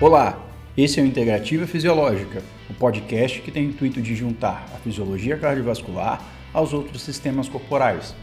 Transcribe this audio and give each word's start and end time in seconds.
Olá, 0.00 0.42
esse 0.78 0.98
é 0.98 1.02
o 1.02 1.06
Integrativa 1.06 1.66
Fisiológica, 1.66 2.42
o 2.70 2.72
podcast 2.72 3.42
que 3.42 3.50
tem 3.50 3.66
o 3.66 3.68
intuito 3.68 4.00
de 4.00 4.16
juntar 4.16 4.66
a 4.74 4.78
fisiologia 4.78 5.36
cardiovascular 5.36 6.24
aos 6.54 6.72
outros 6.72 7.02
sistemas 7.02 7.50
corporais. 7.50 8.14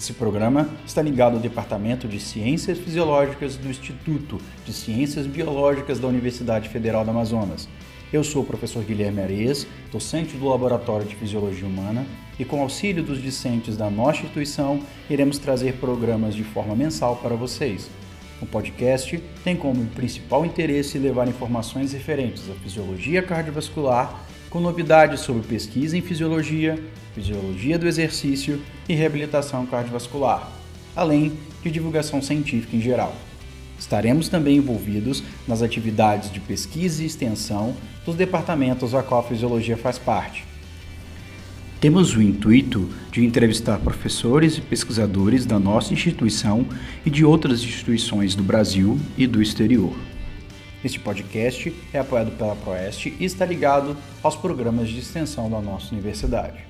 Esse 0.00 0.14
programa 0.14 0.70
está 0.86 1.02
ligado 1.02 1.34
ao 1.34 1.38
Departamento 1.38 2.08
de 2.08 2.18
Ciências 2.20 2.78
Fisiológicas 2.78 3.56
do 3.56 3.68
Instituto 3.68 4.40
de 4.64 4.72
Ciências 4.72 5.26
Biológicas 5.26 6.00
da 6.00 6.08
Universidade 6.08 6.70
Federal 6.70 7.04
do 7.04 7.10
Amazonas. 7.10 7.68
Eu 8.10 8.24
sou 8.24 8.40
o 8.40 8.46
professor 8.46 8.82
Guilherme 8.82 9.20
Areias, 9.20 9.66
docente 9.92 10.38
do 10.38 10.48
Laboratório 10.48 11.06
de 11.06 11.16
Fisiologia 11.16 11.68
Humana, 11.68 12.06
e 12.38 12.46
com 12.46 12.62
auxílio 12.62 13.02
dos 13.02 13.20
discentes 13.20 13.76
da 13.76 13.90
nossa 13.90 14.20
instituição, 14.20 14.80
iremos 15.10 15.36
trazer 15.36 15.74
programas 15.74 16.34
de 16.34 16.44
forma 16.44 16.74
mensal 16.74 17.16
para 17.16 17.36
vocês. 17.36 17.90
O 18.40 18.44
podcast 18.44 19.22
tem 19.42 19.56
como 19.56 19.86
principal 19.86 20.44
interesse 20.44 20.98
levar 20.98 21.26
informações 21.26 21.92
referentes 21.92 22.50
à 22.50 22.54
fisiologia 22.54 23.22
cardiovascular, 23.22 24.26
com 24.50 24.60
novidades 24.60 25.20
sobre 25.20 25.42
pesquisa 25.42 25.96
em 25.96 26.02
fisiologia, 26.02 26.78
fisiologia 27.14 27.78
do 27.78 27.88
exercício 27.88 28.60
e 28.88 28.94
reabilitação 28.94 29.64
cardiovascular, 29.64 30.50
além 30.94 31.32
de 31.62 31.70
divulgação 31.70 32.20
científica 32.20 32.76
em 32.76 32.80
geral. 32.80 33.14
Estaremos 33.78 34.28
também 34.28 34.56
envolvidos 34.56 35.22
nas 35.48 35.62
atividades 35.62 36.30
de 36.30 36.40
pesquisa 36.40 37.02
e 37.02 37.06
extensão 37.06 37.74
dos 38.04 38.14
departamentos 38.14 38.94
a 38.94 39.02
qual 39.02 39.20
a 39.20 39.24
fisiologia 39.24 39.76
faz 39.76 39.98
parte 39.98 40.44
temos 41.80 42.16
o 42.16 42.22
intuito 42.22 42.88
de 43.12 43.24
entrevistar 43.24 43.78
professores 43.78 44.56
e 44.56 44.60
pesquisadores 44.60 45.44
da 45.44 45.58
nossa 45.58 45.92
instituição 45.92 46.66
e 47.04 47.10
de 47.10 47.24
outras 47.24 47.62
instituições 47.62 48.34
do 48.34 48.42
Brasil 48.42 48.98
e 49.16 49.26
do 49.26 49.42
exterior. 49.42 49.94
Este 50.82 50.98
podcast 50.98 51.74
é 51.92 51.98
apoiado 51.98 52.30
pela 52.36 52.54
Proeste 52.56 53.14
e 53.18 53.24
está 53.24 53.44
ligado 53.44 53.96
aos 54.22 54.36
programas 54.36 54.88
de 54.88 55.00
extensão 55.00 55.50
da 55.50 55.60
nossa 55.60 55.92
universidade. 55.92 56.64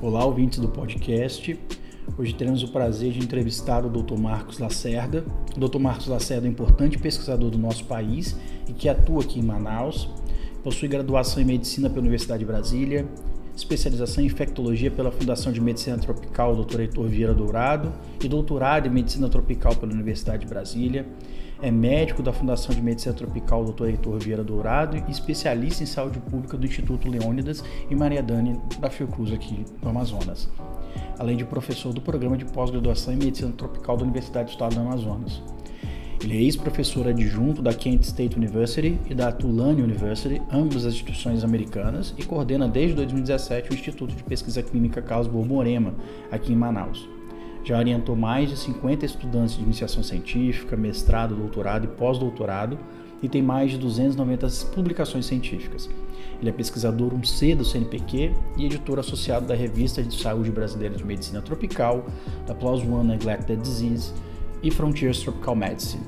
Olá, 0.00 0.24
ouvintes 0.24 0.58
do 0.58 0.68
podcast. 0.68 1.58
Hoje 2.16 2.34
teremos 2.34 2.62
o 2.62 2.68
prazer 2.68 3.12
de 3.12 3.20
entrevistar 3.20 3.84
o 3.84 3.88
Dr. 3.88 4.18
Marcos 4.18 4.58
Lacerda. 4.58 5.24
O 5.56 5.60
Dr. 5.60 5.78
Marcos 5.78 6.06
Lacerda 6.06 6.46
é 6.46 6.48
um 6.48 6.52
importante 6.52 6.98
pesquisador 6.98 7.50
do 7.50 7.58
nosso 7.58 7.84
país 7.84 8.36
e 8.66 8.72
que 8.72 8.88
atua 8.88 9.22
aqui 9.22 9.38
em 9.38 9.42
Manaus. 9.42 10.08
Possui 10.62 10.88
graduação 10.88 11.42
em 11.42 11.46
Medicina 11.46 11.88
pela 11.88 12.00
Universidade 12.00 12.40
de 12.40 12.44
Brasília, 12.46 13.06
especialização 13.56 14.22
em 14.22 14.26
Infectologia 14.26 14.90
pela 14.90 15.12
Fundação 15.12 15.52
de 15.52 15.60
Medicina 15.60 15.96
Tropical 15.98 16.56
Dr. 16.56 16.80
Heitor 16.80 17.06
Vieira 17.06 17.34
Dourado 17.34 17.92
e 18.22 18.28
doutorado 18.28 18.86
em 18.86 18.90
Medicina 18.90 19.28
Tropical 19.28 19.76
pela 19.76 19.92
Universidade 19.92 20.40
de 20.40 20.48
Brasília. 20.48 21.06
É 21.60 21.70
médico 21.70 22.22
da 22.22 22.32
Fundação 22.32 22.74
de 22.74 22.80
Medicina 22.80 23.14
Tropical 23.14 23.64
Dr. 23.64 23.86
Heitor 23.86 24.18
Vieira 24.18 24.44
Dourado 24.44 24.96
e 24.96 25.10
especialista 25.10 25.82
em 25.82 25.86
saúde 25.86 26.20
pública 26.20 26.56
do 26.56 26.66
Instituto 26.66 27.08
Leônidas 27.08 27.64
e 27.90 27.94
Maria 27.94 28.22
Dani 28.22 28.60
da 28.78 28.88
Fiocruz 28.88 29.32
aqui 29.32 29.64
no 29.82 29.88
Amazonas 29.88 30.48
além 31.18 31.36
de 31.36 31.44
professor 31.44 31.92
do 31.92 32.00
programa 32.00 32.36
de 32.36 32.44
pós-graduação 32.44 33.12
em 33.12 33.16
Medicina 33.16 33.52
Tropical 33.52 33.96
da 33.96 34.04
Universidade 34.04 34.46
do 34.46 34.52
Estado 34.52 34.74
do 34.74 34.80
Amazonas. 34.80 35.42
Ele 36.22 36.36
é 36.36 36.42
ex-professor 36.42 37.06
adjunto 37.06 37.62
da 37.62 37.72
Kent 37.72 38.02
State 38.02 38.36
University 38.36 38.98
e 39.08 39.14
da 39.14 39.30
Tulane 39.30 39.82
University, 39.82 40.42
ambas 40.50 40.84
as 40.84 40.94
instituições 40.94 41.44
americanas, 41.44 42.12
e 42.18 42.24
coordena 42.24 42.68
desde 42.68 42.96
2017 42.96 43.70
o 43.70 43.74
Instituto 43.74 44.14
de 44.14 44.24
Pesquisa 44.24 44.62
Clínica 44.62 45.00
Carlos 45.00 45.28
Borborema, 45.28 45.94
aqui 46.30 46.52
em 46.52 46.56
Manaus. 46.56 47.08
Já 47.64 47.78
orientou 47.78 48.16
mais 48.16 48.48
de 48.48 48.56
50 48.56 49.04
estudantes 49.04 49.56
de 49.56 49.62
iniciação 49.62 50.02
científica, 50.02 50.76
mestrado, 50.76 51.34
doutorado 51.34 51.84
e 51.84 51.88
pós-doutorado, 51.88 52.78
e 53.22 53.28
tem 53.28 53.42
mais 53.42 53.70
de 53.70 53.78
290 53.78 54.48
publicações 54.74 55.26
científicas. 55.26 55.90
Ele 56.40 56.50
é 56.50 56.52
pesquisador 56.52 57.12
1C 57.14 57.56
do 57.56 57.64
CNPq 57.64 58.32
e 58.56 58.64
editor 58.64 58.98
associado 59.00 59.46
da 59.46 59.54
Revista 59.54 60.02
de 60.02 60.16
Saúde 60.16 60.50
Brasileira 60.50 60.94
de 60.94 61.04
Medicina 61.04 61.42
Tropical, 61.42 62.06
da 62.46 62.54
PLOS 62.54 62.82
ONE 62.82 63.08
Neglected 63.08 63.60
Disease 63.60 64.12
e 64.62 64.70
Frontiers 64.70 65.20
Tropical 65.20 65.56
Medicine. 65.56 66.04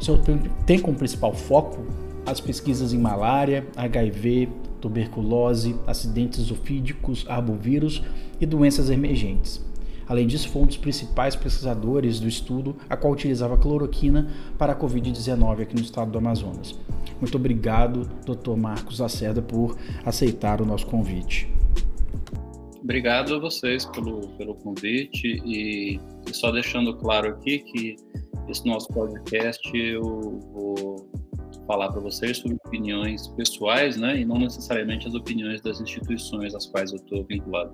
Seu 0.00 0.18
tem 0.66 0.78
como 0.78 0.96
principal 0.96 1.32
foco 1.32 1.84
as 2.26 2.40
pesquisas 2.40 2.92
em 2.94 2.98
malária, 2.98 3.66
HIV, 3.76 4.48
tuberculose, 4.80 5.76
acidentes 5.86 6.40
zoofídicos, 6.40 7.24
arbovírus 7.28 8.02
e 8.40 8.46
doenças 8.46 8.90
emergentes. 8.90 9.62
Além 10.06 10.26
disso, 10.26 10.48
foi 10.48 10.62
um 10.62 10.66
dos 10.66 10.76
principais 10.76 11.34
pesquisadores 11.34 12.20
do 12.20 12.28
estudo 12.28 12.76
a 12.88 12.96
qual 12.96 13.12
utilizava 13.12 13.56
cloroquina 13.56 14.28
para 14.58 14.72
a 14.72 14.76
Covid-19 14.76 15.62
aqui 15.62 15.74
no 15.74 15.82
estado 15.82 16.10
do 16.10 16.18
Amazonas. 16.18 16.78
Muito 17.20 17.36
obrigado, 17.36 18.08
Dr. 18.26 18.56
Marcos 18.56 18.98
Lacerda, 18.98 19.40
por 19.40 19.76
aceitar 20.04 20.60
o 20.60 20.66
nosso 20.66 20.86
convite. 20.86 21.48
Obrigado 22.82 23.36
a 23.36 23.38
vocês 23.38 23.86
pelo, 23.86 24.28
pelo 24.36 24.54
convite 24.56 25.40
e, 25.46 25.98
só 26.32 26.50
deixando 26.50 26.94
claro 26.94 27.30
aqui 27.30 27.60
que 27.60 27.96
esse 28.46 28.66
nosso 28.66 28.88
podcast 28.88 29.74
eu 29.74 30.02
vou 30.52 31.08
falar 31.66 31.90
para 31.90 32.00
vocês 32.02 32.36
sobre 32.36 32.58
opiniões 32.66 33.28
pessoais, 33.28 33.96
né, 33.96 34.20
e 34.20 34.24
não 34.26 34.38
necessariamente 34.38 35.08
as 35.08 35.14
opiniões 35.14 35.62
das 35.62 35.80
instituições 35.80 36.54
às 36.54 36.66
quais 36.66 36.92
eu 36.92 36.96
estou 36.96 37.24
vinculado. 37.24 37.72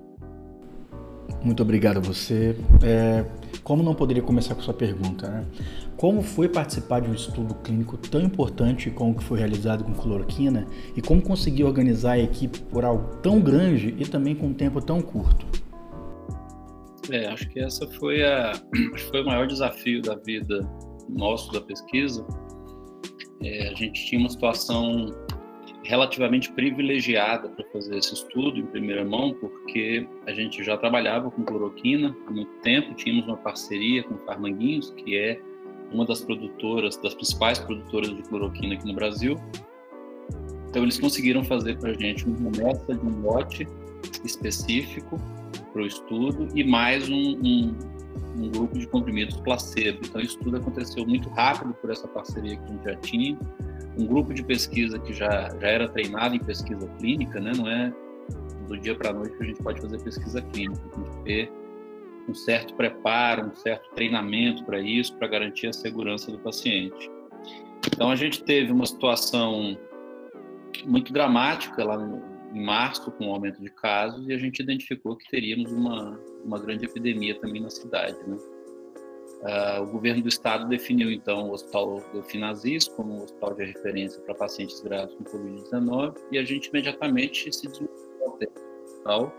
Muito 1.43 1.63
obrigado 1.63 1.97
a 1.97 1.99
você. 1.99 2.55
É, 2.83 3.25
como 3.63 3.81
não 3.81 3.95
poderia 3.95 4.21
começar 4.21 4.53
com 4.53 4.61
sua 4.61 4.73
pergunta, 4.73 5.27
né? 5.27 5.45
Como 5.97 6.21
foi 6.21 6.47
participar 6.47 7.01
de 7.01 7.09
um 7.09 7.13
estudo 7.13 7.53
clínico 7.55 7.97
tão 7.97 8.21
importante 8.21 8.89
como 8.89 9.11
o 9.11 9.15
que 9.15 9.23
foi 9.23 9.39
realizado 9.39 9.83
com 9.83 9.93
cloroquina 9.93 10.67
e 10.95 11.01
como 11.01 11.21
conseguir 11.21 11.63
organizar 11.63 12.13
a 12.13 12.19
equipe 12.19 12.59
por 12.59 12.83
algo 12.85 13.17
tão 13.17 13.39
grande 13.39 13.95
e 13.97 14.05
também 14.05 14.35
com 14.35 14.47
um 14.47 14.53
tempo 14.53 14.81
tão 14.81 15.01
curto? 15.01 15.45
É, 17.11 17.27
acho 17.27 17.49
que 17.49 17.59
essa 17.59 17.87
foi 17.87 18.23
a 18.23 18.53
foi 19.09 19.21
o 19.21 19.25
maior 19.25 19.47
desafio 19.47 20.01
da 20.01 20.15
vida 20.15 20.67
nosso 21.09 21.51
da 21.51 21.61
pesquisa. 21.61 22.25
É, 23.43 23.69
a 23.69 23.73
gente 23.73 24.05
tinha 24.05 24.21
uma 24.21 24.29
situação 24.29 25.11
relativamente 25.83 26.51
privilegiada 26.51 27.49
para 27.49 27.65
fazer 27.71 27.97
esse 27.97 28.13
estudo 28.13 28.59
em 28.59 28.65
primeira 28.65 29.03
mão, 29.03 29.33
porque 29.33 30.07
a 30.27 30.31
gente 30.31 30.63
já 30.63 30.77
trabalhava 30.77 31.31
com 31.31 31.43
cloroquina 31.43 32.15
há 32.27 32.31
muito 32.31 32.51
tempo, 32.61 32.93
tínhamos 32.93 33.27
uma 33.27 33.37
parceria 33.37 34.03
com 34.03 34.17
Farmanguinhos, 34.19 34.91
que 34.91 35.17
é 35.17 35.41
uma 35.91 36.05
das 36.05 36.21
produtoras, 36.21 36.97
das 36.97 37.13
principais 37.13 37.59
produtoras 37.59 38.15
de 38.15 38.21
cloroquina 38.23 38.75
aqui 38.75 38.87
no 38.87 38.93
Brasil. 38.93 39.35
Então 40.69 40.83
eles 40.83 40.99
conseguiram 40.99 41.43
fazer 41.43 41.77
para 41.77 41.91
a 41.91 41.93
gente 41.93 42.25
uma 42.25 42.49
remessa 42.49 42.93
de 42.93 43.05
um 43.05 43.21
lote 43.21 43.67
específico 44.23 45.19
para 45.73 45.81
o 45.81 45.85
estudo 45.85 46.47
e 46.55 46.63
mais 46.63 47.09
um, 47.09 47.37
um, 47.43 47.75
um, 48.37 48.49
grupo 48.49 48.77
de 48.77 48.87
comprimidos 48.87 49.35
placebo. 49.41 49.99
Então 50.05 50.21
isso 50.21 50.39
tudo 50.39 50.57
aconteceu 50.57 51.05
muito 51.05 51.27
rápido 51.29 51.73
por 51.73 51.89
essa 51.89 52.07
parceria 52.07 52.55
que 52.55 52.63
a 52.63 52.67
gente 52.67 52.83
já 52.83 52.95
tinha. 52.97 53.37
Um 53.97 54.05
grupo 54.05 54.33
de 54.33 54.43
pesquisa 54.43 54.97
que 54.99 55.13
já, 55.13 55.49
já 55.59 55.67
era 55.67 55.87
treinado 55.89 56.35
em 56.35 56.39
pesquisa 56.39 56.87
clínica, 56.97 57.39
né? 57.39 57.51
não 57.55 57.67
é 57.67 57.93
do 58.67 58.77
dia 58.77 58.95
para 58.95 59.09
a 59.09 59.13
noite 59.13 59.35
que 59.35 59.43
a 59.43 59.45
gente 59.47 59.61
pode 59.61 59.81
fazer 59.81 60.01
pesquisa 60.01 60.41
clínica. 60.41 60.81
A 60.81 60.99
gente 60.99 61.23
ter 61.23 61.51
um 62.27 62.33
certo 62.33 62.73
preparo, 62.75 63.47
um 63.47 63.55
certo 63.55 63.89
treinamento 63.93 64.63
para 64.63 64.79
isso, 64.79 65.15
para 65.17 65.27
garantir 65.27 65.67
a 65.67 65.73
segurança 65.73 66.31
do 66.31 66.39
paciente. 66.39 67.09
Então, 67.87 68.09
a 68.09 68.15
gente 68.15 68.43
teve 68.43 68.71
uma 68.71 68.85
situação 68.85 69.77
muito 70.85 71.11
dramática 71.11 71.83
lá 71.83 71.97
em 72.53 72.63
março, 72.63 73.11
com 73.11 73.27
o 73.27 73.33
aumento 73.33 73.61
de 73.61 73.69
casos, 73.69 74.27
e 74.27 74.33
a 74.33 74.37
gente 74.37 74.61
identificou 74.61 75.15
que 75.15 75.29
teríamos 75.29 75.71
uma, 75.71 76.19
uma 76.43 76.59
grande 76.59 76.85
epidemia 76.85 77.39
também 77.39 77.61
na 77.61 77.69
cidade. 77.69 78.17
Né? 78.27 78.37
Uh, 79.41 79.81
o 79.81 79.87
governo 79.87 80.21
do 80.21 80.29
estado 80.29 80.67
definiu, 80.67 81.11
então, 81.11 81.49
o 81.49 81.53
Hospital 81.53 82.03
Delfinazis 82.13 82.87
como 82.87 83.19
um 83.19 83.23
hospital 83.23 83.55
de 83.55 83.65
referência 83.65 84.21
para 84.21 84.35
pacientes 84.35 84.79
graves 84.81 85.15
com 85.15 85.23
Covid-19, 85.23 86.15
e 86.31 86.37
a 86.37 86.43
gente 86.43 86.67
imediatamente 86.67 87.51
se 87.51 87.67
deslocou 87.67 87.89
ao 88.21 88.33
hospital 88.83 89.33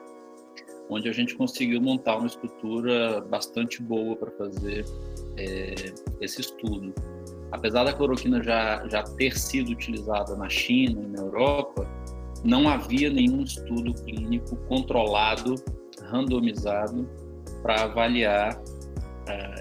onde 0.89 1.09
a 1.09 1.13
gente 1.13 1.35
conseguiu 1.35 1.81
montar 1.81 2.17
uma 2.17 2.27
estrutura 2.27 3.21
bastante 3.23 3.83
boa 3.83 4.17
para 4.17 4.31
fazer 4.33 4.85
é, 5.37 5.75
esse 6.21 6.41
estudo. 6.41 6.93
Apesar 7.51 7.85
da 7.85 7.93
cloroquina 7.93 8.43
já, 8.43 8.87
já 8.89 9.03
ter 9.03 9.37
sido 9.37 9.71
utilizada 9.71 10.37
na 10.37 10.49
China 10.49 11.03
e 11.03 11.07
na 11.07 11.23
Europa, 11.23 11.87
não 12.45 12.69
havia 12.69 13.11
nenhum 13.11 13.43
estudo 13.43 13.95
clínico 14.05 14.57
controlado, 14.69 15.55
randomizado, 16.03 17.09
para 17.63 17.83
avaliar 17.85 18.61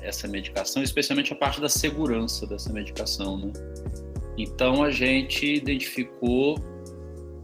essa 0.01 0.27
medicação, 0.27 0.81
especialmente 0.81 1.33
a 1.33 1.35
parte 1.35 1.61
da 1.61 1.69
segurança 1.69 2.47
dessa 2.47 2.71
medicação. 2.71 3.37
Né? 3.37 3.51
Então, 4.37 4.83
a 4.83 4.91
gente 4.91 5.45
identificou 5.45 6.55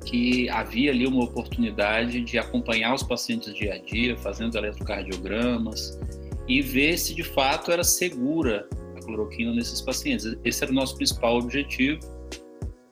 que 0.05 0.49
havia 0.49 0.91
ali 0.91 1.05
uma 1.05 1.25
oportunidade 1.25 2.21
de 2.21 2.37
acompanhar 2.37 2.95
os 2.95 3.03
pacientes 3.03 3.53
dia 3.53 3.73
a 3.73 3.77
dia, 3.77 4.17
fazendo 4.17 4.57
eletrocardiogramas 4.57 5.99
e 6.47 6.61
ver 6.61 6.97
se 6.97 7.13
de 7.13 7.23
fato 7.23 7.71
era 7.71 7.83
segura 7.83 8.67
a 8.95 8.99
cloroquina 9.01 9.53
nesses 9.53 9.81
pacientes. 9.81 10.37
Esse 10.45 10.63
era 10.63 10.71
o 10.71 10.75
nosso 10.75 10.95
principal 10.95 11.37
objetivo. 11.37 11.99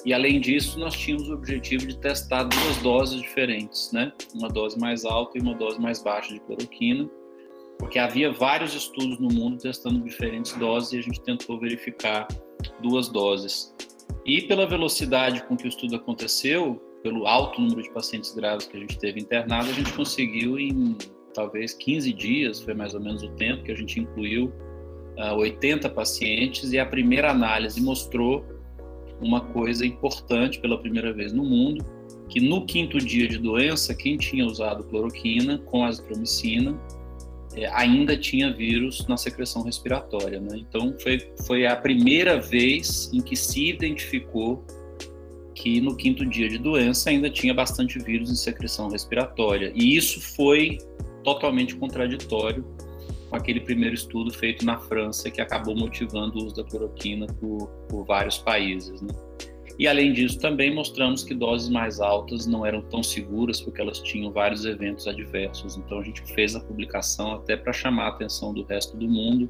E 0.06 0.14
além 0.14 0.40
disso, 0.40 0.78
nós 0.78 0.94
tínhamos 0.94 1.30
o 1.30 1.34
objetivo 1.34 1.88
de 1.88 1.98
testar 1.98 2.44
duas 2.44 2.78
doses 2.84 3.22
diferentes, 3.22 3.92
né? 3.92 4.12
Uma 4.36 4.50
dose 4.50 4.78
mais 4.78 5.04
alta 5.04 5.38
e 5.38 5.42
uma 5.42 5.56
dose 5.56 5.80
mais 5.80 6.04
baixa 6.04 6.32
de 6.34 6.40
cloroquina, 6.42 7.10
porque 7.78 8.00
havia 8.00 8.32
vários 8.32 8.74
estudos 8.74 9.20
no 9.20 9.30
mundo 9.30 9.62
testando 9.62 10.00
diferentes 10.00 10.54
doses 10.54 10.94
e 10.94 10.98
a 11.00 11.02
gente 11.02 11.22
tentou 11.22 11.60
verificar 11.60 12.28
duas 12.82 13.10
doses. 13.10 13.74
E 14.26 14.42
pela 14.42 14.66
velocidade 14.66 15.44
com 15.44 15.56
que 15.56 15.66
o 15.66 15.68
estudo 15.68 15.96
aconteceu, 15.96 16.82
pelo 17.04 17.28
alto 17.28 17.62
número 17.62 17.84
de 17.84 17.92
pacientes 17.92 18.34
graves 18.34 18.66
que 18.66 18.78
a 18.78 18.80
gente 18.80 18.98
teve 18.98 19.20
internado, 19.20 19.70
a 19.70 19.74
gente 19.74 19.94
conseguiu 19.94 20.58
em 20.58 20.98
talvez 21.34 21.74
15 21.74 22.14
dias, 22.14 22.62
foi 22.62 22.74
mais 22.74 22.94
ou 22.94 23.02
menos 23.02 23.22
o 23.22 23.30
tempo 23.32 23.64
que 23.64 23.72
a 23.72 23.76
gente 23.76 24.00
incluiu 24.00 24.46
uh, 24.46 25.22
ah, 25.22 25.36
80 25.36 25.90
pacientes 25.90 26.72
e 26.72 26.80
a 26.80 26.86
primeira 26.86 27.30
análise 27.30 27.82
mostrou 27.82 28.44
uma 29.22 29.42
coisa 29.42 29.86
importante 29.86 30.60
pela 30.60 30.80
primeira 30.80 31.14
vez 31.14 31.32
no 31.32 31.44
mundo, 31.44 31.86
que 32.30 32.40
no 32.40 32.66
quinto 32.66 32.98
dia 32.98 33.28
de 33.28 33.38
doença, 33.38 33.94
quem 33.94 34.18
tinha 34.18 34.46
usado 34.46 34.84
cloroquina 34.86 35.60
com 35.60 35.84
azitromicina 35.84 36.76
é, 37.56 37.68
ainda 37.74 38.18
tinha 38.18 38.54
vírus 38.54 39.08
na 39.08 39.18
secreção 39.18 39.64
respiratória. 39.64 40.40
Né? 40.40 40.58
Então, 40.58 40.96
foi, 41.00 41.32
foi 41.46 41.66
a 41.66 41.76
primeira 41.76 42.40
vez 42.40 43.10
em 43.14 43.22
que 43.22 43.36
se 43.36 43.70
identificou 43.70 44.64
que 45.54 45.80
no 45.80 45.96
quinto 45.96 46.26
dia 46.26 46.50
de 46.50 46.58
doença 46.58 47.10
ainda 47.10 47.30
tinha 47.30 47.54
bastante 47.54 47.98
vírus 47.98 48.30
em 48.30 48.36
secreção 48.36 48.90
respiratória. 48.90 49.72
E 49.74 49.96
isso 49.96 50.20
foi 50.36 50.78
totalmente 51.24 51.76
contraditório 51.76 52.64
com 53.30 53.36
aquele 53.36 53.62
primeiro 53.62 53.96
estudo 53.96 54.32
feito 54.32 54.66
na 54.66 54.78
França, 54.78 55.32
que 55.32 55.42
acabou 55.42 55.76
motivando 55.76 56.38
o 56.38 56.46
uso 56.46 56.56
da 56.56 56.64
cloroquina 56.64 57.26
por, 57.40 57.68
por 57.90 58.06
vários 58.06 58.38
países. 58.38 59.02
Né? 59.02 59.08
E 59.78 59.88
além 59.88 60.14
disso, 60.14 60.40
também 60.40 60.74
mostramos 60.74 61.24
que 61.24 61.34
doses 61.34 61.70
mais 61.70 62.00
altas 62.00 62.46
não 62.46 62.66
eram 62.66 62.82
tão 62.82 63.04
seguras 63.04 63.60
porque 63.60 63.82
elas 63.82 64.00
tinham 64.00 64.32
vários 64.32 64.66
eventos 64.66 65.08
adversos. 65.08 65.76
Então 65.76 66.00
a 66.00 66.04
gente 66.04 66.22
fez 66.34 66.56
a 66.56 66.62
publicação 66.62 67.34
até 67.34 67.58
para 67.58 67.74
chamar 67.74 68.06
a 68.06 68.10
atenção 68.10 68.54
do 68.54 68.64
resto 68.64 68.96
do 68.96 69.08
mundo 69.08 69.44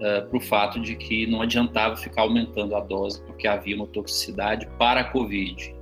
uh, 0.00 0.04
eh, 0.04 0.20
para 0.22 0.36
o 0.36 0.40
fato 0.40 0.78
de 0.78 0.94
que 0.94 1.26
não 1.26 1.40
adiantava 1.40 1.96
ficar 1.96 2.22
aumentando 2.22 2.76
a 2.76 2.80
dose 2.80 3.22
porque 3.24 3.48
havia 3.48 3.76
uma 3.76 3.86
toxicidade 3.86 4.68
para 4.78 5.00
a 5.00 5.04
COVID. 5.04 5.74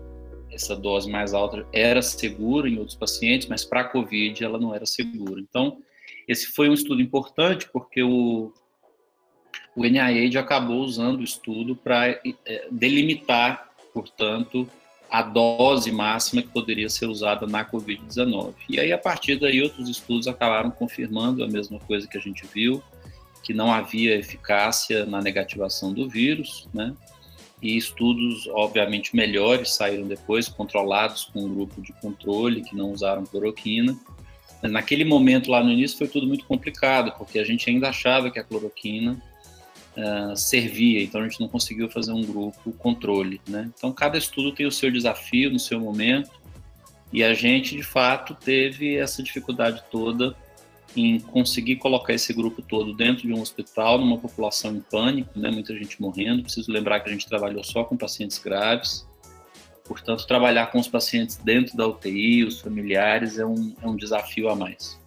Essa 0.53 0.77
dose 0.77 1.11
mais 1.11 1.35
alta 1.35 1.67
era 1.73 2.01
segura 2.01 2.69
em 2.69 2.79
outros 2.79 2.97
pacientes, 2.97 3.49
mas 3.49 3.65
para 3.65 3.81
a 3.81 3.85
COVID 3.85 4.43
ela 4.45 4.59
não 4.59 4.73
era 4.73 4.87
segura. 4.87 5.41
Então 5.41 5.79
esse 6.29 6.47
foi 6.47 6.69
um 6.69 6.75
estudo 6.75 7.03
importante 7.03 7.69
porque 7.73 8.03
o 8.03 8.53
o 9.79 9.85
NIH 9.85 10.41
acabou 10.41 10.81
usando 10.81 11.21
o 11.21 11.25
estudo 11.25 11.77
para 11.77 12.09
é, 12.09 12.67
delimitar, 12.69 13.69
portanto, 13.95 14.69
a 15.09 15.23
dose 15.23 15.93
máxima 15.93 16.43
que 16.43 16.49
poderia 16.49 16.89
ser 16.89 17.07
usada 17.07 17.47
na 17.47 17.65
Covid-19. 17.65 18.55
E 18.69 18.81
aí, 18.81 18.93
a 18.93 18.99
partir 18.99 19.39
daí, 19.39 19.63
outros 19.63 19.89
estudos 19.89 20.27
acabaram 20.27 20.69
confirmando 20.69 21.45
a 21.45 21.47
mesma 21.47 21.79
coisa 21.79 22.09
que 22.09 22.19
a 22.19 22.21
gente 22.21 22.45
viu, 22.53 22.83
que 23.41 23.55
não 23.55 23.73
havia 23.73 24.17
eficácia 24.17 25.07
na 25.07 25.23
negativação 25.23 25.93
do 25.93 26.09
vírus, 26.09 26.69
né? 26.75 26.93
E 27.63 27.77
estudos, 27.77 28.49
obviamente, 28.49 29.15
melhores 29.15 29.75
saíram 29.75 30.09
depois, 30.09 30.49
controlados 30.49 31.27
com 31.33 31.45
um 31.45 31.55
grupo 31.55 31.81
de 31.81 31.93
controle 32.01 32.63
que 32.63 32.75
não 32.75 32.91
usaram 32.91 33.25
cloroquina. 33.25 33.97
Naquele 34.61 35.05
momento, 35.05 35.53
lá 35.53 35.63
no 35.63 35.71
início, 35.71 35.97
foi 35.97 36.09
tudo 36.09 36.27
muito 36.27 36.45
complicado, 36.47 37.13
porque 37.17 37.39
a 37.39 37.45
gente 37.45 37.71
ainda 37.71 37.91
achava 37.91 38.29
que 38.29 38.41
a 38.41 38.45
cloroquina 38.45 39.23
uh, 39.99 40.37
servia, 40.37 41.03
então 41.03 41.21
a 41.21 41.29
gente 41.29 41.41
não 41.41 41.49
conseguiu 41.49 41.91
fazer 41.91 42.13
um 42.13 42.23
grupo 42.23 42.73
controle, 42.73 43.41
né? 43.49 43.71
Então 43.77 43.93
cada 43.93 44.17
estudo 44.17 44.53
tem 44.53 44.67
o 44.67 44.73
seu 44.73 44.91
desafio 44.91 45.51
no 45.51 45.59
seu 45.59 45.81
momento 45.81 46.31
e 47.13 47.25
a 47.25 47.35
gente 47.35 47.77
de 47.77 47.83
fato 47.83 48.35
teve 48.35 48.97
essa 48.97 49.23
dificuldade 49.23 49.83
toda 49.91 50.37
em 50.97 51.21
conseguir 51.21 51.77
colocar 51.77 52.15
esse 52.15 52.33
grupo 52.33 52.63
todo 52.63 52.95
dentro 52.95 53.27
de 53.27 53.33
um 53.33 53.41
hospital, 53.41 53.99
numa 53.99 54.19
população 54.19 54.75
em 54.75 54.81
pânico, 54.81 55.39
né? 55.39 55.51
Muita 55.51 55.77
gente 55.77 56.01
morrendo. 56.01 56.43
Preciso 56.43 56.73
lembrar 56.73 57.01
que 57.01 57.09
a 57.09 57.13
gente 57.13 57.27
trabalhou 57.27 57.63
só 57.63 57.85
com 57.85 57.97
pacientes 57.97 58.39
graves. 58.39 59.07
Portanto, 59.85 60.27
trabalhar 60.27 60.67
com 60.67 60.79
os 60.79 60.89
pacientes 60.89 61.37
dentro 61.37 61.77
da 61.77 61.87
UTI, 61.87 62.45
os 62.45 62.61
familiares, 62.61 63.39
é 63.39 63.47
um, 63.47 63.75
é 63.83 63.87
um 63.87 63.97
desafio 63.97 64.49
a 64.49 64.57
mais. 64.57 64.99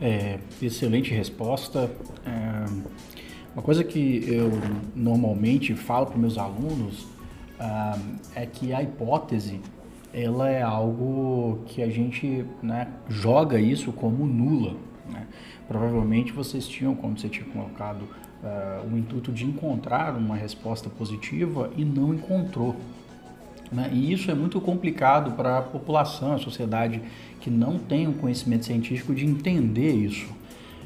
É, 0.00 0.38
excelente 0.60 1.12
resposta. 1.12 1.90
É, 2.26 3.11
uma 3.54 3.62
coisa 3.62 3.84
que 3.84 4.24
eu 4.26 4.50
normalmente 4.94 5.74
falo 5.74 6.06
para 6.06 6.16
meus 6.16 6.38
alunos 6.38 7.02
uh, 7.60 8.00
é 8.34 8.46
que 8.46 8.72
a 8.72 8.82
hipótese 8.82 9.60
ela 10.12 10.48
é 10.48 10.62
algo 10.62 11.60
que 11.66 11.82
a 11.82 11.90
gente 11.90 12.44
né, 12.62 12.88
joga 13.08 13.58
isso 13.58 13.92
como 13.92 14.26
nula. 14.26 14.76
Né? 15.10 15.26
Provavelmente 15.66 16.32
vocês 16.32 16.66
tinham, 16.66 16.94
como 16.94 17.18
você 17.18 17.28
tinha 17.28 17.46
colocado, 17.46 18.02
uh, 18.02 18.86
o 18.92 18.98
intuito 18.98 19.32
de 19.32 19.44
encontrar 19.44 20.16
uma 20.16 20.36
resposta 20.36 20.90
positiva 20.90 21.70
e 21.76 21.84
não 21.84 22.14
encontrou. 22.14 22.76
Né? 23.70 23.90
E 23.92 24.12
isso 24.12 24.30
é 24.30 24.34
muito 24.34 24.60
complicado 24.60 25.32
para 25.32 25.58
a 25.58 25.62
população, 25.62 26.34
a 26.34 26.38
sociedade 26.38 27.00
que 27.40 27.48
não 27.48 27.78
tem 27.78 28.06
um 28.06 28.12
conhecimento 28.12 28.66
científico 28.66 29.14
de 29.14 29.24
entender 29.24 29.92
isso. 29.92 30.28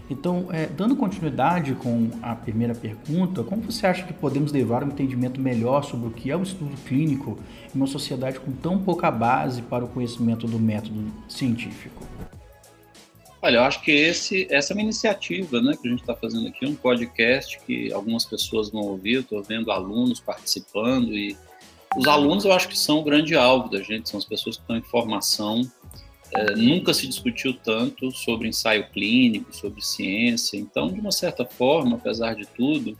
Então, 0.09 0.49
é, 0.53 0.67
dando 0.67 0.95
continuidade 0.95 1.75
com 1.75 2.11
a 2.23 2.35
primeira 2.35 2.75
pergunta, 2.75 3.43
como 3.43 3.63
você 3.63 3.87
acha 3.87 4.05
que 4.05 4.13
podemos 4.13 4.53
levar 4.53 4.85
um 4.85 4.89
entendimento 4.89 5.41
melhor 5.41 5.83
sobre 5.83 6.09
o 6.09 6.11
que 6.11 6.31
é 6.31 6.37
o 6.37 6.43
estudo 6.43 6.77
clínico 6.87 7.39
em 7.75 7.79
uma 7.79 7.89
sociedade 7.89 8.39
com 8.39 8.53
tão 8.53 8.79
pouca 8.79 9.11
base 9.11 9.63
para 9.63 9.85
o 9.85 9.89
conhecimento 9.89 10.47
do 10.47 10.61
método 10.61 11.13
científico? 11.29 12.07
Olha, 13.43 13.57
eu 13.57 13.63
acho 13.63 13.83
que 13.83 13.91
esse, 13.91 14.47
essa 14.51 14.73
é 14.73 14.75
uma 14.75 14.83
iniciativa 14.83 15.61
né, 15.61 15.77
que 15.81 15.87
a 15.87 15.91
gente 15.91 16.01
está 16.01 16.15
fazendo 16.15 16.49
aqui, 16.49 16.67
um 16.67 16.75
podcast 16.75 17.59
que 17.67 17.93
algumas 17.93 18.25
pessoas 18.25 18.71
vão 18.71 18.83
ouvir, 18.83 19.21
estou 19.21 19.43
vendo 19.43 19.71
alunos 19.71 20.21
participando 20.21 21.17
e 21.17 21.37
os 21.97 22.07
alunos 22.07 22.45
eu 22.45 22.53
acho 22.53 22.69
que 22.69 22.79
são 22.79 22.99
o 22.99 23.03
grande 23.03 23.35
alvo 23.35 23.71
da 23.71 23.81
gente, 23.83 24.09
são 24.09 24.19
as 24.19 24.25
pessoas 24.25 24.57
que 24.57 24.63
estão 24.63 24.77
em 24.77 24.83
formação 24.83 25.63
é, 26.33 26.55
nunca 26.55 26.93
se 26.93 27.07
discutiu 27.07 27.55
tanto 27.55 28.11
sobre 28.11 28.49
ensaio 28.49 28.89
clínico, 28.91 29.55
sobre 29.55 29.85
ciência. 29.85 30.57
Então, 30.57 30.89
de 30.89 31.01
uma 31.01 31.13
certa 31.13 31.45
forma, 31.45 31.97
apesar 31.97 32.35
de 32.35 32.47
tudo, 32.47 32.99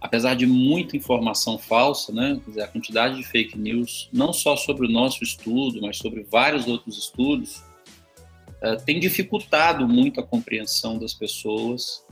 apesar 0.00 0.34
de 0.34 0.46
muita 0.46 0.96
informação 0.96 1.58
falsa, 1.58 2.12
né, 2.12 2.40
dizer, 2.46 2.62
a 2.62 2.68
quantidade 2.68 3.16
de 3.16 3.24
fake 3.24 3.58
news, 3.58 4.08
não 4.12 4.32
só 4.32 4.56
sobre 4.56 4.86
o 4.86 4.90
nosso 4.90 5.22
estudo, 5.22 5.80
mas 5.80 5.98
sobre 5.98 6.22
vários 6.22 6.66
outros 6.66 6.98
estudos, 6.98 7.62
é, 8.60 8.76
tem 8.76 8.98
dificultado 8.98 9.86
muito 9.86 10.20
a 10.20 10.22
compreensão 10.22 10.98
das 10.98 11.12
pessoas 11.14 12.04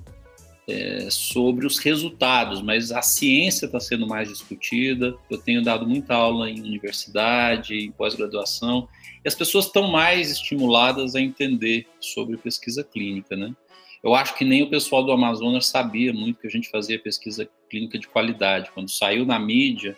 é, 0.68 1.08
sobre 1.10 1.66
os 1.66 1.78
resultados, 1.78 2.62
mas 2.62 2.92
a 2.92 3.02
ciência 3.02 3.66
está 3.66 3.80
sendo 3.80 4.06
mais 4.06 4.28
discutida. 4.28 5.14
Eu 5.28 5.38
tenho 5.38 5.62
dado 5.62 5.86
muita 5.86 6.14
aula 6.14 6.48
em 6.48 6.60
universidade, 6.60 7.74
em 7.74 7.90
pós-graduação, 7.90 8.88
e 9.24 9.28
as 9.28 9.34
pessoas 9.34 9.66
estão 9.66 9.88
mais 9.88 10.30
estimuladas 10.30 11.14
a 11.14 11.20
entender 11.20 11.86
sobre 12.00 12.36
pesquisa 12.36 12.84
clínica, 12.84 13.36
né? 13.36 13.54
Eu 14.02 14.14
acho 14.14 14.34
que 14.34 14.44
nem 14.44 14.62
o 14.62 14.70
pessoal 14.70 15.04
do 15.04 15.12
Amazonas 15.12 15.66
sabia 15.66 16.12
muito 16.12 16.40
que 16.40 16.46
a 16.46 16.50
gente 16.50 16.70
fazia 16.70 16.98
pesquisa 16.98 17.48
clínica 17.68 17.98
de 17.98 18.08
qualidade. 18.08 18.70
Quando 18.72 18.90
saiu 18.90 19.26
na 19.26 19.38
mídia 19.38 19.96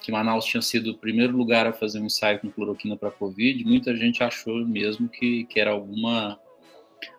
que 0.00 0.12
Manaus 0.12 0.44
tinha 0.44 0.62
sido 0.62 0.90
o 0.90 0.98
primeiro 0.98 1.36
lugar 1.36 1.66
a 1.66 1.72
fazer 1.72 1.98
um 1.98 2.06
ensaio 2.06 2.38
com 2.38 2.50
cloroquina 2.50 2.96
para 2.96 3.10
Covid, 3.10 3.64
muita 3.64 3.96
gente 3.96 4.22
achou 4.22 4.64
mesmo 4.66 5.08
que, 5.08 5.44
que 5.44 5.60
era 5.60 5.70
alguma 5.70 6.38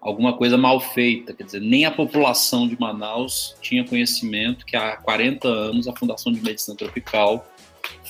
alguma 0.01 0.38
coisa 0.38 0.58
mal 0.58 0.80
feita, 0.80 1.34
quer 1.34 1.44
dizer, 1.44 1.62
nem 1.62 1.86
a 1.86 1.92
população 1.92 2.68
de 2.68 2.80
Manaus 2.80 3.56
tinha 3.62 3.84
conhecimento 3.86 4.65
que 4.65 4.75
há 4.75 4.96
40 4.98 5.48
anos 5.48 5.88
a 5.88 5.96
Fundação 5.96 6.32
de 6.32 6.42
Medicina 6.42 6.75
Tropical 6.75 7.46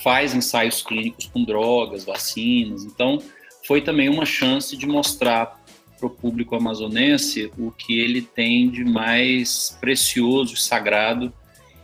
faz 0.02 0.34
ensaios 0.34 0.82
clínicos 0.82 1.26
com 1.26 1.44
drogas, 1.44 2.04
vacinas. 2.04 2.84
Então, 2.84 3.18
foi 3.66 3.80
também 3.80 4.08
uma 4.08 4.24
chance 4.24 4.76
de 4.76 4.86
mostrar 4.86 5.60
para 5.98 6.06
o 6.06 6.10
público 6.10 6.54
amazonense 6.54 7.50
o 7.58 7.70
que 7.70 7.98
ele 7.98 8.20
tem 8.22 8.68
de 8.68 8.84
mais 8.84 9.76
precioso 9.80 10.54
e 10.54 10.58
sagrado, 10.58 11.32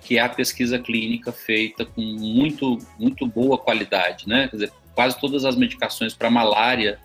que 0.03 0.19
é 0.19 0.21
a 0.21 0.29
pesquisa 0.29 0.79
clínica 0.79 1.33
feita 1.33 1.85
com 1.85 2.03
muito, 2.03 2.79
muito 2.99 3.27
boa 3.27 3.57
qualidade, 3.57 4.29
né? 4.29 4.49
Quer 4.49 4.57
dizer, 4.57 4.73
quase 4.95 5.19
todas 5.19 5.45
as 5.45 5.57
medicações 5.57 6.15
para 6.15 6.31
malária 6.31 6.99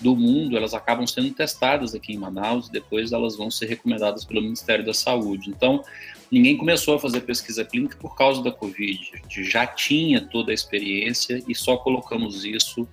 do 0.00 0.16
mundo, 0.16 0.56
elas 0.56 0.74
acabam 0.74 1.06
sendo 1.06 1.30
testadas 1.32 1.94
aqui 1.94 2.12
em 2.12 2.18
Manaus 2.18 2.68
e 2.68 2.72
depois 2.72 3.12
elas 3.12 3.36
vão 3.36 3.50
ser 3.50 3.66
recomendadas 3.66 4.24
pelo 4.24 4.42
Ministério 4.42 4.84
da 4.84 4.94
Saúde. 4.94 5.50
Então, 5.50 5.82
ninguém 6.30 6.56
começou 6.56 6.96
a 6.96 6.98
fazer 6.98 7.20
pesquisa 7.20 7.64
clínica 7.64 7.96
por 7.96 8.16
causa 8.16 8.42
da 8.42 8.50
Covid. 8.50 9.10
A 9.14 9.16
gente 9.18 9.44
já 9.44 9.66
tinha 9.66 10.20
toda 10.20 10.50
a 10.50 10.54
experiência 10.54 11.42
e 11.46 11.54
só 11.54 11.76
colocamos 11.76 12.44
isso 12.44 12.88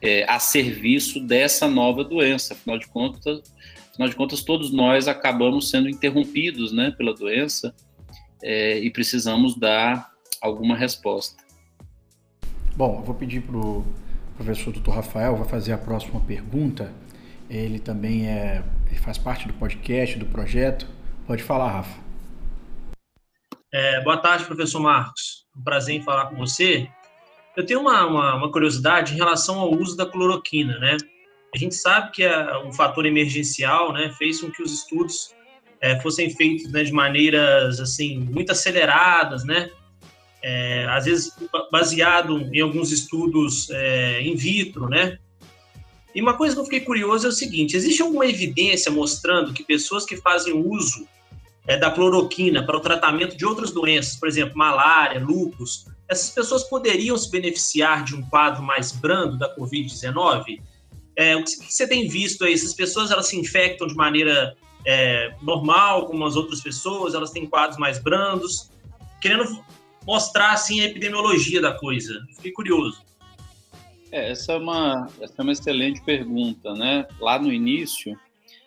é, 0.00 0.24
a 0.28 0.38
serviço 0.38 1.20
dessa 1.20 1.68
nova 1.68 2.02
doença. 2.02 2.54
Afinal 2.54 2.78
de 2.78 2.88
contas, 2.88 3.42
afinal 3.90 4.08
de 4.08 4.16
contas 4.16 4.42
todos 4.42 4.72
nós 4.72 5.06
acabamos 5.06 5.70
sendo 5.70 5.88
interrompidos 5.88 6.72
né, 6.72 6.90
pela 6.90 7.14
doença 7.14 7.74
é, 8.42 8.78
e 8.78 8.90
precisamos 8.90 9.56
dar 9.56 10.10
alguma 10.40 10.76
resposta. 10.76 11.42
Bom, 12.74 12.98
eu 12.98 13.04
vou 13.04 13.14
pedir 13.14 13.42
para 13.42 13.56
o 13.56 13.84
professor 14.36 14.72
Dr. 14.72 14.90
Rafael, 14.90 15.36
vai 15.36 15.48
fazer 15.48 15.72
a 15.72 15.78
próxima 15.78 16.20
pergunta. 16.20 16.92
Ele 17.48 17.78
também 17.78 18.26
é, 18.26 18.62
ele 18.90 18.98
faz 18.98 19.18
parte 19.18 19.46
do 19.46 19.54
podcast, 19.54 20.18
do 20.18 20.26
projeto. 20.26 20.86
Pode 21.26 21.42
falar, 21.42 21.70
Rafa. 21.70 22.00
É, 23.72 24.02
boa 24.02 24.18
tarde, 24.18 24.44
professor 24.44 24.80
Marcos. 24.80 25.46
Um 25.56 25.62
prazer 25.62 25.96
em 25.96 26.02
falar 26.02 26.26
com 26.26 26.36
você. 26.36 26.88
Eu 27.56 27.64
tenho 27.64 27.80
uma, 27.80 28.06
uma, 28.06 28.34
uma, 28.36 28.52
curiosidade 28.52 29.14
em 29.14 29.16
relação 29.16 29.58
ao 29.58 29.72
uso 29.72 29.96
da 29.96 30.06
cloroquina, 30.06 30.78
né? 30.78 30.96
A 31.54 31.58
gente 31.58 31.74
sabe 31.74 32.10
que 32.12 32.22
é 32.22 32.58
um 32.58 32.72
fator 32.72 33.04
emergencial, 33.04 33.92
né, 33.92 34.10
fez 34.16 34.40
com 34.40 34.50
que 34.50 34.62
os 34.62 34.72
estudos 34.72 35.34
é, 35.82 36.00
fossem 36.00 36.30
feitos 36.30 36.72
né, 36.72 36.82
de 36.82 36.92
maneiras 36.92 37.78
assim 37.78 38.18
muito 38.18 38.52
aceleradas, 38.52 39.44
né? 39.44 39.70
É, 40.42 40.86
às 40.88 41.04
vezes 41.04 41.32
baseado 41.70 42.38
em 42.52 42.60
alguns 42.60 42.90
estudos 42.90 43.70
é, 43.70 44.22
in 44.22 44.34
vitro, 44.34 44.88
né? 44.88 45.18
E 46.14 46.20
uma 46.20 46.34
coisa 46.34 46.54
que 46.54 46.60
eu 46.60 46.64
fiquei 46.64 46.80
curioso 46.80 47.26
é 47.26 47.28
o 47.30 47.32
seguinte: 47.32 47.76
existe 47.76 48.02
alguma 48.02 48.26
evidência 48.26 48.90
mostrando 48.90 49.52
que 49.52 49.62
pessoas 49.62 50.04
que 50.04 50.16
fazem 50.16 50.52
uso 50.52 51.06
é, 51.66 51.76
da 51.76 51.90
cloroquina 51.90 52.64
para 52.64 52.76
o 52.76 52.80
tratamento 52.80 53.36
de 53.36 53.46
outras 53.46 53.70
doenças, 53.70 54.16
por 54.16 54.28
exemplo, 54.28 54.56
malária, 54.56 55.20
lúpus, 55.20 55.86
essas 56.08 56.30
pessoas 56.30 56.64
poderiam 56.64 57.16
se 57.16 57.30
beneficiar 57.30 58.04
de 58.04 58.14
um 58.14 58.22
quadro 58.22 58.62
mais 58.62 58.92
brando 58.92 59.38
da 59.38 59.54
Covid-19? 59.56 60.60
É, 61.16 61.36
o 61.36 61.44
que 61.44 61.72
você 61.72 61.86
tem 61.86 62.08
visto 62.08 62.44
aí? 62.44 62.52
Essas 62.52 62.74
pessoas 62.74 63.10
elas 63.10 63.28
se 63.28 63.38
infectam 63.38 63.86
de 63.86 63.94
maneira 63.94 64.56
é, 64.84 65.34
normal, 65.42 66.06
como 66.06 66.24
as 66.24 66.36
outras 66.36 66.60
pessoas, 66.60 67.14
elas 67.14 67.30
têm 67.30 67.46
quadros 67.46 67.78
mais 67.78 67.98
brandos, 67.98 68.70
querendo 69.20 69.62
mostrar 70.06 70.52
assim 70.52 70.80
a 70.80 70.84
epidemiologia 70.84 71.60
da 71.60 71.72
coisa. 71.72 72.24
Fiquei 72.36 72.52
curioso. 72.52 73.02
É, 74.10 74.30
essa, 74.30 74.52
é 74.52 74.56
uma, 74.58 75.08
essa 75.20 75.34
é 75.38 75.42
uma 75.42 75.52
excelente 75.52 76.02
pergunta, 76.02 76.74
né? 76.74 77.06
Lá 77.18 77.38
no 77.38 77.52
início, 77.52 78.18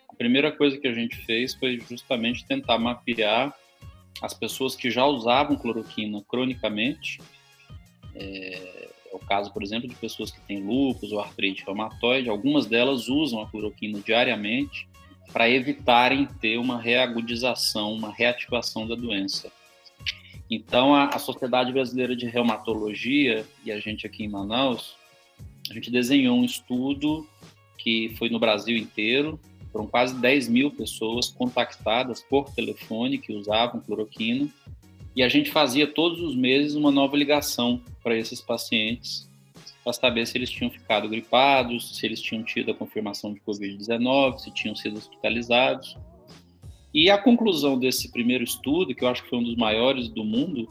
a 0.10 0.16
primeira 0.16 0.52
coisa 0.52 0.78
que 0.78 0.88
a 0.88 0.94
gente 0.94 1.18
fez 1.26 1.54
foi 1.54 1.80
justamente 1.88 2.46
tentar 2.46 2.80
mapear 2.80 3.54
as 4.22 4.34
pessoas 4.34 4.76
que 4.76 4.90
já 4.90 5.06
usavam 5.06 5.56
cloroquina 5.56 6.24
cronicamente 6.28 7.20
é, 8.16 8.88
é, 9.12 9.16
o 9.16 9.20
caso, 9.20 9.52
por 9.52 9.62
exemplo, 9.62 9.88
de 9.88 9.96
pessoas 9.96 10.32
que 10.32 10.40
têm 10.42 10.64
lúpus 10.64 11.12
ou 11.12 11.20
artrite 11.20 11.66
reumatoide, 11.66 12.30
algumas 12.30 12.66
delas 12.66 13.10
usam 13.10 13.42
a 13.42 13.50
cloroquina 13.50 14.00
diariamente 14.00 14.88
para 15.34 15.50
evitarem 15.50 16.26
ter 16.26 16.58
uma 16.58 16.80
reagudização, 16.80 17.92
uma 17.94 18.12
reativação 18.12 18.88
da 18.88 18.96
doença. 18.96 19.52
Então, 20.50 20.94
a, 20.94 21.06
a, 21.08 21.20
Sociedade 21.20 21.72
Brasileira 21.72 22.16
de 22.16 22.28
Reumatologia 22.28 23.46
e 23.64 23.72
a 23.72 23.80
gente 23.80 24.06
aqui 24.06 24.24
em 24.24 24.30
Manaus, 24.30 24.96
a 25.70 25.74
gente 25.74 25.90
desenhou 25.90 26.38
um 26.38 26.46
estudo 26.46 27.28
que 27.78 28.14
foi 28.18 28.30
no 28.30 28.40
Brasil 28.40 28.78
inteiro, 28.78 29.40
foram 29.72 29.88
quase 29.88 30.16
10 30.16 30.48
mil 30.48 30.72
pessoas 30.72 31.30
contactadas 31.30 32.22
por 32.22 32.50
telefone 32.54 33.18
que 33.18 33.34
usavam 33.34 33.82
cloroquina, 33.82 34.48
e 35.16 35.24
a 35.24 35.30
gente 35.30 35.50
fazia 35.50 35.88
todos 35.88 36.20
os 36.20 36.36
meses 36.36 36.76
uma 36.76 36.92
nova 36.92 37.16
ligação 37.16 37.82
para 38.04 38.18
esses 38.18 38.42
pacientes 38.42 39.28
para 39.86 39.94
saber 39.94 40.26
se 40.26 40.36
eles 40.36 40.50
tinham 40.50 40.72
ficado 40.72 41.08
gripados, 41.08 41.96
se 41.96 42.04
eles 42.08 42.20
tinham 42.20 42.44
tido 42.44 42.72
a 42.72 42.74
confirmação 42.74 43.32
de 43.32 43.40
Covid-19, 43.42 44.40
se 44.40 44.52
tinham 44.52 44.76
sido 44.76 44.98
hospitalizados. 44.98 45.96
E 46.96 47.10
a 47.10 47.18
conclusão 47.18 47.78
desse 47.78 48.10
primeiro 48.10 48.42
estudo, 48.42 48.96
que 48.96 49.04
eu 49.04 49.10
acho 49.10 49.22
que 49.22 49.30
foi 49.30 49.40
um 49.40 49.44
dos 49.44 49.58
maiores 49.58 50.08
do 50.08 50.24
mundo, 50.24 50.66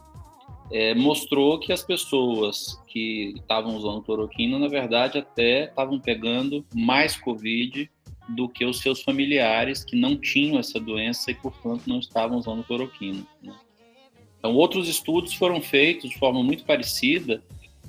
é, 0.71 0.95
mostrou 0.95 1.59
que 1.59 1.71
as 1.71 1.83
pessoas 1.83 2.81
que 2.87 3.35
estavam 3.35 3.75
usando 3.75 4.01
cloroquina, 4.01 4.57
na 4.57 4.67
verdade, 4.67 5.19
até 5.19 5.65
estavam 5.65 5.99
pegando 5.99 6.65
mais 6.73 7.15
Covid 7.15 7.87
do 8.27 8.49
que 8.49 8.65
os 8.65 8.79
seus 8.79 9.03
familiares 9.03 9.83
que 9.83 9.95
não 9.95 10.17
tinham 10.17 10.57
essa 10.57 10.79
doença 10.79 11.29
e, 11.29 11.35
portanto, 11.35 11.83
não 11.85 11.99
estavam 11.99 12.39
usando 12.39 12.63
cloroquina. 12.63 13.23
Né? 13.43 13.53
Então, 14.39 14.55
outros 14.55 14.89
estudos 14.89 15.35
foram 15.35 15.61
feitos 15.61 16.09
de 16.09 16.17
forma 16.17 16.41
muito 16.41 16.65
parecida 16.65 17.39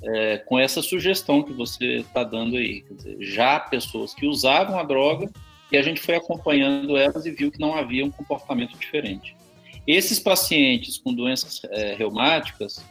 é, 0.03 0.37
com 0.37 0.59
essa 0.59 0.83
sugestão 0.83 1.41
que 1.41 1.53
você 1.53 2.01
está 2.01 2.23
dando 2.23 2.55
aí. 2.55 2.81
Quer 2.81 2.93
dizer, 2.93 3.17
já 3.19 3.59
pessoas 3.59 4.13
que 4.13 4.27
usavam 4.27 4.77
a 4.77 4.83
droga 4.83 5.27
e 5.71 5.77
a 5.77 5.81
gente 5.81 5.99
foi 5.99 6.15
acompanhando 6.15 6.95
elas 6.95 7.25
e 7.25 7.31
viu 7.31 7.51
que 7.51 7.59
não 7.59 7.75
havia 7.75 8.05
um 8.05 8.11
comportamento 8.11 8.77
diferente. 8.77 9.35
Esses 9.85 10.19
pacientes 10.19 10.97
com 10.97 11.13
doenças 11.13 11.61
é, 11.71 11.95
reumáticas, 11.95 12.83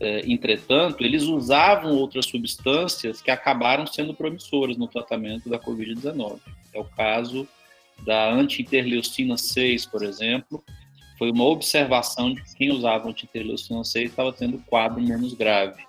é, 0.00 0.20
entretanto, 0.26 1.04
eles 1.04 1.24
usavam 1.24 1.94
outras 1.94 2.26
substâncias 2.26 3.22
que 3.22 3.30
acabaram 3.30 3.86
sendo 3.86 4.14
promissoras 4.14 4.76
no 4.76 4.88
tratamento 4.88 5.48
da 5.48 5.58
Covid-19. 5.58 6.40
É 6.72 6.80
o 6.80 6.84
caso 6.84 7.46
da 8.04 8.32
anti-interleucina 8.32 9.36
6, 9.36 9.86
por 9.86 10.02
exemplo, 10.02 10.64
foi 11.18 11.30
uma 11.30 11.44
observação 11.44 12.34
de 12.34 12.42
que 12.42 12.56
quem 12.56 12.72
usava 12.72 13.08
antiterleucina 13.08 13.84
6 13.84 14.10
estava 14.10 14.32
tendo 14.32 14.58
quadro 14.66 15.00
menos 15.00 15.34
grave. 15.34 15.84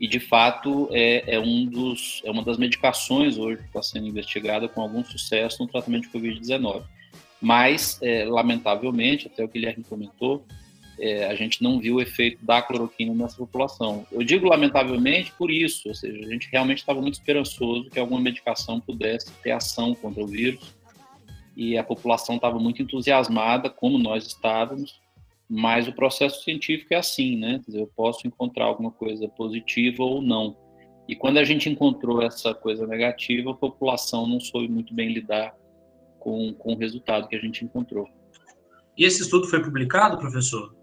E, 0.00 0.06
de 0.06 0.20
fato, 0.20 0.88
é, 0.92 1.36
é, 1.36 1.40
um 1.40 1.64
dos, 1.64 2.20
é 2.24 2.30
uma 2.30 2.42
das 2.42 2.58
medicações 2.58 3.38
hoje 3.38 3.62
que 3.62 3.68
está 3.68 3.82
sendo 3.82 4.06
investigada 4.06 4.68
com 4.68 4.82
algum 4.82 5.02
sucesso 5.02 5.62
no 5.62 5.68
tratamento 5.68 6.02
de 6.02 6.10
Covid-19. 6.10 6.82
Mas, 7.40 7.98
é, 8.02 8.24
lamentavelmente, 8.24 9.26
até 9.26 9.44
o 9.44 9.48
Guilherme 9.48 9.84
comentou, 9.84 10.44
é, 10.98 11.26
a 11.26 11.34
gente 11.34 11.62
não 11.62 11.78
viu 11.78 11.96
o 11.96 12.00
efeito 12.00 12.44
da 12.44 12.60
cloroquina 12.62 13.14
nessa 13.14 13.36
população. 13.36 14.06
Eu 14.10 14.22
digo 14.22 14.48
lamentavelmente 14.48 15.32
por 15.38 15.50
isso, 15.50 15.88
ou 15.88 15.94
seja, 15.94 16.26
a 16.26 16.30
gente 16.30 16.48
realmente 16.50 16.78
estava 16.78 17.00
muito 17.00 17.14
esperançoso 17.14 17.90
que 17.90 17.98
alguma 17.98 18.20
medicação 18.20 18.80
pudesse 18.80 19.30
ter 19.42 19.50
ação 19.50 19.94
contra 19.94 20.22
o 20.22 20.26
vírus, 20.26 20.74
e 21.56 21.78
a 21.78 21.82
população 21.82 22.36
estava 22.36 22.58
muito 22.58 22.82
entusiasmada, 22.82 23.70
como 23.70 23.98
nós 23.98 24.26
estávamos, 24.26 25.00
mas 25.48 25.86
o 25.86 25.92
processo 25.92 26.42
científico 26.42 26.92
é 26.92 26.96
assim, 26.96 27.36
né? 27.36 27.60
Dizer, 27.66 27.80
eu 27.80 27.90
posso 27.94 28.26
encontrar 28.26 28.64
alguma 28.64 28.90
coisa 28.90 29.28
positiva 29.28 30.02
ou 30.02 30.20
não. 30.20 30.56
E 31.08 31.14
quando 31.14 31.38
a 31.38 31.44
gente 31.44 31.68
encontrou 31.68 32.20
essa 32.20 32.52
coisa 32.52 32.86
negativa, 32.86 33.52
a 33.52 33.54
população 33.54 34.26
não 34.26 34.40
soube 34.40 34.68
muito 34.68 34.92
bem 34.92 35.12
lidar 35.12 35.54
com, 36.18 36.52
com 36.54 36.72
o 36.72 36.76
resultado 36.76 37.28
que 37.28 37.36
a 37.36 37.40
gente 37.40 37.64
encontrou. 37.64 38.08
E 38.98 39.04
esse 39.04 39.22
estudo 39.22 39.46
foi 39.46 39.62
publicado, 39.62 40.18
professor? 40.18 40.74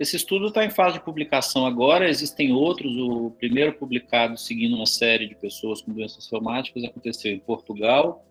Esse 0.00 0.16
estudo 0.16 0.48
está 0.48 0.64
em 0.64 0.70
fase 0.70 0.98
de 0.98 1.04
publicação 1.04 1.64
agora, 1.64 2.08
existem 2.08 2.52
outros. 2.52 2.92
O 2.96 3.30
primeiro 3.30 3.72
publicado 3.74 4.36
seguindo 4.36 4.74
uma 4.74 4.86
série 4.86 5.28
de 5.28 5.36
pessoas 5.36 5.80
com 5.80 5.92
doenças 5.92 6.28
reumáticas 6.30 6.84
aconteceu 6.84 7.32
em 7.32 7.38
Portugal, 7.38 8.24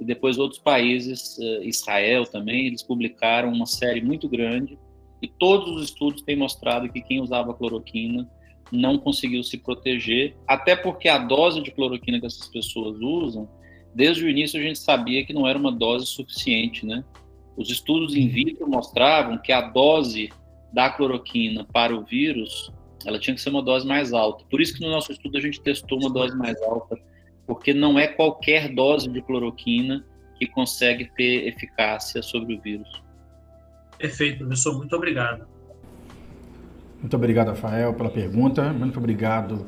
e 0.00 0.04
depois 0.04 0.38
outros 0.38 0.60
países, 0.60 1.38
eh, 1.38 1.64
Israel 1.64 2.24
também, 2.24 2.66
eles 2.66 2.82
publicaram 2.82 3.52
uma 3.52 3.66
série 3.66 4.00
muito 4.00 4.28
grande 4.28 4.78
e 5.22 5.28
todos 5.28 5.76
os 5.76 5.84
estudos 5.84 6.22
têm 6.22 6.36
mostrado 6.36 6.92
que 6.92 7.00
quem 7.00 7.20
usava 7.20 7.54
cloroquina 7.54 8.28
não 8.72 8.98
conseguiu 8.98 9.42
se 9.44 9.56
proteger, 9.58 10.36
até 10.46 10.74
porque 10.74 11.08
a 11.08 11.18
dose 11.18 11.62
de 11.62 11.70
cloroquina 11.70 12.18
que 12.18 12.26
essas 12.26 12.48
pessoas 12.48 12.98
usam, 13.00 13.48
desde 13.94 14.24
o 14.24 14.28
início 14.28 14.58
a 14.58 14.62
gente 14.62 14.78
sabia 14.78 15.24
que 15.24 15.32
não 15.32 15.46
era 15.46 15.58
uma 15.58 15.70
dose 15.70 16.06
suficiente, 16.06 16.84
né? 16.84 17.04
Os 17.56 17.70
estudos 17.70 18.16
in 18.16 18.28
vitro 18.28 18.68
mostravam 18.68 19.38
que 19.38 19.52
a 19.52 19.60
dose 19.60 20.30
da 20.72 20.88
cloroquina 20.88 21.66
para 21.70 21.94
o 21.94 22.02
vírus, 22.02 22.72
ela 23.04 23.18
tinha 23.18 23.34
que 23.34 23.42
ser 23.42 23.50
uma 23.50 23.62
dose 23.62 23.86
mais 23.86 24.14
alta. 24.14 24.44
Por 24.50 24.60
isso 24.60 24.74
que 24.74 24.80
no 24.80 24.90
nosso 24.90 25.12
estudo 25.12 25.36
a 25.36 25.40
gente 25.40 25.60
testou 25.60 25.98
uma 25.98 26.10
dose 26.10 26.34
mais 26.34 26.60
alta 26.62 26.98
porque 27.46 27.74
não 27.74 27.98
é 27.98 28.06
qualquer 28.06 28.72
dose 28.72 29.10
de 29.10 29.20
cloroquina 29.20 30.04
que 30.38 30.46
consegue 30.46 31.10
ter 31.14 31.46
eficácia 31.46 32.22
sobre 32.22 32.54
o 32.54 32.60
vírus. 32.60 33.01
Perfeito, 34.02 34.38
professor. 34.38 34.76
Muito 34.76 34.96
obrigado. 34.96 35.46
Muito 37.00 37.14
obrigado, 37.14 37.48
Rafael, 37.48 37.94
pela 37.94 38.10
pergunta. 38.10 38.72
Muito 38.72 38.98
obrigado, 38.98 39.64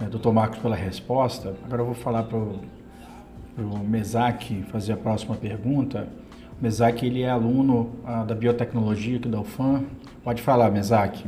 é, 0.00 0.06
doutor 0.06 0.32
Marcos, 0.32 0.58
pela 0.58 0.74
resposta. 0.74 1.54
Agora 1.64 1.82
eu 1.82 1.86
vou 1.86 1.94
falar 1.94 2.24
para 2.24 2.36
o 2.36 2.58
Mesac 3.86 4.64
fazer 4.72 4.94
a 4.94 4.96
próxima 4.96 5.36
pergunta. 5.36 6.08
O 6.58 6.62
Mesac 6.62 7.06
ele 7.06 7.22
é 7.22 7.30
aluno 7.30 7.92
ah, 8.04 8.24
da 8.24 8.34
biotecnologia 8.34 9.16
aqui 9.18 9.28
da 9.28 9.38
UFAM. 9.38 9.84
Pode 10.24 10.42
falar, 10.42 10.72
Mesac. 10.72 11.24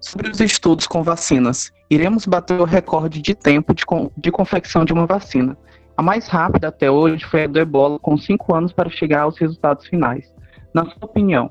Sobre 0.00 0.30
os 0.30 0.40
estudos 0.40 0.86
com 0.86 1.02
vacinas, 1.02 1.70
iremos 1.90 2.24
bater 2.24 2.58
o 2.58 2.64
recorde 2.64 3.20
de 3.20 3.34
tempo 3.34 3.74
de, 3.74 3.84
de 4.16 4.30
confecção 4.30 4.86
de 4.86 4.92
uma 4.94 5.04
vacina. 5.04 5.54
A 5.98 6.02
mais 6.02 6.28
rápida 6.28 6.68
até 6.68 6.90
hoje 6.90 7.26
foi 7.26 7.44
a 7.44 7.46
do 7.46 7.58
ebola, 7.58 7.98
com 7.98 8.16
cinco 8.16 8.54
anos 8.54 8.72
para 8.72 8.88
chegar 8.88 9.22
aos 9.22 9.36
resultados 9.36 9.86
finais. 9.86 10.32
Na 10.72 10.84
sua 10.86 11.04
opinião, 11.04 11.50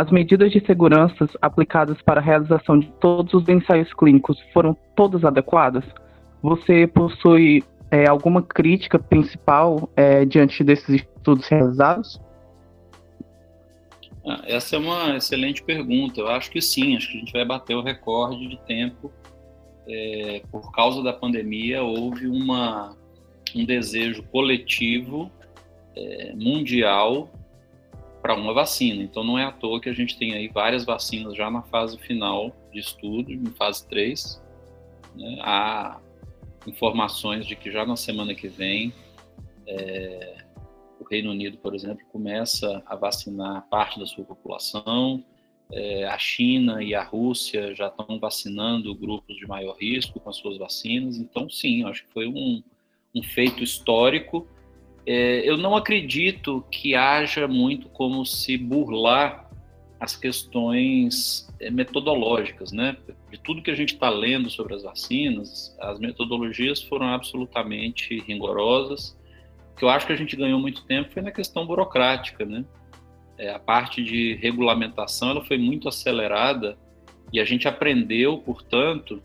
as 0.00 0.10
medidas 0.10 0.50
de 0.50 0.64
segurança 0.64 1.28
aplicadas 1.42 2.00
para 2.00 2.20
a 2.20 2.24
realização 2.24 2.78
de 2.78 2.90
todos 3.00 3.34
os 3.34 3.46
ensaios 3.50 3.92
clínicos 3.92 4.40
foram 4.50 4.74
todas 4.96 5.24
adequadas? 5.24 5.84
Você 6.42 6.86
possui 6.86 7.62
é, 7.90 8.08
alguma 8.08 8.40
crítica 8.42 8.98
principal 8.98 9.90
é, 9.94 10.24
diante 10.24 10.64
desses 10.64 10.88
estudos 10.88 11.46
realizados? 11.48 12.18
Ah, 14.26 14.40
essa 14.46 14.76
é 14.76 14.78
uma 14.78 15.16
excelente 15.16 15.62
pergunta. 15.62 16.20
Eu 16.20 16.28
acho 16.28 16.50
que 16.50 16.62
sim, 16.62 16.96
acho 16.96 17.10
que 17.10 17.18
a 17.18 17.20
gente 17.20 17.32
vai 17.32 17.44
bater 17.44 17.74
o 17.76 17.82
recorde 17.82 18.48
de 18.48 18.58
tempo. 18.60 19.12
É, 19.86 20.40
por 20.50 20.72
causa 20.72 21.02
da 21.02 21.12
pandemia, 21.12 21.82
houve 21.82 22.26
uma, 22.26 22.96
um 23.54 23.66
desejo 23.66 24.22
coletivo 24.32 25.30
é, 25.94 26.32
mundial 26.34 27.28
para 28.20 28.34
uma 28.34 28.52
vacina. 28.52 29.02
Então, 29.02 29.24
não 29.24 29.38
é 29.38 29.44
à 29.44 29.52
toa 29.52 29.80
que 29.80 29.88
a 29.88 29.92
gente 29.92 30.18
tem 30.18 30.34
aí 30.34 30.48
várias 30.48 30.84
vacinas 30.84 31.34
já 31.34 31.50
na 31.50 31.62
fase 31.62 31.98
final 31.98 32.54
de 32.72 32.78
estudo, 32.78 33.32
em 33.32 33.46
fase 33.46 33.86
3. 33.88 34.42
Né? 35.16 35.38
Há 35.40 35.98
informações 36.66 37.46
de 37.46 37.56
que 37.56 37.70
já 37.70 37.86
na 37.86 37.96
semana 37.96 38.34
que 38.34 38.48
vem 38.48 38.92
é, 39.66 40.44
o 40.98 41.04
Reino 41.04 41.30
Unido, 41.30 41.58
por 41.58 41.74
exemplo, 41.74 42.04
começa 42.12 42.82
a 42.86 42.94
vacinar 42.96 43.66
parte 43.68 43.98
da 43.98 44.06
sua 44.06 44.24
população. 44.24 45.24
É, 45.72 46.04
a 46.04 46.18
China 46.18 46.82
e 46.82 46.94
a 46.94 47.02
Rússia 47.02 47.74
já 47.74 47.86
estão 47.86 48.18
vacinando 48.18 48.94
grupos 48.94 49.36
de 49.36 49.46
maior 49.46 49.76
risco 49.76 50.18
com 50.18 50.28
as 50.28 50.36
suas 50.36 50.58
vacinas. 50.58 51.16
Então, 51.16 51.48
sim, 51.48 51.84
acho 51.84 52.04
que 52.04 52.12
foi 52.12 52.26
um, 52.26 52.62
um 53.14 53.22
feito 53.22 53.62
histórico. 53.62 54.46
É, 55.12 55.42
eu 55.44 55.56
não 55.56 55.74
acredito 55.74 56.64
que 56.70 56.94
haja 56.94 57.48
muito 57.48 57.88
como 57.88 58.24
se 58.24 58.56
burlar 58.56 59.50
as 59.98 60.14
questões 60.14 61.52
é, 61.58 61.68
metodológicas, 61.68 62.70
né? 62.70 62.96
De 63.28 63.36
tudo 63.36 63.60
que 63.60 63.72
a 63.72 63.74
gente 63.74 63.94
está 63.94 64.08
lendo 64.08 64.48
sobre 64.48 64.72
as 64.72 64.84
vacinas, 64.84 65.76
as 65.80 65.98
metodologias 65.98 66.80
foram 66.80 67.08
absolutamente 67.08 68.20
rigorosas. 68.20 69.18
O 69.72 69.76
que 69.76 69.84
eu 69.84 69.88
acho 69.88 70.06
que 70.06 70.12
a 70.12 70.16
gente 70.16 70.36
ganhou 70.36 70.60
muito 70.60 70.84
tempo 70.84 71.10
foi 71.10 71.22
na 71.22 71.32
questão 71.32 71.66
burocrática, 71.66 72.46
né? 72.46 72.64
É, 73.36 73.50
a 73.50 73.58
parte 73.58 74.04
de 74.04 74.34
regulamentação 74.34 75.30
ela 75.30 75.44
foi 75.44 75.58
muito 75.58 75.88
acelerada 75.88 76.78
e 77.32 77.40
a 77.40 77.44
gente 77.44 77.66
aprendeu, 77.66 78.38
portanto, 78.38 79.20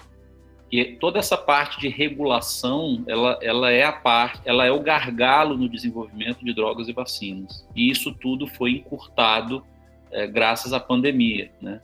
que 0.84 0.98
toda 0.98 1.20
essa 1.20 1.38
parte 1.38 1.80
de 1.80 1.88
regulação 1.88 3.04
ela, 3.08 3.40
ela 3.42 3.72
é 3.72 3.84
a 3.84 3.94
parte, 3.94 4.42
ela 4.46 4.66
é 4.66 4.72
o 4.72 4.82
gargalo 4.82 5.56
no 5.56 5.70
desenvolvimento 5.70 6.44
de 6.44 6.54
drogas 6.54 6.88
e 6.88 6.94
vacinas. 6.94 7.66
E 7.76 7.90
isso 7.90 8.14
tudo 8.14 8.48
foi 8.48 8.72
encurtado 8.72 9.64
é, 10.12 10.28
graças 10.28 10.74
à 10.74 10.80
pandemia, 10.80 11.52
né? 11.62 11.82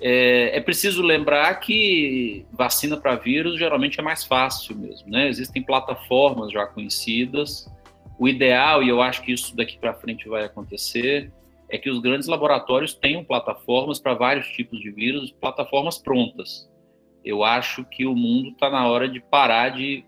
É, 0.00 0.56
é, 0.56 0.60
preciso 0.60 1.02
lembrar 1.02 1.52
que 1.58 2.46
vacina 2.52 2.96
para 2.96 3.16
vírus 3.16 3.58
geralmente 3.58 3.98
é 3.98 4.02
mais 4.02 4.24
fácil 4.24 4.76
mesmo, 4.76 5.10
né? 5.10 5.28
Existem 5.28 5.60
plataformas 5.60 6.52
já 6.52 6.66
conhecidas. 6.66 7.68
O 8.18 8.28
ideal, 8.28 8.82
e 8.82 8.88
eu 8.88 9.02
acho 9.02 9.22
que 9.22 9.32
isso 9.32 9.56
daqui 9.56 9.76
para 9.76 9.94
frente 9.94 10.28
vai 10.28 10.44
acontecer, 10.44 11.32
é 11.68 11.76
que 11.76 11.90
os 11.90 11.98
grandes 12.00 12.28
laboratórios 12.28 12.94
tenham 12.94 13.24
plataformas 13.24 13.98
para 13.98 14.14
vários 14.14 14.46
tipos 14.48 14.80
de 14.80 14.90
vírus, 14.90 15.32
plataformas 15.32 15.98
prontas. 15.98 16.67
Eu 17.28 17.44
acho 17.44 17.84
que 17.84 18.06
o 18.06 18.14
mundo 18.14 18.48
está 18.48 18.70
na 18.70 18.88
hora 18.88 19.06
de 19.06 19.20
parar 19.20 19.68
de 19.68 20.02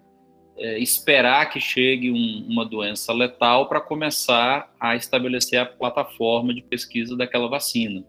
é, 0.56 0.78
esperar 0.78 1.50
que 1.50 1.60
chegue 1.60 2.10
um, 2.10 2.46
uma 2.48 2.64
doença 2.64 3.12
letal 3.12 3.68
para 3.68 3.78
começar 3.78 4.74
a 4.80 4.96
estabelecer 4.96 5.60
a 5.60 5.66
plataforma 5.66 6.54
de 6.54 6.62
pesquisa 6.62 7.14
daquela 7.14 7.46
vacina. 7.46 8.02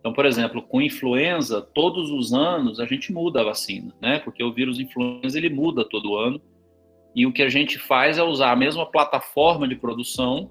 Então, 0.00 0.14
por 0.14 0.24
exemplo, 0.24 0.62
com 0.62 0.80
influenza, 0.80 1.60
todos 1.60 2.10
os 2.10 2.32
anos 2.32 2.80
a 2.80 2.86
gente 2.86 3.12
muda 3.12 3.42
a 3.42 3.44
vacina, 3.44 3.94
né? 4.00 4.18
Porque 4.20 4.42
o 4.42 4.50
vírus 4.50 4.80
influenza 4.80 5.36
ele 5.36 5.50
muda 5.50 5.84
todo 5.84 6.16
ano 6.16 6.40
e 7.14 7.26
o 7.26 7.32
que 7.34 7.42
a 7.42 7.50
gente 7.50 7.78
faz 7.78 8.16
é 8.16 8.22
usar 8.22 8.52
a 8.52 8.56
mesma 8.56 8.86
plataforma 8.90 9.68
de 9.68 9.76
produção, 9.76 10.50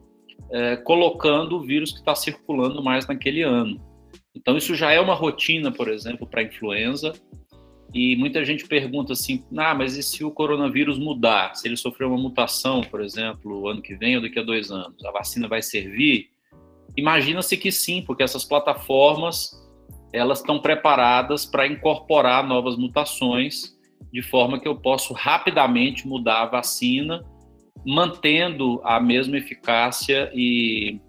é, 0.52 0.78
colocando 0.78 1.58
o 1.58 1.62
vírus 1.62 1.92
que 1.92 1.98
está 1.98 2.14
circulando 2.14 2.84
mais 2.84 3.08
naquele 3.08 3.42
ano. 3.42 3.82
Então, 4.36 4.56
isso 4.56 4.76
já 4.76 4.92
é 4.92 5.00
uma 5.00 5.16
rotina, 5.16 5.72
por 5.72 5.90
exemplo, 5.90 6.28
para 6.28 6.44
influenza. 6.44 7.14
E 7.94 8.16
muita 8.16 8.44
gente 8.46 8.68
pergunta 8.68 9.14
assim: 9.14 9.44
ah, 9.58 9.74
mas 9.74 9.98
e 9.98 10.04
se 10.04 10.24
o 10.24 10.32
coronavírus 10.32 10.98
mudar? 10.98 11.56
Se 11.56 11.68
ele 11.68 11.76
sofrer 11.76 12.06
uma 12.06 12.18
mutação, 12.18 12.82
por 12.82 13.02
exemplo, 13.02 13.68
ano 13.68 13.82
que 13.82 13.96
vem 13.96 14.16
ou 14.16 14.22
daqui 14.22 14.40
a 14.40 14.44
dois 14.44 14.72
anos, 14.72 15.04
a 15.06 15.12
vacina 15.12 15.48
vai 15.48 15.62
servir? 15.62 16.30
Imagina-se 16.96 17.56
que 17.58 17.72
sim, 17.72 18.02
porque 18.02 18.24
essas 18.24 18.44
plataformas 18.44 19.60
elas 20.14 20.40
estão 20.40 20.60
preparadas 20.60 21.46
para 21.46 21.66
incorporar 21.66 22.46
novas 22.46 22.76
mutações, 22.76 23.78
de 24.12 24.22
forma 24.22 24.60
que 24.60 24.68
eu 24.68 24.76
posso 24.76 25.14
rapidamente 25.14 26.06
mudar 26.06 26.42
a 26.42 26.46
vacina, 26.46 27.26
mantendo 27.86 28.82
a 28.84 29.00
mesma 29.00 29.38
eficácia 29.38 30.30
e, 30.34 31.00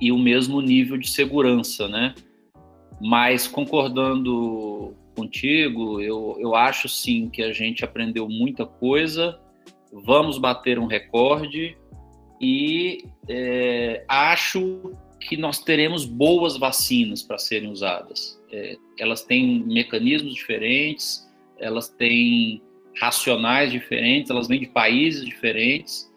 e 0.00 0.12
o 0.12 0.18
mesmo 0.18 0.60
nível 0.60 0.96
de 0.96 1.08
segurança, 1.10 1.88
né? 1.88 2.14
Mas 3.00 3.48
concordando 3.48 4.94
contigo, 5.14 6.00
eu, 6.00 6.36
eu 6.38 6.54
acho 6.54 6.88
sim 6.88 7.28
que 7.30 7.42
a 7.42 7.52
gente 7.52 7.84
aprendeu 7.84 8.28
muita 8.28 8.66
coisa, 8.66 9.40
vamos 9.92 10.38
bater 10.38 10.78
um 10.78 10.86
recorde. 10.86 11.76
E 12.40 13.04
é, 13.28 14.04
acho 14.08 14.92
que 15.20 15.36
nós 15.36 15.60
teremos 15.60 16.04
boas 16.04 16.56
vacinas 16.56 17.22
para 17.22 17.38
serem 17.38 17.70
usadas. 17.70 18.40
É, 18.52 18.76
elas 18.98 19.22
têm 19.22 19.64
mecanismos 19.64 20.34
diferentes, 20.34 21.26
elas 21.58 21.88
têm 21.88 22.60
racionais 23.00 23.72
diferentes, 23.72 24.30
elas 24.30 24.46
vêm 24.46 24.60
de 24.60 24.66
países 24.66 25.24
diferentes, 25.24 26.12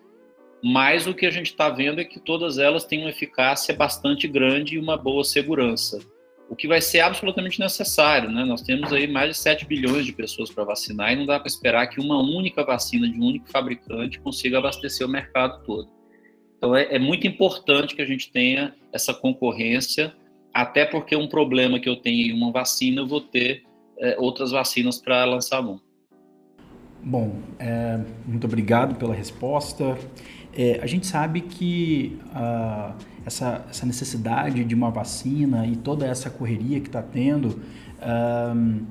mas 0.64 1.08
o 1.08 1.14
que 1.14 1.26
a 1.26 1.32
gente 1.32 1.48
está 1.48 1.70
vendo 1.70 2.02
é 2.02 2.04
que 2.04 2.20
todas 2.20 2.58
elas 2.58 2.84
têm 2.84 3.02
uma 3.02 3.10
eficácia 3.10 3.74
bastante 3.76 4.28
grande 4.28 4.76
e 4.76 4.80
uma 4.80 4.98
boa 4.98 5.24
segurança 5.24 6.00
o 6.50 6.56
que 6.56 6.68
vai 6.68 6.82
ser 6.82 7.02
absolutamente 7.02 7.60
necessário. 7.60 8.32
Né? 8.32 8.44
Nós 8.46 8.62
temos 8.62 8.92
aí 8.94 9.08
mais 9.08 9.32
de 9.32 9.38
7 9.38 9.66
bilhões 9.66 10.06
de 10.06 10.14
pessoas 10.14 10.50
para 10.50 10.64
vacinar 10.64 11.14
e 11.14 11.16
não 11.16 11.26
dá 11.26 11.40
para 11.40 11.48
esperar 11.48 11.88
que 11.88 12.00
uma 12.00 12.20
única 12.22 12.64
vacina 12.64 13.08
de 13.10 13.20
um 13.20 13.26
único 13.26 13.50
fabricante 13.50 14.20
consiga 14.20 14.58
abastecer 14.58 15.06
o 15.06 15.10
mercado 15.10 15.64
todo. 15.66 15.90
Então 16.58 16.76
é, 16.76 16.96
é 16.96 17.00
muito 17.00 17.28
importante 17.28 17.96
que 17.96 18.02
a 18.02 18.06
gente 18.06 18.32
tenha 18.32 18.74
essa 18.92 19.14
concorrência, 19.14 20.14
até 20.54 20.86
porque 20.86 21.16
um 21.16 21.28
problema 21.28 21.80
que 21.80 21.88
eu 21.88 21.96
tenho 21.96 22.32
em 22.32 22.34
uma 22.34 22.52
vacina, 22.52 23.02
eu 23.02 23.08
vou 23.08 23.22
ter 23.22 23.64
é, 24.00 24.16
outras 24.18 24.52
vacinas 24.52 25.00
para 25.00 25.24
lançar 25.26 25.62
mão. 25.62 25.80
Bom, 27.04 27.40
é, 27.60 28.00
muito 28.26 28.46
obrigado 28.46 28.96
pela 28.96 29.14
resposta. 29.14 29.98
É, 30.54 30.80
a 30.82 30.88
gente 30.88 31.06
sabe 31.06 31.42
que 31.42 32.18
uh, 32.32 32.96
essa, 33.28 33.66
essa, 33.70 33.86
necessidade 33.86 34.64
de 34.64 34.74
uma 34.74 34.90
vacina 34.90 35.68
e 35.68 35.76
toda 35.76 36.06
essa 36.06 36.30
correria 36.30 36.80
que 36.80 36.88
está 36.88 37.02
tendo, 37.02 37.60
uh, 38.00 38.86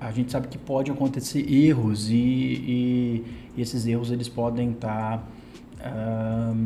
a 0.00 0.10
gente 0.12 0.30
sabe 0.30 0.46
que 0.46 0.56
pode 0.56 0.90
acontecer 0.90 1.52
erros 1.52 2.08
e, 2.08 2.14
e, 2.14 3.24
e 3.56 3.60
esses 3.60 3.84
erros 3.84 4.12
eles 4.12 4.28
podem 4.28 4.70
estar 4.70 5.18
tá, 5.18 5.90
uh, 5.90 6.56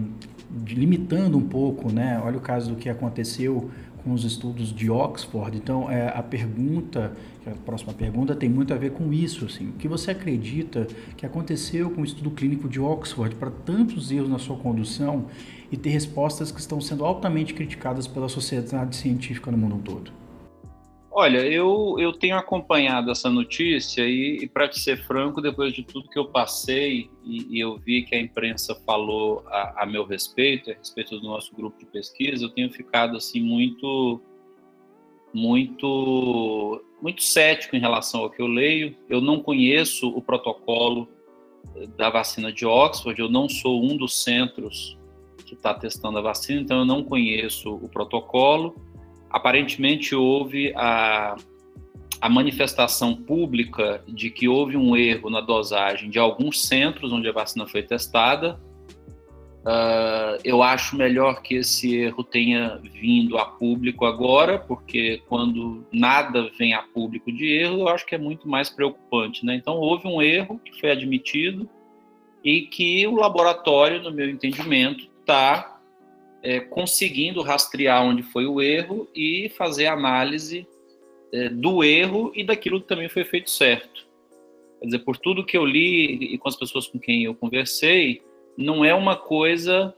limitando 0.67 1.39
um 1.39 1.49
pouco, 1.49 1.91
né? 1.91 2.21
Olha 2.23 2.37
o 2.37 2.41
caso 2.41 2.71
do 2.71 2.77
que 2.77 2.89
aconteceu 2.89 3.71
com 4.07 4.13
os 4.13 4.25
estudos 4.25 4.73
de 4.73 4.89
Oxford. 4.89 5.59
Então, 5.59 5.91
é, 5.91 6.17
a 6.17 6.23
pergunta, 6.23 7.13
a 7.45 7.51
próxima 7.65 7.93
pergunta 7.93 8.37
tem 8.37 8.49
muito 8.49 8.73
a 8.73 8.77
ver 8.77 8.93
com 8.93 9.13
isso. 9.13 9.47
Assim. 9.47 9.71
O 9.71 9.73
que 9.73 9.89
você 9.89 10.13
acredita 10.13 10.87
que 11.17 11.27
aconteceu 11.27 11.91
com 11.91 12.03
o 12.03 12.05
estudo 12.05 12.31
clínico 12.31 12.69
de 12.69 12.79
Oxford 12.79 13.35
para 13.35 13.51
tantos 13.51 14.13
erros 14.13 14.29
na 14.29 14.39
sua 14.39 14.57
condução 14.57 15.27
e 15.73 15.77
ter 15.77 15.91
respostas 15.91 16.53
que 16.53 16.61
estão 16.61 16.81
sendo 16.81 17.05
altamente 17.05 17.53
criticadas 17.53 18.07
pela 18.07 18.29
sociedade 18.29 18.95
científica 18.95 19.51
no 19.51 19.59
mundo 19.59 19.81
todo? 19.85 20.26
Olha, 21.19 21.39
eu, 21.39 21.97
eu 21.99 22.13
tenho 22.13 22.37
acompanhado 22.37 23.11
essa 23.11 23.31
notícia 23.31 24.07
e, 24.07 24.41
e 24.43 24.47
para 24.47 24.71
ser 24.71 24.99
franco, 24.99 25.41
depois 25.41 25.73
de 25.73 25.83
tudo 25.83 26.11
que 26.11 26.19
eu 26.19 26.27
passei 26.27 27.09
e, 27.25 27.57
e 27.57 27.59
eu 27.59 27.79
vi 27.79 28.03
que 28.03 28.15
a 28.15 28.21
imprensa 28.21 28.75
falou 28.85 29.43
a, 29.47 29.85
a, 29.85 29.87
meu 29.87 30.05
respeito, 30.05 30.71
a 30.71 30.75
respeito 30.75 31.19
do 31.19 31.27
nosso 31.27 31.57
grupo 31.57 31.79
de 31.79 31.87
pesquisa, 31.87 32.45
eu 32.45 32.51
tenho 32.51 32.71
ficado 32.71 33.17
assim 33.17 33.41
muito, 33.41 34.21
muito, 35.33 36.85
muito 37.01 37.23
cético 37.23 37.75
em 37.75 37.81
relação 37.81 38.21
ao 38.21 38.29
que 38.29 38.43
eu 38.43 38.47
leio. 38.47 38.95
Eu 39.09 39.23
não 39.23 39.41
conheço 39.41 40.11
o 40.11 40.21
protocolo 40.21 41.09
da 41.97 42.11
vacina 42.11 42.53
de 42.53 42.67
Oxford, 42.67 43.19
eu 43.19 43.31
não 43.31 43.49
sou 43.49 43.83
um 43.83 43.97
dos 43.97 44.23
centros 44.23 44.99
que 45.47 45.55
está 45.55 45.73
testando 45.73 46.19
a 46.19 46.21
vacina, 46.21 46.61
então 46.61 46.81
eu 46.81 46.85
não 46.85 47.03
conheço 47.03 47.73
o 47.75 47.89
protocolo 47.89 48.77
aparentemente 49.31 50.15
houve 50.15 50.73
a, 50.75 51.37
a 52.21 52.29
manifestação 52.29 53.15
pública 53.15 54.03
de 54.07 54.31
que 54.31 54.49
houve 54.49 54.77
um 54.77 54.97
erro 54.97 55.31
na 55.31 55.41
dosagem 55.41 56.11
de 56.11 56.19
alguns 56.19 56.67
centros 56.67 57.13
onde 57.13 57.29
a 57.29 57.33
vacina 57.33 57.67
foi 57.67 57.83
testada. 57.83 58.59
Uh, 59.67 60.39
eu 60.45 60.63
acho 60.63 60.97
melhor 60.97 61.43
que 61.43 61.57
esse 61.57 61.97
erro 61.97 62.23
tenha 62.23 62.81
vindo 62.85 63.37
a 63.37 63.45
público 63.45 64.05
agora, 64.05 64.61
porque 64.61 65.21
quando 65.29 65.85
nada 65.93 66.49
vem 66.57 66.73
a 66.73 66.83
público 66.83 67.33
de 67.33 67.53
erro, 67.53 67.81
eu 67.81 67.89
acho 67.89 68.07
que 68.07 68.15
é 68.15 68.19
muito 68.19 68.49
mais 68.49 68.71
preocupante. 68.71 69.45
Né? 69.45 69.57
Então, 69.57 69.75
houve 69.75 70.07
um 70.07 70.23
erro 70.23 70.61
que 70.65 70.79
foi 70.79 70.93
admitido 70.93 71.69
e 72.45 72.61
que 72.63 73.09
o 73.09 73.17
laboratório, 73.17 74.01
no 74.01 74.13
meu 74.13 74.31
entendimento, 74.31 75.09
está 75.21 75.76
é, 76.43 76.61
conseguindo 76.61 77.43
rastrear 77.43 78.05
onde 78.05 78.23
foi 78.23 78.47
o 78.47 78.61
erro 78.61 79.09
e 79.15 79.49
fazer 79.57 79.87
análise 79.87 80.67
é, 81.33 81.49
do 81.49 81.83
erro 81.83 82.33
e 82.35 82.45
daquilo 82.45 82.81
que 82.81 82.87
também 82.87 83.09
foi 83.09 83.25
feito 83.25 83.51
certo. 83.51 84.07
Quer 84.81 84.87
dizer, 84.87 84.99
por 85.01 85.17
tudo 85.17 85.45
que 85.45 85.57
eu 85.57 85.65
li 85.65 86.35
e 86.35 86.39
com 86.39 86.49
as 86.49 86.57
pessoas 86.57 86.87
com 86.87 86.99
quem 86.99 87.25
eu 87.25 87.35
conversei, 87.35 88.23
não 88.57 88.85
é 88.85 88.95
uma 88.95 89.17
coisa 89.17 89.95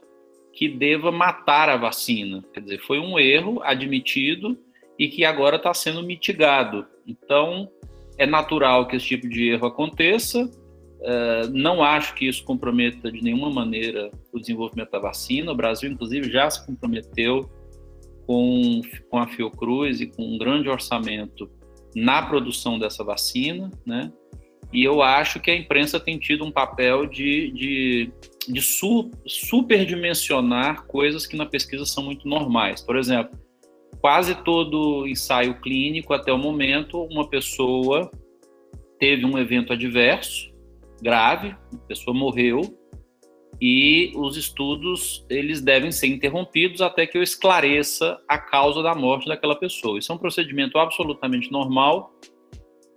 que 0.52 0.68
deva 0.68 1.12
matar 1.12 1.68
a 1.68 1.76
vacina. 1.76 2.44
Quer 2.52 2.60
dizer, 2.60 2.78
foi 2.78 2.98
um 2.98 3.18
erro 3.18 3.60
admitido 3.62 4.58
e 4.98 5.08
que 5.08 5.24
agora 5.24 5.56
está 5.56 5.72
sendo 5.72 6.02
mitigado. 6.02 6.86
Então, 7.06 7.70
é 8.16 8.26
natural 8.26 8.86
que 8.86 8.96
esse 8.96 9.06
tipo 9.06 9.28
de 9.28 9.50
erro 9.50 9.66
aconteça. 9.66 10.50
É, 11.00 11.46
não 11.48 11.82
acho 11.82 12.14
que 12.14 12.26
isso 12.26 12.44
comprometa 12.44 13.10
de 13.10 13.22
nenhuma 13.22 13.50
maneira 13.50 14.10
o 14.32 14.38
desenvolvimento 14.38 14.90
da 14.90 14.98
vacina. 14.98 15.52
O 15.52 15.56
Brasil, 15.56 15.90
inclusive, 15.90 16.30
já 16.30 16.50
se 16.50 16.64
comprometeu 16.66 17.48
com, 18.26 18.80
com 19.08 19.18
a 19.18 19.26
Fiocruz 19.26 20.00
e 20.00 20.06
com 20.06 20.22
um 20.22 20.38
grande 20.38 20.68
orçamento 20.68 21.50
na 21.94 22.22
produção 22.22 22.78
dessa 22.78 23.04
vacina, 23.04 23.70
né? 23.86 24.12
E 24.70 24.84
eu 24.84 25.00
acho 25.00 25.40
que 25.40 25.50
a 25.50 25.56
imprensa 25.56 25.98
tem 25.98 26.18
tido 26.18 26.44
um 26.44 26.50
papel 26.50 27.06
de, 27.06 27.50
de, 27.52 28.12
de 28.46 28.60
su, 28.60 29.10
superdimensionar 29.26 30.84
coisas 30.86 31.26
que 31.26 31.36
na 31.36 31.46
pesquisa 31.46 31.86
são 31.86 32.04
muito 32.04 32.28
normais. 32.28 32.82
Por 32.82 32.96
exemplo, 32.96 33.38
quase 33.98 34.34
todo 34.44 35.06
ensaio 35.06 35.58
clínico, 35.62 36.12
até 36.12 36.30
o 36.30 36.38
momento, 36.38 37.02
uma 37.04 37.26
pessoa 37.30 38.10
teve 38.98 39.24
um 39.24 39.38
evento 39.38 39.72
adverso 39.72 40.52
grave, 41.02 41.56
a 41.72 41.86
pessoa 41.86 42.16
morreu, 42.16 42.62
e 43.60 44.12
os 44.14 44.36
estudos 44.36 45.26
eles 45.28 45.60
devem 45.60 45.90
ser 45.90 46.06
interrompidos 46.06 46.80
até 46.80 47.06
que 47.06 47.18
eu 47.18 47.22
esclareça 47.22 48.20
a 48.28 48.38
causa 48.38 48.82
da 48.82 48.94
morte 48.94 49.26
daquela 49.26 49.56
pessoa. 49.56 49.98
Isso 49.98 50.12
é 50.12 50.14
um 50.14 50.18
procedimento 50.18 50.78
absolutamente 50.78 51.50
normal 51.50 52.12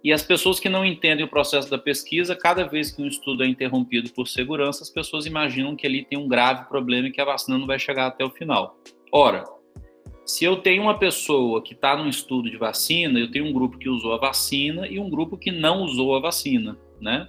e 0.04 0.12
as 0.12 0.24
pessoas 0.24 0.60
que 0.60 0.68
não 0.68 0.84
entendem 0.84 1.24
o 1.24 1.30
processo 1.30 1.70
da 1.70 1.78
pesquisa, 1.78 2.36
cada 2.36 2.64
vez 2.64 2.92
que 2.92 3.02
um 3.02 3.08
estudo 3.08 3.44
é 3.44 3.48
interrompido 3.48 4.12
por 4.12 4.28
segurança, 4.28 4.84
as 4.84 4.90
pessoas 4.90 5.28
imaginam 5.28 5.76
que 5.76 5.86
ali 5.86 6.04
tem 6.04 6.18
um 6.18 6.28
grave 6.28 6.68
problema 6.68 7.08
e 7.08 7.12
que 7.12 7.22
a 7.22 7.26
vacina 7.26 7.58
não 7.58 7.68
vai 7.68 7.78
chegar 7.78 8.08
até 8.08 8.26
o 8.26 8.32
final. 8.32 8.78
Ora, 9.12 9.44
se 10.26 10.44
eu 10.44 10.56
tenho 10.58 10.82
uma 10.82 10.98
pessoa 10.98 11.62
que 11.62 11.74
está 11.74 11.96
num 11.96 12.10
estudo 12.10 12.50
de 12.50 12.58
vacina, 12.58 13.20
eu 13.20 13.30
tenho 13.30 13.46
um 13.46 13.54
grupo 13.54 13.78
que 13.78 13.90
usou 13.90 14.14
a 14.14 14.18
vacina 14.18 14.88
e 14.88 15.00
um 15.00 15.10
grupo 15.10 15.38
que 15.38 15.52
não 15.52 15.84
usou 15.84 16.16
a 16.16 16.20
vacina, 16.20 16.78
né? 17.00 17.28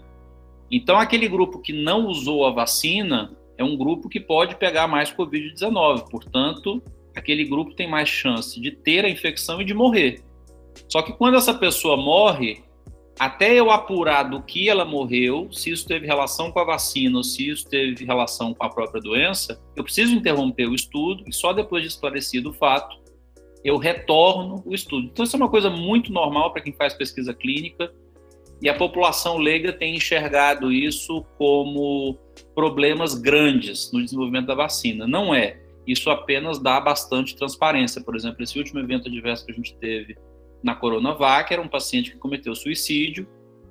Então, 0.73 0.99
aquele 0.99 1.29
grupo 1.29 1.59
que 1.59 1.71
não 1.75 2.07
usou 2.07 2.47
a 2.47 2.51
vacina 2.51 3.37
é 3.59 3.63
um 3.63 3.77
grupo 3.77 4.09
que 4.09 4.19
pode 4.19 4.57
pegar 4.57 4.89
mais 4.89 5.13
Covid-19. 5.13 6.09
Portanto, 6.11 6.83
aquele 7.15 7.45
grupo 7.45 7.75
tem 7.75 7.87
mais 7.87 8.09
chance 8.09 8.59
de 8.59 8.71
ter 8.71 9.05
a 9.05 9.11
infecção 9.11 9.61
e 9.61 9.67
de 9.67 9.75
morrer. 9.75 10.25
Só 10.89 11.03
que 11.03 11.13
quando 11.13 11.37
essa 11.37 11.53
pessoa 11.53 11.99
morre, 11.99 12.65
até 13.19 13.53
eu 13.53 13.71
apurar 13.71 14.23
do 14.23 14.43
que 14.43 14.71
ela 14.71 14.87
morreu, 14.87 15.53
se 15.53 15.71
isso 15.71 15.87
teve 15.87 16.07
relação 16.07 16.51
com 16.51 16.59
a 16.59 16.65
vacina 16.65 17.19
ou 17.19 17.23
se 17.23 17.51
isso 17.51 17.69
teve 17.69 18.07
relação 18.07 18.55
com 18.55 18.65
a 18.65 18.71
própria 18.71 19.03
doença, 19.03 19.61
eu 19.77 19.85
preciso 19.85 20.15
interromper 20.15 20.71
o 20.71 20.75
estudo 20.75 21.23
e 21.29 21.35
só 21.35 21.53
depois 21.53 21.83
de 21.83 21.89
esclarecido 21.89 22.49
o 22.49 22.55
fato, 22.55 22.97
eu 23.63 23.77
retorno 23.77 24.63
o 24.65 24.75
estudo. 24.75 25.09
Então, 25.13 25.23
isso 25.23 25.37
é 25.37 25.39
uma 25.39 25.51
coisa 25.51 25.69
muito 25.69 26.11
normal 26.11 26.51
para 26.51 26.63
quem 26.63 26.73
faz 26.73 26.95
pesquisa 26.95 27.35
clínica 27.35 27.93
e 28.63 28.69
a 28.69 28.75
população 28.75 29.39
leiga 29.39 29.73
tem 29.73 29.97
enxergado 29.97 30.71
isso 30.71 31.27
como 31.37 32.17
problemas 32.55 33.13
grandes 33.13 33.91
no 33.93 34.01
desenvolvimento 34.01 34.47
da 34.47 34.55
vacina. 34.55 35.05
Não 35.05 35.35
é. 35.35 35.61
Isso 35.85 36.09
apenas 36.11 36.61
dá 36.61 36.81
bastante 36.81 37.35
transparência. 37.35 38.01
Por 38.01 38.15
exemplo, 38.15 38.41
esse 38.41 38.57
último 38.57 38.79
evento 38.79 39.09
adverso 39.09 39.45
que 39.45 39.51
a 39.51 39.55
gente 39.57 39.75
teve 39.79 40.17
na 40.63 40.77
Coronavac 40.77 41.53
era 41.53 41.61
um 41.61 41.67
paciente 41.67 42.13
que 42.13 42.19
cometeu 42.19 42.55
suicídio. 42.55 43.27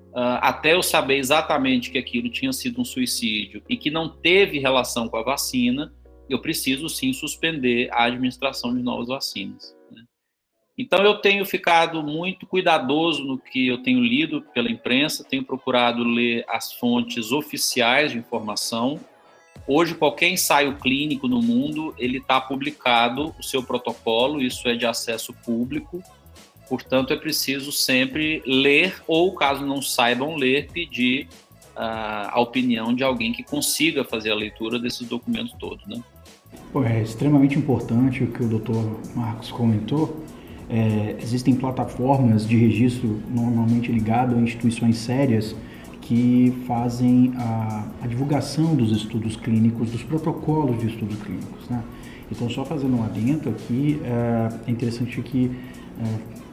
Uh, 0.10 0.38
até 0.42 0.74
eu 0.74 0.84
saber 0.84 1.16
exatamente 1.16 1.90
que 1.90 1.98
aquilo 1.98 2.30
tinha 2.30 2.52
sido 2.52 2.82
um 2.82 2.84
suicídio 2.84 3.64
e 3.70 3.78
que 3.78 3.90
não 3.90 4.10
teve 4.10 4.60
relação 4.60 5.08
com 5.08 5.16
a 5.16 5.24
vacina, 5.24 5.94
eu 6.30 6.40
preciso 6.40 6.90
sim 6.90 7.14
suspender 7.14 7.88
a 7.94 8.04
administração 8.04 8.76
de 8.76 8.84
novas 8.84 9.08
vacinas. 9.08 9.74
Então, 10.78 11.04
eu 11.04 11.16
tenho 11.16 11.46
ficado 11.46 12.02
muito 12.02 12.48
cuidadoso 12.48 13.24
no 13.24 13.38
que 13.38 13.68
eu 13.68 13.84
tenho 13.84 14.00
lido 14.00 14.42
pela 14.54 14.72
imprensa, 14.72 15.24
tenho 15.24 15.44
procurado 15.44 16.04
ler 16.04 16.46
as 16.48 16.74
fontes 16.74 17.32
oficiais 17.32 18.12
de 18.12 18.18
informação. 18.18 19.00
Hoje, 19.68 19.94
qualquer 19.94 20.30
ensaio 20.30 20.76
clínico 20.78 21.28
no 21.28 21.42
mundo, 21.42 21.94
ele 21.98 22.18
está 22.18 22.40
publicado, 22.40 23.36
o 23.38 23.44
seu 23.44 23.62
protocolo, 23.62 24.42
isso 24.42 24.68
é 24.68 24.76
de 24.76 24.86
acesso 24.86 25.34
público, 25.34 26.02
portanto, 26.68 27.14
é 27.14 27.18
preciso 27.18 27.72
sempre 27.72 28.42
ler, 28.46 29.04
ou 29.08 29.36
caso 29.36 29.66
não 29.66 29.82
saibam 29.82 30.36
ler, 30.36 30.70
pedir 30.72 31.28
uh, 31.76 32.32
a 32.32 32.40
opinião 32.40 32.94
de 32.94 33.04
alguém 33.04 33.34
que 33.34 33.44
consiga 33.44 34.04
fazer 34.04 34.32
a 34.32 34.36
leitura 34.36 34.80
desses 34.80 35.08
documentos 35.08 35.54
todos. 35.60 35.86
Né? 35.86 36.02
É 36.86 37.02
extremamente 37.02 37.58
importante 37.58 38.24
o 38.24 38.32
que 38.32 38.44
o 38.44 38.48
doutor 38.48 39.00
Marcos 39.16 39.52
comentou, 39.52 40.24
é, 40.72 41.18
existem 41.22 41.54
plataformas 41.54 42.48
de 42.48 42.56
registro 42.56 43.20
normalmente 43.30 43.92
ligado 43.92 44.38
a 44.38 44.40
instituições 44.40 44.98
sérias 44.98 45.54
que 46.00 46.54
fazem 46.66 47.34
a, 47.38 47.86
a, 48.02 48.08
divulgação 48.08 48.74
dos 48.74 48.92
estudos 48.92 49.36
clínicos, 49.36 49.92
dos 49.92 50.02
protocolos 50.02 50.80
de 50.80 50.88
estudos 50.88 51.22
clínicos. 51.22 51.70
Né? 51.70 51.84
Então, 52.32 52.50
só 52.50 52.64
fazendo 52.64 52.98
um 52.98 53.04
adendo 53.04 53.50
aqui, 53.50 54.00
é, 54.04 54.50
é 54.68 54.72
interessante 54.72 55.22
que 55.22 55.52
é, 56.00 56.06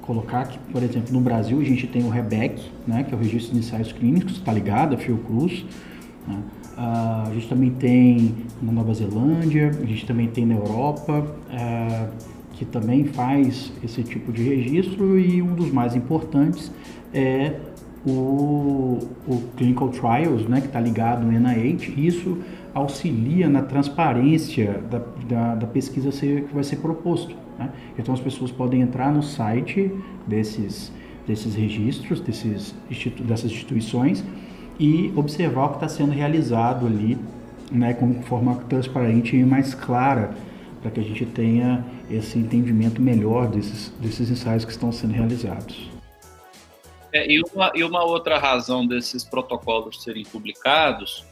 colocar 0.03 0.47
que, 0.47 0.59
por 0.73 0.83
exemplo, 0.83 1.13
no 1.13 1.21
Brasil 1.21 1.61
a 1.61 1.65
gente 1.65 1.87
tem 1.87 2.03
o 2.03 2.09
REBEC, 2.09 2.61
né, 2.87 3.05
que 3.05 3.15
é 3.15 3.17
o 3.17 3.21
Registro 3.21 3.53
de 3.53 3.61
Ensaios 3.61 3.93
Clínicos, 3.93 4.33
está 4.33 4.53
ligado 4.53 4.95
à 4.95 4.99
Fiocruz. 4.99 5.65
Né? 6.27 6.43
a 6.77 7.31
gente 7.35 7.49
também 7.49 7.71
tem 7.71 8.35
na 8.63 8.71
Nova 8.71 8.95
Zelândia, 8.95 9.71
a 9.71 9.87
gente 9.87 10.07
também 10.07 10.29
tem 10.29 10.47
na 10.47 10.55
Europa. 10.55 11.27
É, 11.51 12.09
que 12.59 12.65
também 12.65 13.05
faz 13.05 13.73
esse 13.85 14.03
tipo 14.03 14.33
de 14.33 14.43
registro 14.43 15.17
e 15.17 15.41
um 15.41 15.55
dos 15.55 15.71
mais 15.71 15.95
importantes 15.95 16.73
é 17.15 17.55
o, 18.05 18.99
o 19.29 19.43
Clinical 19.57 19.89
Trials, 19.91 20.49
né, 20.49 20.61
que 20.61 20.67
está 20.67 20.81
ligado 20.81 21.25
no 21.25 21.31
NIH. 21.31 21.93
Isso 21.97 22.37
auxilia 22.75 23.49
na 23.49 23.63
transparência 23.63 24.83
da, 24.91 25.01
da, 25.29 25.55
da 25.55 25.67
pesquisa 25.69 26.11
ser, 26.11 26.45
que 26.45 26.55
vai 26.55 26.65
ser 26.65 26.77
proposto. 26.77 27.35
Né? 27.57 27.71
Então 27.97 28.13
as 28.13 28.21
pessoas 28.21 28.51
podem 28.51 28.81
entrar 28.81 29.13
no 29.13 29.23
site 29.23 29.93
desses, 30.27 30.93
desses 31.29 31.55
registros, 31.55 32.21
desses 32.21 32.75
dessas 33.21 33.53
instituições 33.53 34.25
e 34.81 35.13
observar 35.15 35.67
o 35.67 35.69
que 35.71 35.77
está 35.77 35.89
sendo 35.89 36.11
realizado 36.11 36.87
ali 36.87 37.17
né, 37.71 37.95
com 37.95 38.15
forma 38.23 38.57
transparente 38.69 39.37
e 39.37 39.45
mais 39.45 39.75
clara 39.75 40.31
para 40.83 40.91
que 40.91 41.01
a 41.01 41.03
gente 41.03 41.25
tenha 41.27 41.85
esse 42.11 42.39
entendimento 42.39 43.01
melhor 43.01 43.49
desses, 43.49 43.91
desses 43.99 44.31
ensaios 44.31 44.65
que 44.65 44.71
estão 44.71 44.91
sendo 44.91 45.13
realizados. 45.13 45.89
É, 47.13 47.31
e, 47.31 47.43
uma, 47.43 47.73
e 47.75 47.83
uma 47.83 48.05
outra 48.05 48.39
razão 48.39 48.87
desses 48.87 49.25
protocolos 49.25 50.03
serem 50.03 50.25
publicados 50.25 51.25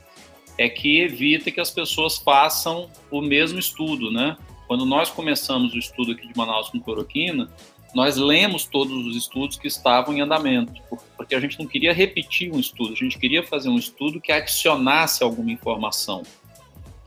é 0.59 0.69
que 0.69 1.01
evita 1.01 1.51
que 1.51 1.61
as 1.61 1.71
pessoas 1.71 2.17
façam 2.17 2.89
o 3.11 3.21
mesmo 3.21 3.59
estudo, 3.59 4.11
né? 4.11 4.37
Quando 4.67 4.87
nós 4.87 5.11
começamos 5.11 5.75
o 5.75 5.79
estudo 5.79 6.13
aqui 6.13 6.27
de 6.27 6.37
Manaus 6.37 6.71
com 6.71 6.81
cloroquina, 6.81 7.49
nós 7.95 8.17
lemos 8.17 8.67
todos 8.67 9.07
os 9.07 9.17
estudos 9.17 9.57
que 9.57 9.69
estavam 9.69 10.15
em 10.15 10.21
andamento, 10.21 10.83
porque 11.17 11.35
a 11.35 11.41
gente 11.41 11.59
não 11.59 11.67
queria 11.67 11.93
repetir 11.93 12.53
um 12.53 12.59
estudo, 12.59 12.93
a 12.93 12.97
gente 12.97 13.19
queria 13.19 13.43
fazer 13.43 13.69
um 13.69 13.77
estudo 13.77 14.21
que 14.21 14.33
adicionasse 14.33 15.23
alguma 15.23 15.53
informação. 15.53 16.23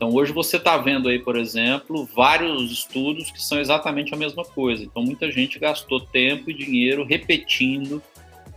Então, 0.00 0.14
hoje 0.14 0.32
você 0.32 0.56
está 0.56 0.78
vendo 0.78 1.10
aí, 1.10 1.18
por 1.18 1.36
exemplo, 1.36 2.08
vários 2.16 2.72
estudos 2.72 3.30
que 3.30 3.42
são 3.42 3.60
exatamente 3.60 4.14
a 4.14 4.16
mesma 4.16 4.42
coisa. 4.42 4.82
Então, 4.82 5.02
muita 5.02 5.30
gente 5.30 5.58
gastou 5.58 6.00
tempo 6.00 6.50
e 6.50 6.54
dinheiro 6.54 7.04
repetindo 7.04 8.02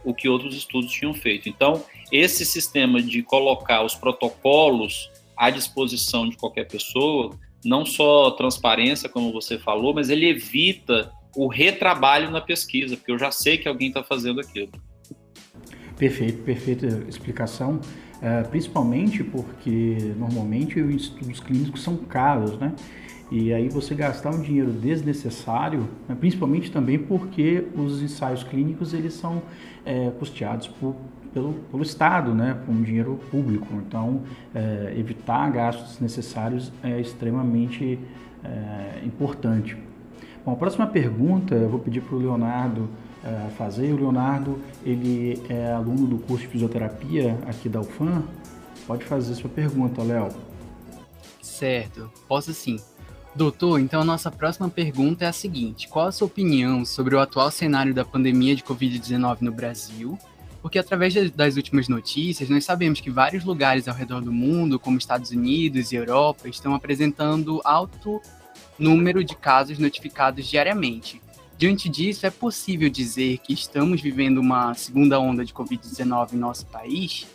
o 0.06 0.14
que 0.14 0.30
outros 0.30 0.56
estudos 0.56 0.90
tinham 0.94 1.14
feito. 1.14 1.50
Então, 1.50 1.84
esse 2.10 2.46
sistema 2.46 3.02
de 3.02 3.22
colocar 3.24 3.84
os 3.84 3.94
protocolos 3.94 5.12
à 5.36 5.50
disposição 5.50 6.30
de 6.30 6.38
qualquer 6.38 6.66
pessoa, 6.66 7.38
não 7.66 7.86
só 7.86 8.32
transparência, 8.32 9.10
como 9.10 9.34
você 9.34 9.60
falou, 9.60 9.94
mas 9.94 10.10
ele 10.10 10.30
evita 10.30 11.12
o 11.36 11.50
retrabalho 11.50 12.32
na 12.32 12.40
pesquisa, 12.40 12.96
porque 12.96 13.12
eu 13.12 13.20
já 13.20 13.32
sei 13.32 13.58
que 13.58 13.68
alguém 13.68 13.90
está 13.90 14.02
fazendo 14.02 14.40
aquilo. 14.40 14.72
Perfeito, 15.98 16.42
perfeita 16.44 17.04
explicação. 17.10 17.82
Uh, 18.24 18.48
principalmente 18.48 19.22
porque 19.22 20.14
normalmente 20.18 20.82
os 20.82 21.04
estudos 21.04 21.42
clínicos 21.42 21.84
são 21.84 21.98
caros, 21.98 22.58
né? 22.58 22.72
E 23.36 23.52
aí 23.52 23.68
você 23.68 23.96
gastar 23.96 24.30
um 24.30 24.42
dinheiro 24.42 24.72
desnecessário, 24.72 25.88
né? 26.08 26.16
principalmente 26.20 26.72
também 26.72 27.00
porque 27.00 27.66
os 27.76 28.00
ensaios 28.00 28.44
clínicos 28.44 28.94
eles 28.94 29.16
são 29.16 29.42
é, 29.84 30.12
custeados 30.12 30.68
por, 30.68 30.96
pelo, 31.34 31.54
pelo 31.72 31.82
Estado, 31.82 32.32
né? 32.32 32.56
com 32.64 32.84
dinheiro 32.84 33.20
público. 33.32 33.68
Então, 33.88 34.22
é, 34.54 34.94
evitar 34.96 35.52
gastos 35.52 35.94
desnecessários 35.94 36.72
é 36.84 37.02
extremamente 37.02 37.98
é, 38.44 39.04
importante. 39.04 39.76
Bom, 40.46 40.52
a 40.52 40.56
próxima 40.56 40.86
pergunta 40.86 41.56
eu 41.56 41.70
vou 41.70 41.80
pedir 41.80 42.02
para 42.02 42.16
o 42.16 42.20
Leonardo 42.20 42.88
uh, 43.24 43.50
fazer. 43.52 43.94
O 43.94 43.98
Leonardo, 43.98 44.60
ele 44.84 45.42
é 45.50 45.72
aluno 45.72 46.08
do 46.08 46.18
curso 46.18 46.46
de 46.46 46.52
fisioterapia 46.52 47.38
aqui 47.46 47.70
da 47.70 47.82
UFAM. 47.82 48.24
Pode 48.86 49.06
fazer 49.06 49.34
sua 49.36 49.50
pergunta, 49.50 50.04
Léo. 50.04 50.30
Certo, 51.42 52.12
posso 52.28 52.54
sim. 52.54 52.78
Doutor, 53.36 53.80
então 53.80 54.02
a 54.02 54.06
nossa 54.06 54.30
próxima 54.30 54.70
pergunta 54.70 55.26
é 55.26 55.28
a 55.28 55.34
seguinte: 55.34 55.88
qual 55.88 56.08
a 56.08 56.12
sua 56.12 56.28
opinião 56.28 56.86
sobre 56.86 57.16
o 57.16 57.20
atual 57.20 57.50
cenário 57.50 57.94
da 57.94 58.06
pandemia 58.06 58.56
de 58.56 58.64
Covid-19 58.64 59.42
no 59.42 59.52
Brasil? 59.52 60.18
Porque 60.62 60.80
através 60.80 61.14
das 61.32 61.58
últimas 61.58 61.90
notícias, 61.90 62.50
nós 62.50 62.64
sabemos 62.64 63.02
que 63.02 63.10
vários 63.10 63.44
lugares 63.44 63.88
ao 63.88 63.96
redor 63.96 64.22
do 64.22 64.32
mundo, 64.32 64.80
como 64.80 64.98
Estados 64.98 65.32
Unidos 65.32 65.92
e 65.92 65.96
Europa, 65.96 66.48
estão 66.48 66.74
apresentando 66.74 67.60
alto 67.66 68.22
número 68.80 69.24
de 69.24 69.36
casos 69.36 69.78
notificados 69.78 70.48
diariamente. 70.48 71.22
Diante 71.64 71.88
disso, 71.88 72.26
é 72.26 72.30
possível 72.30 72.90
dizer 72.90 73.38
que 73.38 73.54
estamos 73.54 74.02
vivendo 74.02 74.40
uma 74.40 74.74
segunda 74.74 75.18
onda 75.18 75.46
de 75.46 75.54
Covid-19 75.54 76.34
em 76.34 76.36
nosso 76.36 76.66
país? 76.66 77.26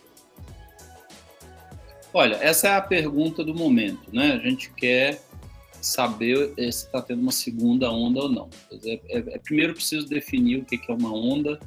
Olha, 2.12 2.34
essa 2.34 2.68
é 2.68 2.76
a 2.76 2.82
pergunta 2.82 3.42
do 3.42 3.54
momento, 3.54 4.14
né? 4.14 4.32
A 4.32 4.38
gente 4.38 4.70
quer 4.74 5.22
saber 5.80 6.52
se 6.56 6.84
está 6.84 7.00
tendo 7.00 7.22
uma 7.22 7.32
segunda 7.32 7.90
onda 7.90 8.20
ou 8.20 8.28
não. 8.28 8.50
É, 8.84 9.00
é, 9.08 9.18
é, 9.18 9.38
primeiro 9.38 9.72
preciso 9.72 10.06
definir 10.06 10.58
o 10.58 10.64
que, 10.66 10.76
que 10.76 10.92
é 10.92 10.94
uma 10.94 11.10
onda. 11.10 11.58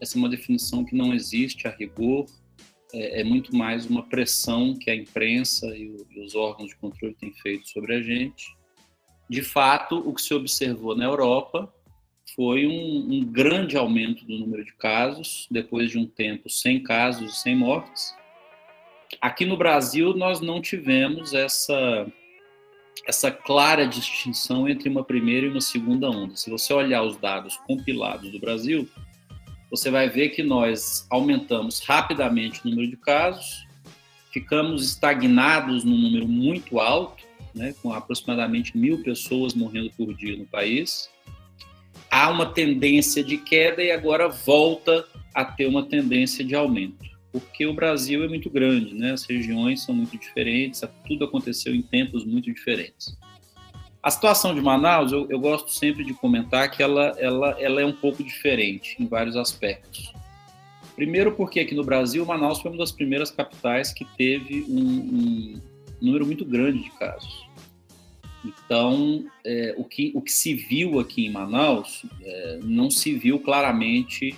Essa 0.00 0.16
é 0.16 0.18
uma 0.18 0.30
definição 0.30 0.86
que 0.86 0.96
não 0.96 1.12
existe 1.12 1.68
a 1.68 1.70
rigor. 1.70 2.24
É, 2.94 3.20
é 3.20 3.24
muito 3.24 3.54
mais 3.54 3.84
uma 3.84 4.02
pressão 4.02 4.74
que 4.74 4.90
a 4.90 4.96
imprensa 4.96 5.66
e, 5.66 5.90
o, 5.90 6.06
e 6.10 6.20
os 6.24 6.34
órgãos 6.34 6.70
de 6.70 6.76
controle 6.76 7.14
têm 7.20 7.34
feito 7.34 7.68
sobre 7.68 7.94
a 7.94 8.00
gente 8.00 8.56
de 9.28 9.42
fato, 9.42 9.98
o 9.98 10.14
que 10.14 10.22
se 10.22 10.32
observou 10.32 10.96
na 10.96 11.04
Europa 11.04 11.72
foi 12.36 12.66
um, 12.66 13.14
um, 13.14 13.24
grande 13.24 13.78
aumento 13.78 14.24
do 14.26 14.38
número 14.38 14.62
de 14.62 14.74
casos, 14.74 15.48
depois 15.50 15.90
de 15.90 15.98
um 15.98 16.06
tempo 16.06 16.50
sem 16.50 16.82
casos 16.82 17.40
sem 17.40 17.56
mortes. 17.56 18.14
Aqui 19.22 19.46
no 19.46 19.56
Brasil, 19.56 20.14
nós 20.14 20.40
não 20.40 20.60
tivemos 20.60 21.32
essa, 21.32 22.06
essa 23.06 23.30
clara 23.30 23.86
distinção 23.86 24.68
entre 24.68 24.88
uma 24.88 25.02
primeira 25.02 25.46
e 25.46 25.48
uma 25.48 25.62
segunda 25.62 26.10
onda. 26.10 26.36
Se 26.36 26.50
você 26.50 26.74
olhar 26.74 27.02
os 27.02 27.16
dados 27.16 27.56
compilados 27.66 28.30
do 28.30 28.38
Brasil, 28.38 28.86
você 29.70 29.90
vai 29.90 30.08
ver 30.08 30.30
que 30.30 30.42
nós 30.42 31.06
aumentamos 31.08 31.80
rapidamente 31.80 32.60
o 32.64 32.68
número 32.68 32.90
de 32.90 32.96
casos, 32.98 33.66
ficamos 34.30 34.84
estagnados 34.84 35.84
num 35.84 35.96
número 35.96 36.28
muito 36.28 36.78
alto, 36.78 37.24
né, 37.54 37.74
com 37.82 37.94
aproximadamente 37.94 38.76
mil 38.76 39.02
pessoas 39.02 39.54
morrendo 39.54 39.90
por 39.96 40.12
dia 40.12 40.36
no 40.36 40.44
país. 40.44 41.08
Há 42.18 42.30
uma 42.30 42.46
tendência 42.46 43.22
de 43.22 43.36
queda 43.36 43.82
e 43.82 43.90
agora 43.90 44.26
volta 44.26 45.06
a 45.34 45.44
ter 45.44 45.66
uma 45.66 45.84
tendência 45.84 46.42
de 46.42 46.54
aumento, 46.54 47.04
porque 47.30 47.66
o 47.66 47.74
Brasil 47.74 48.24
é 48.24 48.26
muito 48.26 48.48
grande, 48.48 48.94
né? 48.94 49.12
as 49.12 49.24
regiões 49.24 49.84
são 49.84 49.94
muito 49.94 50.16
diferentes, 50.16 50.80
tudo 51.06 51.26
aconteceu 51.26 51.74
em 51.74 51.82
tempos 51.82 52.24
muito 52.24 52.50
diferentes. 52.50 53.14
A 54.02 54.10
situação 54.10 54.54
de 54.54 54.62
Manaus, 54.62 55.12
eu, 55.12 55.26
eu 55.28 55.38
gosto 55.38 55.70
sempre 55.70 56.04
de 56.04 56.14
comentar 56.14 56.70
que 56.70 56.82
ela, 56.82 57.14
ela, 57.18 57.54
ela 57.60 57.82
é 57.82 57.84
um 57.84 57.92
pouco 57.92 58.24
diferente 58.24 58.96
em 58.98 59.06
vários 59.06 59.36
aspectos. 59.36 60.10
Primeiro, 60.94 61.32
porque 61.32 61.60
aqui 61.60 61.74
no 61.74 61.84
Brasil, 61.84 62.24
Manaus 62.24 62.62
foi 62.62 62.70
uma 62.70 62.78
das 62.78 62.92
primeiras 62.92 63.30
capitais 63.30 63.92
que 63.92 64.06
teve 64.16 64.64
um, 64.70 64.80
um 64.80 65.60
número 66.00 66.24
muito 66.24 66.46
grande 66.46 66.82
de 66.82 66.90
casos. 66.92 67.45
Então, 68.46 69.24
é, 69.44 69.74
o, 69.76 69.84
que, 69.84 70.12
o 70.14 70.20
que 70.20 70.32
se 70.32 70.54
viu 70.54 71.00
aqui 71.00 71.26
em 71.26 71.30
Manaus 71.30 72.04
é, 72.22 72.60
não 72.62 72.90
se 72.90 73.14
viu 73.14 73.38
claramente 73.38 74.34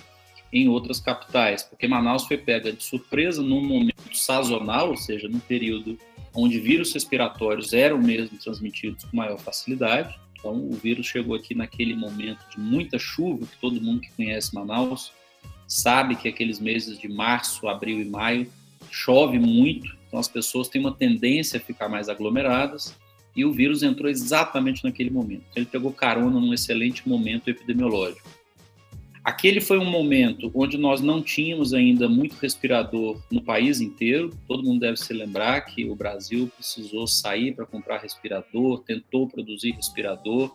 em 0.51 0.67
outras 0.67 0.99
capitais, 0.99 1.63
porque 1.63 1.87
Manaus 1.87 2.25
foi 2.25 2.37
pega 2.37 2.71
de 2.71 2.83
surpresa 2.83 3.41
num 3.41 3.63
momento 3.63 4.15
sazonal, 4.15 4.89
ou 4.89 4.97
seja, 4.97 5.27
num 5.27 5.39
período 5.39 5.97
onde 6.33 6.59
vírus 6.59 6.93
respiratórios 6.93 7.73
eram 7.73 7.99
mesmo 7.99 8.37
transmitidos 8.37 9.03
com 9.03 9.17
maior 9.17 9.37
facilidade. 9.37 10.19
Então, 10.33 10.53
o 10.53 10.73
vírus 10.73 11.05
chegou 11.05 11.35
aqui 11.35 11.53
naquele 11.53 11.95
momento 11.95 12.39
de 12.49 12.59
muita 12.59 12.97
chuva, 12.97 13.45
que 13.45 13.57
todo 13.59 13.81
mundo 13.81 14.01
que 14.01 14.11
conhece 14.13 14.55
Manaus 14.55 15.11
sabe 15.67 16.15
que 16.15 16.27
aqueles 16.27 16.59
meses 16.59 16.97
de 16.97 17.07
março, 17.07 17.67
abril 17.67 18.01
e 18.01 18.05
maio 18.05 18.51
chove 18.89 19.37
muito, 19.37 19.95
então 20.07 20.19
as 20.19 20.27
pessoas 20.27 20.67
têm 20.67 20.81
uma 20.81 20.93
tendência 20.93 21.57
a 21.57 21.61
ficar 21.61 21.87
mais 21.87 22.09
aglomeradas 22.09 22.95
e 23.35 23.45
o 23.45 23.51
vírus 23.51 23.83
entrou 23.83 24.09
exatamente 24.09 24.83
naquele 24.83 25.09
momento. 25.09 25.45
Ele 25.55 25.65
pegou 25.65 25.91
carona 25.91 26.39
num 26.39 26.53
excelente 26.53 27.07
momento 27.07 27.49
epidemiológico. 27.49 28.27
Aquele 29.23 29.59
foi 29.59 29.77
um 29.77 29.85
momento 29.85 30.49
onde 30.55 30.77
nós 30.77 31.01
não 31.01 31.21
tínhamos 31.21 31.73
ainda 31.73 32.07
muito 32.07 32.33
respirador 32.33 33.21
no 33.29 33.41
país 33.41 33.81
inteiro. 33.81 34.31
Todo 34.47 34.63
mundo 34.63 34.79
deve 34.79 34.97
se 34.97 35.13
lembrar 35.13 35.61
que 35.61 35.85
o 35.85 35.95
Brasil 35.95 36.49
precisou 36.55 37.05
sair 37.05 37.53
para 37.53 37.65
comprar 37.65 37.99
respirador, 37.99 38.79
tentou 38.83 39.27
produzir 39.27 39.71
respirador, 39.71 40.51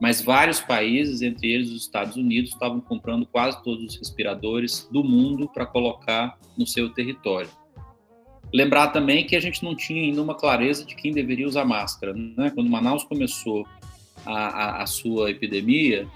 mas 0.00 0.22
vários 0.22 0.60
países, 0.60 1.22
entre 1.22 1.50
eles 1.50 1.70
os 1.70 1.82
Estados 1.82 2.16
Unidos, 2.16 2.50
estavam 2.50 2.80
comprando 2.80 3.26
quase 3.26 3.62
todos 3.62 3.84
os 3.84 3.96
respiradores 3.96 4.88
do 4.90 5.02
mundo 5.02 5.48
para 5.48 5.66
colocar 5.66 6.38
no 6.56 6.66
seu 6.66 6.90
território. 6.90 7.50
Lembrar 8.54 8.88
também 8.92 9.26
que 9.26 9.34
a 9.34 9.40
gente 9.40 9.64
não 9.64 9.74
tinha 9.74 10.00
ainda 10.00 10.22
uma 10.22 10.36
clareza 10.36 10.84
de 10.84 10.94
quem 10.94 11.10
deveria 11.10 11.48
usar 11.48 11.64
máscara. 11.64 12.14
Né? 12.14 12.52
Quando 12.54 12.70
Manaus 12.70 13.02
começou 13.02 13.66
a, 14.24 14.32
a, 14.32 14.82
a 14.84 14.86
sua 14.86 15.28
epidemia, 15.28 16.06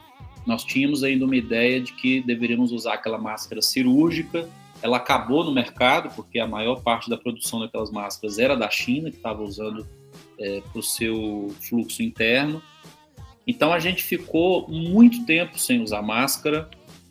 nós 0.46 0.62
tínhamos 0.62 1.02
ainda 1.02 1.24
uma 1.24 1.34
ideia 1.34 1.80
de 1.80 1.92
que 1.94 2.20
deveríamos 2.20 2.70
usar 2.70 2.94
aquela 2.94 3.18
máscara 3.18 3.60
cirúrgica. 3.60 4.48
Ela 4.80 4.98
acabou 4.98 5.42
no 5.42 5.50
mercado, 5.50 6.14
porque 6.14 6.38
a 6.38 6.46
maior 6.46 6.76
parte 6.80 7.10
da 7.10 7.16
produção 7.16 7.58
daquelas 7.58 7.90
máscaras 7.90 8.38
era 8.38 8.54
da 8.54 8.70
China, 8.70 9.10
que 9.10 9.16
estava 9.16 9.42
usando 9.42 9.84
é, 10.38 10.60
para 10.60 10.78
o 10.78 10.82
seu 10.82 11.52
fluxo 11.68 12.04
interno. 12.04 12.62
Então 13.48 13.72
a 13.72 13.80
gente 13.80 14.04
ficou 14.04 14.68
muito 14.68 15.26
tempo 15.26 15.58
sem 15.58 15.82
usar 15.82 16.02
máscara 16.02 16.70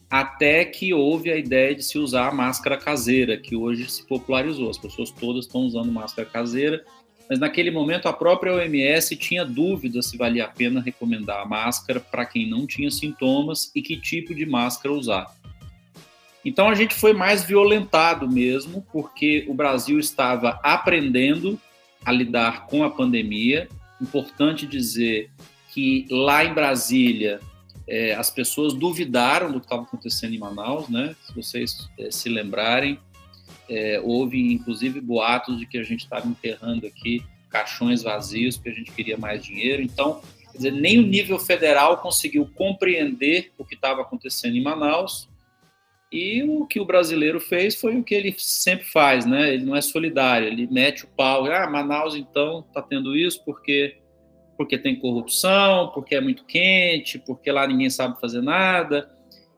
até 0.10 0.64
que 0.64 0.94
houve 0.94 1.32
a 1.32 1.38
ideia 1.38 1.76
de 1.76 1.84
se 1.84 1.98
usar 1.98 2.30
a 2.30 2.34
máscara 2.34 2.78
caseira, 2.78 3.38
que 3.38 3.56
hoje 3.56 3.90
se 3.90 4.06
popularizou. 4.06 4.70
As 4.70 4.78
pessoas 4.78 5.12
todas 5.12 5.46
estão 5.46 5.62
usando 5.62 5.92
máscara 5.92 6.28
caseira, 6.28 6.84
mas 7.30 7.40
naquele 7.40 7.72
momento 7.72 8.08
a 8.08 8.14
própria 8.14 8.54
OMS 8.54 9.16
tinha 9.18 9.44
dúvida 9.44 10.02
se 10.02 10.18
valia 10.18 10.46
a 10.46 10.48
pena 10.48 10.82
recomendar 10.82 11.42
a 11.42 11.46
máscara 11.46 12.00
para 12.00 12.26
quem 12.26 12.50
não 12.50 12.66
tinha 12.66 12.90
sintomas 12.90 13.70
e 13.76 13.82
que 13.82 14.00
tipo 14.00 14.34
de 14.34 14.46
máscara 14.46 14.94
usar. 14.94 15.36
Então 16.46 16.70
a 16.70 16.76
gente 16.76 16.94
foi 16.94 17.12
mais 17.12 17.44
violentado 17.44 18.30
mesmo, 18.30 18.86
porque 18.94 19.46
o 19.50 19.54
Brasil 19.54 20.00
estava 20.00 20.58
aprendendo 20.64 21.60
a 22.06 22.12
lidar 22.14 22.66
com 22.68 22.86
a 22.86 22.90
pandemia. 22.90 23.68
Importante 24.02 24.66
dizer 24.66 25.30
que 25.74 26.06
lá 26.10 26.46
em 26.46 26.54
Brasília 26.54 27.42
é, 27.88 28.14
as 28.14 28.30
pessoas 28.30 28.74
duvidaram 28.74 29.52
do 29.52 29.60
que 29.60 29.66
estava 29.66 29.84
acontecendo 29.84 30.34
em 30.34 30.38
Manaus, 30.38 30.90
né? 30.90 31.16
Se 31.26 31.34
vocês 31.34 31.90
é, 31.98 32.12
se 32.12 32.28
lembrarem, 32.28 33.00
é, 33.70 34.02
houve 34.04 34.54
inclusive 34.54 35.00
boatos 35.00 35.58
de 35.58 35.66
que 35.66 35.78
a 35.78 35.84
gente 35.84 36.02
estava 36.02 36.28
enterrando 36.28 36.86
aqui 36.86 37.24
caixões 37.50 38.04
vazios 38.04 38.58
porque 38.58 38.70
a 38.70 38.74
gente 38.74 38.92
queria 38.92 39.18
mais 39.18 39.44
dinheiro. 39.44 39.82
Então, 39.82 40.22
dizer, 40.54 40.72
nem 40.72 41.00
o 41.00 41.08
nível 41.08 41.40
federal 41.40 41.98
conseguiu 41.98 42.50
compreender 42.56 43.52
o 43.58 43.64
que 43.64 43.76
estava 43.76 44.02
acontecendo 44.02 44.58
em 44.58 44.64
Manaus. 44.64 45.30
E 46.10 46.42
o 46.44 46.66
que 46.66 46.80
o 46.80 46.86
brasileiro 46.86 47.40
fez 47.40 47.76
foi 47.76 47.98
o 47.98 48.04
que 48.04 48.16
ele 48.16 48.34
sempre 48.38 48.86
faz, 48.86 49.26
né? 49.26 49.54
Ele 49.54 49.66
não 49.66 49.76
é 49.76 49.82
solidário, 49.82 50.48
ele 50.48 50.66
mete 50.68 51.04
o 51.04 51.08
pau. 51.08 51.46
Ah, 51.52 51.70
Manaus 51.70 52.16
então 52.16 52.64
está 52.66 52.82
tendo 52.82 53.16
isso 53.16 53.44
porque 53.44 53.98
porque 54.58 54.78
tem 54.78 55.00
corrupção, 55.00 55.92
porque 55.94 56.16
é 56.16 56.22
muito 56.22 56.44
quente, 56.46 57.20
porque 57.20 57.52
lá 57.52 57.68
ninguém 57.68 57.90
sabe 57.90 58.20
fazer 58.20 58.42
nada, 58.42 59.10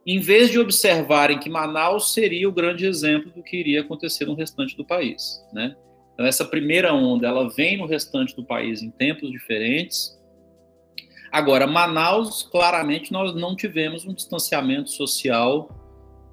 em 0.06 0.20
vez 0.20 0.50
de 0.50 0.60
observarem 0.60 1.40
que 1.40 1.50
Manaus 1.50 2.14
seria 2.14 2.50
o 2.50 2.52
grande 2.52 2.86
exemplo 2.86 3.32
do 3.32 3.44
que 3.44 3.58
iria 3.58 3.82
acontecer 3.82 4.26
no 4.26 4.34
restante 4.34 4.76
do 4.76 4.84
país, 4.84 5.40
né? 5.54 5.76
Então 6.14 6.26
essa 6.26 6.44
primeira 6.44 6.94
onda, 6.94 7.28
ela 7.28 7.50
vem 7.50 7.78
no 7.78 7.86
restante 7.86 8.36
do 8.36 8.44
país 8.44 8.82
em 8.82 8.90
tempos 8.90 9.32
diferentes. 9.32 10.20
Agora, 11.32 11.68
Manaus, 11.68 12.44
claramente, 12.52 13.12
nós 13.12 13.36
não 13.36 13.56
tivemos 13.56 14.04
um 14.06 14.14
distanciamento 14.14 14.90
social 14.90 15.70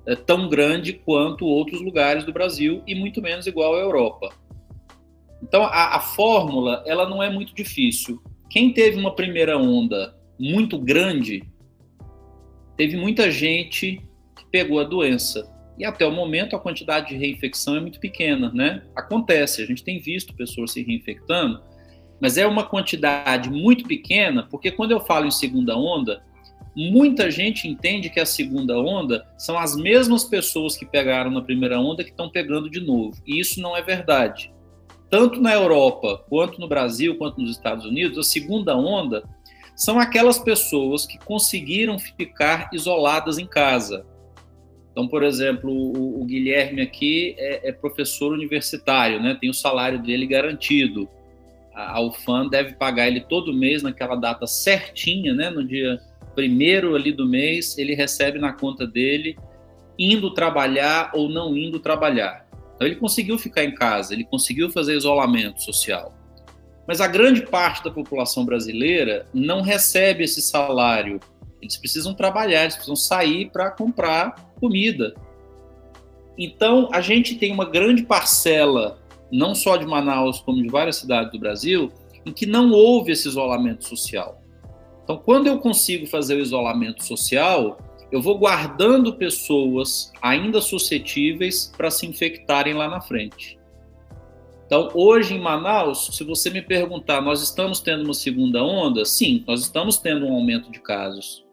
é, 0.07 0.17
tão 0.17 0.49
grande 0.49 0.95
quanto 0.95 1.45
outros 1.45 1.81
lugares 1.83 2.25
do 2.25 2.33
Brasil 2.33 2.83
e 2.87 2.95
muito 2.95 3.21
menos 3.21 3.47
igual 3.47 3.75
à 3.75 3.79
Europa. 3.79 4.31
Então, 5.43 5.65
a, 5.65 5.97
a 5.97 6.01
fórmula, 6.01 6.83
ela 6.87 7.09
não 7.09 7.23
é 7.23 7.31
muito 7.31 7.55
difícil. 7.55 8.23
Quem 8.51 8.73
teve 8.73 8.99
uma 8.99 9.15
primeira 9.15 9.59
onda 9.59 10.15
muito 10.39 10.79
grande, 10.79 11.43
teve 12.77 12.97
muita 12.97 13.31
gente 13.31 14.01
que 14.37 14.45
pegou 14.51 14.81
a 14.81 14.85
doença. 14.85 15.53
E 15.79 15.85
até 15.85 16.07
o 16.07 16.13
momento 16.13 16.57
a 16.57 16.61
quantidade 16.61 17.09
de 17.09 17.17
reinfecção 17.17 17.77
é 17.77 17.81
muito 17.81 18.01
pequena, 18.01 18.51
né? 18.53 18.83
Acontece, 18.95 19.63
a 19.63 19.67
gente 19.67 19.85
tem 19.85 20.01
visto 20.01 20.35
pessoas 20.35 20.73
se 20.73 20.83
reinfectando, 20.83 21.61
mas 22.21 22.39
é 22.39 22.47
uma 22.47 22.65
quantidade 22.65 23.51
muito 23.51 23.85
pequena, 23.85 24.45
porque 24.51 24.71
quando 24.71 24.93
eu 24.93 25.01
falo 25.01 25.27
em 25.27 25.31
segunda 25.31 25.77
onda, 25.77 26.23
muita 26.75 27.31
gente 27.31 27.69
entende 27.69 28.09
que 28.09 28.21
a 28.21 28.27
segunda 28.27 28.79
onda 28.79 29.27
são 29.37 29.59
as 29.59 29.77
mesmas 29.77 30.25
pessoas 30.25 30.77
que 30.77 30.87
pegaram 30.87 31.31
na 31.31 31.43
primeira 31.43 31.79
onda 31.79 32.05
que 32.05 32.11
estão 32.11 32.31
pegando 32.31 32.71
de 32.71 32.81
novo. 32.81 33.21
E 33.27 33.39
isso 33.39 33.61
não 33.61 33.77
é 33.77 33.83
verdade. 33.83 34.53
Tanto 35.09 35.41
na 35.41 35.53
Europa, 35.53 36.25
quanto 36.29 36.61
no 36.61 36.69
Brasil, 36.69 37.17
quanto 37.17 37.41
nos 37.41 37.51
Estados 37.51 37.85
Unidos, 37.85 38.19
a 38.19 38.23
segunda 38.23 38.77
onda 38.77 39.23
são 39.75 39.99
aquelas 39.99 40.39
pessoas 40.39 41.07
que 41.07 41.19
conseguiram 41.19 41.99
ficar 41.99 42.71
isoladas 42.73 43.39
em 43.39 43.47
casa. 43.47 44.07
Então, 44.91 45.07
por 45.07 45.23
exemplo, 45.23 45.71
o, 45.71 46.23
o 46.23 46.25
Guilherme 46.25 46.81
aqui 46.81 47.35
é, 47.39 47.69
é, 47.69 47.73
professor 47.73 48.33
universitário, 48.33 49.23
né? 49.23 49.37
tem 49.39 49.51
o 49.51 49.55
salário 49.55 50.03
dele 50.03 50.27
garantido 50.27 51.09
a 51.77 52.01
UFAM 52.01 52.49
deve 52.49 52.73
pagar 52.73 53.07
ele 53.07 53.21
todo 53.21 53.53
mês 53.53 53.83
naquela 53.83 54.17
data 54.17 54.47
certinha, 54.47 55.35
né? 55.35 55.51
No 55.51 55.63
dia 55.63 56.01
primeiro 56.35 56.97
ali 56.97 57.13
do 57.13 57.27
mês, 57.27 57.77
ele 57.77 57.95
recebe 57.95 58.39
na 58.39 58.55
conta 58.55 58.87
dele, 58.87 59.37
indo 59.99 60.33
trabalhar 60.33 61.11
ou 61.15 61.29
não 61.29 61.55
indo 61.55 61.79
trabalhar. 61.79 62.46
Então 62.77 62.87
ele 62.87 62.97
conseguiu 62.97 63.39
ficar 63.39 63.65
em 63.65 63.75
casa, 63.75 64.15
ele 64.15 64.25
conseguiu 64.25 64.71
fazer 64.71 64.95
isolamento 64.95 65.63
social. 65.63 66.15
Mas 66.87 67.01
a 67.01 67.09
grande 67.09 67.43
parte 67.43 67.83
da 67.83 67.91
população 67.91 68.45
brasileira 68.45 69.27
não 69.35 69.63
recebe 69.63 70.23
esse 70.23 70.41
salário. 70.41 71.19
Eles 71.61 71.77
precisam 71.77 72.15
trabalhar, 72.15 72.63
eles 72.63 72.75
precisam 72.75 72.95
sair 72.95 73.51
para 73.51 73.71
comprar 73.71 74.53
comida. 74.61 75.15
Então 76.39 76.89
a 76.93 77.01
gente 77.01 77.35
tem 77.35 77.51
uma 77.51 77.65
grande 77.65 78.05
parcela 78.05 79.01
não 79.33 79.55
só 79.55 79.77
de 79.77 79.87
Manaus, 79.87 80.41
como 80.41 80.63
de 80.63 80.69
várias 80.69 80.97
cidades 80.97 81.33
do 81.33 81.39
Brasil, 81.39 81.91
em 82.25 82.33
que 82.33 82.47
não 82.47 82.71
houve 82.71 83.13
esse 83.13 83.27
isolamento 83.27 83.85
social. 83.85 84.43
Então, 85.03 85.17
quando 85.17 85.47
eu 85.47 85.59
consigo 85.59 86.07
fazer 86.07 86.35
o 86.35 86.41
isolamento 86.41 87.05
social, 87.05 87.79
eu 88.11 88.23
vou 88.23 88.39
guardando 88.39 89.15
pessoas 89.15 90.13
ainda 90.23 90.61
suscetíveis 90.61 91.73
para 91.77 91.91
se 91.91 92.07
infectarem 92.07 92.75
lá 92.75 92.89
na 92.89 93.01
frente. 93.01 93.59
Então, 94.67 94.91
hoje 94.95 95.35
em 95.35 95.41
Manaus, 95.41 96.09
se 96.13 96.25
você 96.25 96.51
me 96.51 96.61
perguntar, 96.61 97.21
nós 97.21 97.41
estamos 97.43 97.81
tendo 97.81 98.05
uma 98.05 98.15
segunda 98.15 98.63
onda? 98.65 99.05
Sim, 99.05 99.45
nós 99.47 99.61
estamos 99.61 99.99
tendo 99.99 100.27
um 100.27 100.33
aumento 100.33 100.71
de 100.73 100.81
casos. 100.81 101.45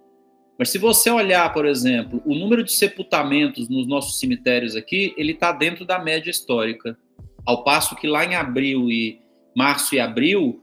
Mas 0.58 0.70
se 0.70 0.78
você 0.78 1.10
olhar, 1.10 1.52
por 1.54 1.66
exemplo, 1.66 2.22
o 2.26 2.34
número 2.34 2.64
de 2.64 2.72
sepultamentos 2.72 3.70
nos 3.70 3.88
nossos 3.88 4.20
cemitérios 4.20 4.76
aqui, 4.76 5.14
ele 5.18 5.34
está 5.34 5.52
dentro 5.52 5.86
da 5.86 6.00
média 6.00 6.32
histórica. 6.32 6.98
Ao 7.46 7.64
passo 7.64 7.96
que 7.96 8.08
lá 8.08 8.26
em 8.26 8.36
abril 8.36 8.90
e 8.90 9.20
março 9.56 9.94
e 9.94 10.00
abril, 10.00 10.63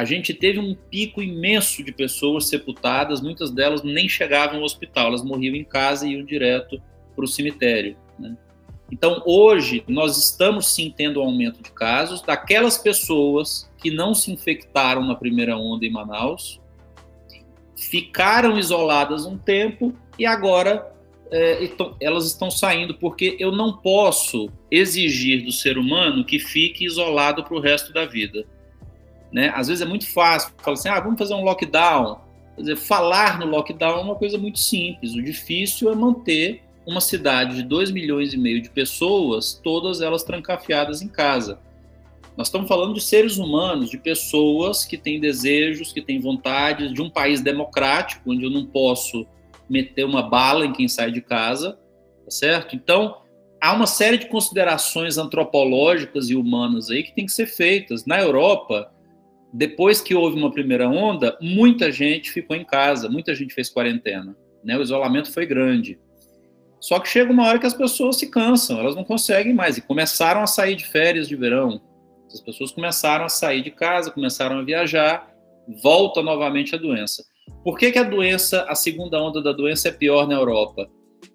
a 0.00 0.04
gente 0.06 0.32
teve 0.32 0.58
um 0.58 0.74
pico 0.74 1.20
imenso 1.20 1.84
de 1.84 1.92
pessoas 1.92 2.48
sepultadas, 2.48 3.20
muitas 3.20 3.50
delas 3.50 3.82
nem 3.82 4.08
chegavam 4.08 4.60
ao 4.60 4.64
hospital, 4.64 5.08
elas 5.08 5.22
morriam 5.22 5.54
em 5.54 5.62
casa 5.62 6.08
e 6.08 6.14
iam 6.14 6.24
direto 6.24 6.80
para 7.14 7.22
o 7.22 7.28
cemitério. 7.28 7.98
Né? 8.18 8.34
Então, 8.90 9.22
hoje, 9.26 9.84
nós 9.86 10.16
estamos 10.16 10.68
sim 10.68 10.90
tendo 10.96 11.20
um 11.20 11.24
aumento 11.24 11.62
de 11.62 11.70
casos 11.70 12.22
daquelas 12.22 12.78
pessoas 12.78 13.70
que 13.76 13.90
não 13.90 14.14
se 14.14 14.32
infectaram 14.32 15.06
na 15.06 15.14
primeira 15.14 15.54
onda 15.58 15.84
em 15.84 15.90
Manaus, 15.90 16.58
ficaram 17.76 18.58
isoladas 18.58 19.26
um 19.26 19.36
tempo 19.36 19.94
e 20.18 20.24
agora 20.24 20.90
é, 21.30 21.68
elas 22.00 22.24
estão 22.24 22.50
saindo 22.50 22.94
porque 22.94 23.36
eu 23.38 23.52
não 23.52 23.76
posso 23.76 24.48
exigir 24.70 25.44
do 25.44 25.52
ser 25.52 25.76
humano 25.76 26.24
que 26.24 26.38
fique 26.38 26.86
isolado 26.86 27.44
para 27.44 27.54
o 27.54 27.60
resto 27.60 27.92
da 27.92 28.06
vida. 28.06 28.46
Né? 29.32 29.52
Às 29.54 29.68
vezes 29.68 29.82
é 29.82 29.86
muito 29.86 30.10
fácil, 30.10 30.52
falar 30.58 30.74
assim, 30.74 30.88
ah, 30.88 31.00
vamos 31.00 31.18
fazer 31.18 31.34
um 31.34 31.44
lockdown. 31.44 32.20
Quer 32.56 32.62
dizer, 32.62 32.76
falar 32.76 33.38
no 33.38 33.46
lockdown 33.46 33.98
é 33.98 34.02
uma 34.02 34.16
coisa 34.16 34.36
muito 34.36 34.58
simples. 34.58 35.14
O 35.14 35.22
difícil 35.22 35.90
é 35.90 35.94
manter 35.94 36.62
uma 36.86 37.00
cidade 37.00 37.56
de 37.56 37.62
2 37.62 37.90
milhões 37.90 38.32
e 38.32 38.38
meio 38.38 38.60
de 38.60 38.70
pessoas, 38.70 39.60
todas 39.62 40.00
elas 40.00 40.22
trancafiadas 40.22 41.02
em 41.02 41.08
casa. 41.08 41.60
Nós 42.36 42.48
estamos 42.48 42.68
falando 42.68 42.94
de 42.94 43.00
seres 43.00 43.36
humanos, 43.36 43.90
de 43.90 43.98
pessoas 43.98 44.84
que 44.84 44.96
têm 44.96 45.20
desejos, 45.20 45.92
que 45.92 46.00
têm 46.00 46.20
vontades, 46.20 46.92
de 46.92 47.02
um 47.02 47.10
país 47.10 47.40
democrático, 47.40 48.30
onde 48.30 48.44
eu 48.44 48.50
não 48.50 48.64
posso 48.64 49.26
meter 49.68 50.04
uma 50.04 50.22
bala 50.22 50.64
em 50.64 50.72
quem 50.72 50.88
sai 50.88 51.12
de 51.12 51.20
casa, 51.20 51.78
tá 52.24 52.30
certo? 52.30 52.74
Então, 52.74 53.18
há 53.60 53.72
uma 53.72 53.86
série 53.86 54.18
de 54.18 54.26
considerações 54.26 55.18
antropológicas 55.18 56.30
e 56.30 56.34
humanas 56.34 56.90
aí 56.90 57.02
que 57.02 57.14
tem 57.14 57.26
que 57.26 57.32
ser 57.32 57.46
feitas. 57.46 58.06
Na 58.06 58.20
Europa, 58.20 58.90
depois 59.52 60.00
que 60.00 60.14
houve 60.14 60.36
uma 60.36 60.50
primeira 60.50 60.88
onda, 60.88 61.36
muita 61.40 61.90
gente 61.90 62.30
ficou 62.30 62.56
em 62.56 62.64
casa, 62.64 63.08
muita 63.08 63.34
gente 63.34 63.54
fez 63.54 63.68
quarentena, 63.68 64.36
né? 64.64 64.78
O 64.78 64.82
isolamento 64.82 65.32
foi 65.32 65.44
grande. 65.44 65.98
Só 66.80 66.98
que 66.98 67.08
chega 67.08 67.32
uma 67.32 67.46
hora 67.46 67.58
que 67.58 67.66
as 67.66 67.74
pessoas 67.74 68.16
se 68.16 68.30
cansam, 68.30 68.78
elas 68.78 68.96
não 68.96 69.04
conseguem 69.04 69.52
mais 69.52 69.76
e 69.76 69.82
começaram 69.82 70.40
a 70.40 70.46
sair 70.46 70.76
de 70.76 70.86
férias 70.86 71.28
de 71.28 71.36
verão. 71.36 71.80
As 72.32 72.40
pessoas 72.40 72.70
começaram 72.70 73.24
a 73.24 73.28
sair 73.28 73.62
de 73.62 73.70
casa, 73.70 74.10
começaram 74.10 74.58
a 74.58 74.62
viajar, 74.62 75.28
volta 75.82 76.22
novamente 76.22 76.74
a 76.74 76.78
doença. 76.78 77.24
Por 77.64 77.76
que, 77.76 77.90
que 77.90 77.98
a 77.98 78.04
doença, 78.04 78.64
a 78.68 78.74
segunda 78.74 79.20
onda 79.20 79.42
da 79.42 79.52
doença 79.52 79.88
é 79.88 79.92
pior 79.92 80.26
na 80.26 80.34
Europa? 80.34 80.88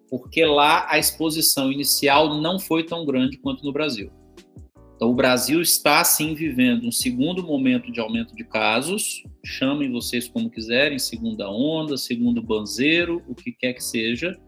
Porque 0.10 0.46
lá 0.46 0.88
a 0.90 0.98
exposição 0.98 1.72
inicial 1.72 2.42
não 2.42 2.58
foi 2.58 2.84
tão 2.84 3.06
grande 3.06 3.38
quanto 3.38 3.64
no 3.64 3.74
Brasil. 3.74 4.12
Então, 4.96 5.10
o 5.10 5.14
Brasil 5.14 5.62
está, 5.62 6.04
sim, 6.04 6.34
vivendo 6.34 6.88
um 6.88 6.92
segundo 6.92 7.44
momento 7.44 7.92
de 7.92 8.00
aumento 8.00 8.34
de 8.34 8.46
casos, 8.46 9.24
chamem 9.44 9.92
vocês 9.92 10.28
como 10.28 10.50
quiserem, 10.50 10.98
segunda 10.98 11.50
onda, 11.50 11.98
segundo 11.98 12.42
banzeiro, 12.42 13.22
o 13.28 13.36
que 13.36 13.52
quer 13.52 13.74
que 13.74 13.84
seja, 13.84 14.40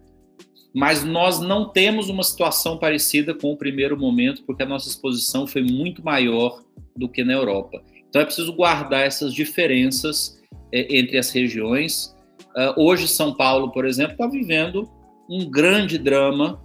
mas 0.74 1.04
nós 1.04 1.40
não 1.40 1.70
temos 1.70 2.08
uma 2.08 2.24
situação 2.24 2.78
parecida 2.78 3.34
com 3.34 3.52
o 3.52 3.58
primeiro 3.58 3.98
momento, 3.98 4.44
porque 4.46 4.64
a 4.64 4.66
nossa 4.66 4.88
exposição 4.88 5.46
foi 5.46 5.64
muito 5.64 6.04
maior 6.04 6.64
do 6.96 7.10
que 7.10 7.24
na 7.24 7.34
Europa. 7.34 7.82
Então, 8.08 8.22
é 8.22 8.26
preciso 8.26 8.54
guardar 8.54 9.06
essas 9.06 9.34
diferenças 9.34 10.42
é, 10.72 10.98
entre 10.98 11.18
as 11.18 11.30
regiões. 11.30 12.16
Uh, 12.56 12.82
hoje, 12.82 13.08
São 13.08 13.34
Paulo, 13.34 13.72
por 13.72 13.86
exemplo, 13.86 14.14
está 14.14 14.28
vivendo 14.28 14.90
um 15.30 15.50
grande 15.50 15.98
drama 15.98 16.62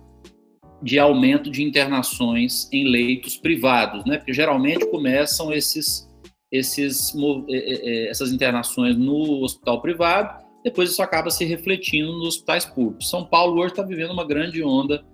de 0.83 0.99
aumento 0.99 1.51
de 1.51 1.63
internações 1.63 2.69
em 2.73 2.85
leitos 2.85 3.37
privados, 3.37 4.05
né? 4.05 4.19
Porque 4.19 4.33
geralmente 4.33 4.85
começam 4.91 5.53
esses, 5.53 6.09
esses, 6.51 7.15
é, 7.49 7.55
é, 7.57 8.11
essas 8.11 8.33
internações 8.33 8.97
no 8.97 9.43
hospital 9.43 9.81
privado, 9.81 10.43
depois 10.65 10.91
isso 10.91 11.03
acaba 11.03 11.31
se 11.31 11.45
refletindo 11.45 12.13
nos 12.13 12.29
hospitais 12.29 12.65
públicos. 12.65 13.09
São 13.09 13.25
Paulo 13.25 13.61
hoje 13.61 13.73
está 13.73 13.83
vivendo 13.83 14.13
uma 14.13 14.27
grande 14.27 14.63
onda 14.63 15.05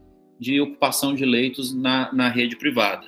de 0.41 0.61
ocupação 0.61 1.15
de 1.15 1.25
leitos 1.25 1.75
na, 1.75 2.13
na 2.13 2.29
rede 2.29 2.57
privada. 2.57 3.07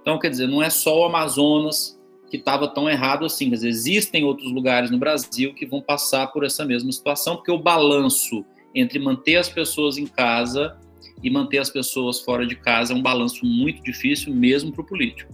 Então, 0.00 0.18
quer 0.18 0.30
dizer, 0.30 0.48
não 0.48 0.62
é 0.62 0.68
só 0.68 1.00
o 1.00 1.04
Amazonas 1.04 1.98
que 2.28 2.36
estava 2.36 2.66
tão 2.66 2.88
errado 2.88 3.24
assim. 3.24 3.48
Quer 3.48 3.56
dizer, 3.56 3.68
existem 3.68 4.24
outros 4.24 4.50
lugares 4.50 4.90
no 4.90 4.98
Brasil 4.98 5.54
que 5.54 5.66
vão 5.66 5.80
passar 5.80 6.26
por 6.28 6.44
essa 6.44 6.64
mesma 6.64 6.90
situação, 6.90 7.36
porque 7.36 7.52
o 7.52 7.58
balanço 7.58 8.44
entre 8.74 8.98
manter 8.98 9.36
as 9.36 9.48
pessoas 9.48 9.98
em 9.98 10.06
casa 10.06 10.76
e 11.22 11.30
manter 11.30 11.58
as 11.58 11.70
pessoas 11.70 12.20
fora 12.20 12.46
de 12.46 12.56
casa 12.56 12.92
é 12.92 12.96
um 12.96 13.02
balanço 13.02 13.44
muito 13.44 13.82
difícil, 13.82 14.34
mesmo 14.34 14.72
para 14.72 14.82
o 14.82 14.86
político. 14.86 15.32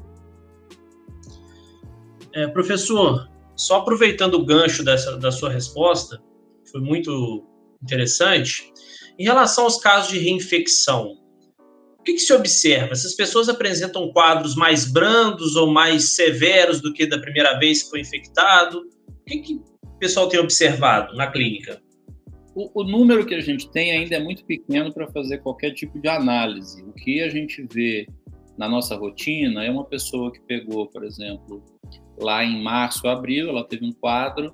É, 2.35 2.46
professor, 2.48 3.29
só 3.57 3.79
aproveitando 3.79 4.35
o 4.35 4.44
gancho 4.44 4.85
dessa, 4.85 5.16
da 5.16 5.33
sua 5.33 5.51
resposta, 5.51 6.22
foi 6.70 6.80
muito 6.80 7.45
interessante. 7.82 8.72
Em 9.18 9.24
relação 9.24 9.64
aos 9.64 9.78
casos 9.78 10.11
de 10.11 10.18
reinfecção, 10.18 11.16
que, 12.09 12.14
que 12.14 12.20
se 12.20 12.32
observa? 12.32 12.93
Essas 12.93 13.14
pessoas 13.14 13.49
apresentam 13.51 14.11
quadros 14.12 14.55
mais 14.55 14.91
brandos 14.91 15.57
ou 15.57 15.70
mais 15.70 16.14
severos 16.14 16.80
do 16.80 16.93
que 16.93 17.07
da 17.07 17.18
primeira 17.18 17.59
vez 17.59 17.82
que 17.82 17.91
foi 17.91 18.01
infectado? 18.01 18.80
O 19.07 19.24
que, 19.26 19.39
que 19.39 19.55
o 19.55 19.99
pessoal 19.99 20.26
tem 20.28 20.41
observado 20.41 21.14
na 21.14 21.26
clínica? 21.26 21.82
O, 22.59 22.81
o 22.81 22.83
número 22.83 23.25
que 23.25 23.37
a 23.37 23.41
gente 23.41 23.71
tem 23.71 23.93
ainda 23.93 24.17
é 24.17 24.19
muito 24.19 24.45
pequeno 24.45 24.93
para 24.93 25.07
fazer 25.13 25.39
qualquer 25.39 25.71
tipo 25.75 25.97
de 26.01 26.09
análise. 26.09 26.83
O 26.83 26.93
que 26.93 27.23
a 27.23 27.29
gente 27.29 27.65
vê 27.73 28.09
na 28.59 28.69
nossa 28.69 28.97
rotina 28.97 29.65
é 29.65 29.71
uma 29.71 29.85
pessoa 29.85 30.33
que 30.33 30.41
pegou, 30.41 30.89
por 30.89 31.05
exemplo, 31.05 31.63
lá 32.21 32.45
em 32.45 32.61
março, 32.61 33.07
abril, 33.07 33.49
ela 33.49 33.63
teve 33.63 33.87
um 33.87 33.93
quadro, 33.93 34.53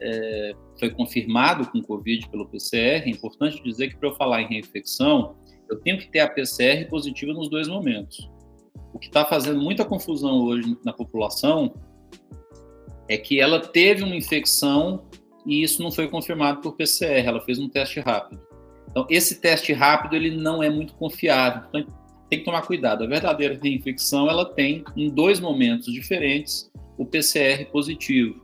é, 0.00 0.52
foi 0.78 0.90
confirmado 0.90 1.68
com 1.68 1.82
Covid 1.82 2.28
pelo 2.30 2.48
PCR, 2.48 3.04
é 3.04 3.10
importante 3.10 3.60
dizer 3.64 3.88
que 3.88 3.96
para 3.96 4.10
eu 4.10 4.14
falar 4.14 4.42
em 4.42 4.46
reinfecção, 4.46 5.34
eu 5.68 5.76
tenho 5.80 5.98
que 5.98 6.08
ter 6.08 6.20
a 6.20 6.30
PCR 6.30 6.88
positiva 6.88 7.32
nos 7.32 7.50
dois 7.50 7.66
momentos. 7.66 8.30
O 8.94 8.98
que 9.00 9.08
está 9.08 9.24
fazendo 9.24 9.60
muita 9.60 9.84
confusão 9.84 10.44
hoje 10.44 10.78
na 10.84 10.92
população 10.92 11.74
é 13.08 13.16
que 13.16 13.40
ela 13.40 13.58
teve 13.58 14.04
uma 14.04 14.14
infecção 14.14 15.09
e 15.46 15.62
isso 15.62 15.82
não 15.82 15.90
foi 15.90 16.08
confirmado 16.08 16.60
por 16.60 16.76
PCR, 16.76 17.26
ela 17.26 17.40
fez 17.40 17.58
um 17.58 17.68
teste 17.68 18.00
rápido. 18.00 18.40
Então, 18.90 19.06
esse 19.08 19.40
teste 19.40 19.72
rápido 19.72 20.16
ele 20.16 20.36
não 20.36 20.62
é 20.62 20.68
muito 20.68 20.94
confiável, 20.94 21.62
então 21.68 21.86
tem 22.28 22.38
que 22.38 22.44
tomar 22.44 22.62
cuidado. 22.62 23.04
A 23.04 23.06
verdadeira 23.06 23.58
reinfecção 23.60 24.28
ela 24.28 24.44
tem 24.44 24.84
em 24.96 25.08
dois 25.08 25.40
momentos 25.40 25.92
diferentes 25.92 26.70
o 26.96 27.04
PCR 27.04 27.64
positivo. 27.66 28.40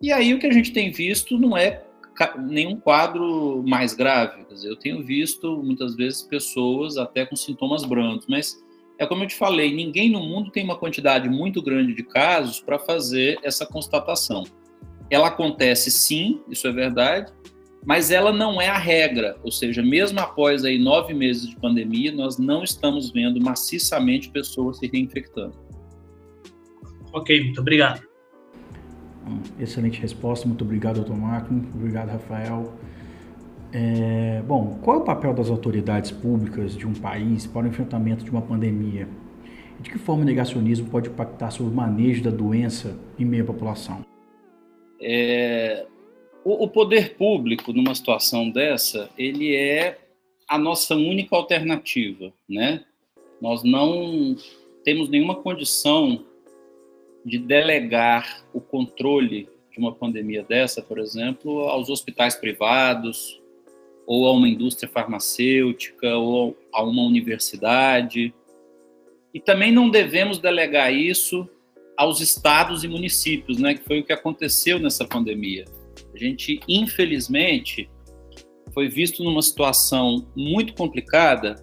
E 0.00 0.12
aí 0.12 0.34
o 0.34 0.38
que 0.38 0.46
a 0.46 0.52
gente 0.52 0.72
tem 0.72 0.90
visto 0.90 1.38
não 1.38 1.56
é 1.56 1.84
nenhum 2.38 2.76
quadro 2.76 3.62
mais 3.66 3.94
grave. 3.94 4.44
Dizer, 4.44 4.68
eu 4.68 4.76
tenho 4.76 5.02
visto 5.02 5.62
muitas 5.62 5.94
vezes 5.94 6.22
pessoas 6.22 6.96
até 6.96 7.24
com 7.24 7.36
sintomas 7.36 7.84
brandos, 7.84 8.26
mas 8.28 8.62
é 8.98 9.06
como 9.06 9.24
eu 9.24 9.28
te 9.28 9.34
falei, 9.34 9.74
ninguém 9.74 10.10
no 10.10 10.20
mundo 10.20 10.50
tem 10.50 10.62
uma 10.64 10.76
quantidade 10.76 11.28
muito 11.28 11.62
grande 11.62 11.94
de 11.94 12.02
casos 12.02 12.60
para 12.60 12.78
fazer 12.78 13.38
essa 13.42 13.66
constatação. 13.66 14.44
Ela 15.12 15.28
acontece 15.28 15.90
sim, 15.90 16.40
isso 16.48 16.66
é 16.66 16.72
verdade, 16.72 17.30
mas 17.84 18.10
ela 18.10 18.32
não 18.32 18.58
é 18.62 18.68
a 18.68 18.78
regra. 18.78 19.36
Ou 19.44 19.52
seja, 19.52 19.82
mesmo 19.82 20.18
após 20.18 20.64
aí 20.64 20.78
nove 20.78 21.12
meses 21.12 21.50
de 21.50 21.56
pandemia, 21.56 22.10
nós 22.10 22.38
não 22.38 22.64
estamos 22.64 23.10
vendo 23.10 23.38
maciçamente 23.38 24.30
pessoas 24.30 24.78
se 24.78 24.86
reinfectando. 24.86 25.54
Ok, 27.12 27.44
muito 27.44 27.60
obrigado. 27.60 28.00
Excelente 29.60 30.00
resposta, 30.00 30.48
muito 30.48 30.64
obrigado, 30.64 30.94
doutor 30.94 31.18
Marco. 31.18 31.52
Obrigado, 31.74 32.08
Rafael. 32.08 32.72
É, 33.70 34.42
bom, 34.48 34.78
qual 34.80 34.96
é 34.96 35.00
o 35.00 35.04
papel 35.04 35.34
das 35.34 35.50
autoridades 35.50 36.10
públicas 36.10 36.74
de 36.74 36.86
um 36.86 36.94
país 36.94 37.46
para 37.46 37.66
o 37.66 37.68
enfrentamento 37.68 38.24
de 38.24 38.30
uma 38.30 38.40
pandemia? 38.40 39.06
De 39.78 39.90
que 39.90 39.98
forma 39.98 40.22
o 40.22 40.24
negacionismo 40.24 40.88
pode 40.88 41.10
impactar 41.10 41.50
sobre 41.50 41.70
o 41.70 41.76
manejo 41.76 42.22
da 42.22 42.30
doença 42.30 42.96
em 43.18 43.26
meio 43.26 43.42
à 43.42 43.46
população? 43.46 44.10
É, 45.02 45.86
o, 46.44 46.64
o 46.64 46.68
poder 46.68 47.16
público, 47.16 47.72
numa 47.72 47.94
situação 47.94 48.48
dessa, 48.50 49.10
ele 49.18 49.54
é 49.54 49.98
a 50.48 50.56
nossa 50.58 50.94
única 50.94 51.34
alternativa, 51.34 52.32
né? 52.48 52.84
Nós 53.40 53.64
não 53.64 54.36
temos 54.84 55.08
nenhuma 55.08 55.34
condição 55.34 56.24
de 57.24 57.38
delegar 57.38 58.44
o 58.52 58.60
controle 58.60 59.48
de 59.70 59.78
uma 59.78 59.92
pandemia 59.92 60.42
dessa, 60.42 60.82
por 60.82 60.98
exemplo, 60.98 61.60
aos 61.68 61.88
hospitais 61.88 62.34
privados, 62.34 63.40
ou 64.06 64.26
a 64.26 64.32
uma 64.32 64.48
indústria 64.48 64.88
farmacêutica, 64.88 66.16
ou 66.16 66.56
a 66.72 66.82
uma 66.82 67.02
universidade. 67.02 68.34
E 69.32 69.40
também 69.40 69.72
não 69.72 69.88
devemos 69.88 70.38
delegar 70.38 70.92
isso 70.92 71.48
aos 71.96 72.20
estados 72.20 72.84
e 72.84 72.88
municípios, 72.88 73.58
né, 73.58 73.74
que 73.74 73.84
foi 73.84 74.00
o 74.00 74.04
que 74.04 74.12
aconteceu 74.12 74.78
nessa 74.78 75.04
pandemia. 75.04 75.64
A 76.14 76.18
gente, 76.18 76.60
infelizmente, 76.68 77.88
foi 78.72 78.88
visto 78.88 79.22
numa 79.22 79.42
situação 79.42 80.26
muito 80.36 80.74
complicada 80.74 81.62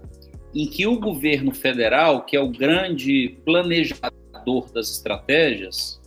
em 0.54 0.68
que 0.68 0.88
o 0.88 1.00
governo 1.00 1.54
federal, 1.54 2.26
que 2.26 2.36
é 2.36 2.42
o 2.42 2.50
grande 2.50 3.38
planejador 3.46 4.72
das 4.74 4.92
estratégias, 4.92 6.00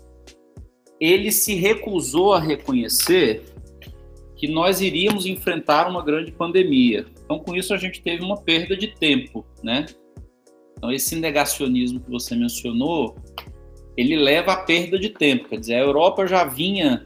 ele 1.00 1.30
se 1.30 1.54
recusou 1.54 2.32
a 2.32 2.40
reconhecer 2.40 3.42
que 4.36 4.48
nós 4.48 4.80
iríamos 4.80 5.26
enfrentar 5.26 5.88
uma 5.88 6.02
grande 6.02 6.32
pandemia. 6.32 7.06
Então, 7.24 7.38
com 7.38 7.54
isso, 7.54 7.72
a 7.72 7.76
gente 7.76 8.02
teve 8.02 8.24
uma 8.24 8.40
perda 8.40 8.76
de 8.76 8.88
tempo, 8.88 9.46
né? 9.62 9.86
Então, 10.76 10.90
esse 10.90 11.14
negacionismo 11.14 12.00
que 12.00 12.10
você 12.10 12.34
mencionou, 12.34 13.16
ele 13.96 14.16
leva 14.16 14.52
à 14.52 14.56
perda 14.56 14.98
de 14.98 15.10
tempo. 15.10 15.48
Quer 15.48 15.60
dizer, 15.60 15.74
a 15.74 15.80
Europa 15.80 16.26
já 16.26 16.44
vinha 16.44 17.02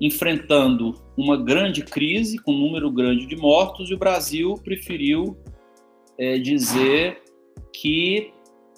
enfrentando 0.00 0.94
uma 1.16 1.36
grande 1.36 1.82
crise, 1.82 2.38
com 2.38 2.52
um 2.52 2.58
número 2.58 2.90
grande 2.90 3.26
de 3.26 3.36
mortos, 3.36 3.90
e 3.90 3.94
o 3.94 3.98
Brasil 3.98 4.54
preferiu 4.64 5.36
é, 6.18 6.38
dizer 6.38 7.22
que 7.72 8.32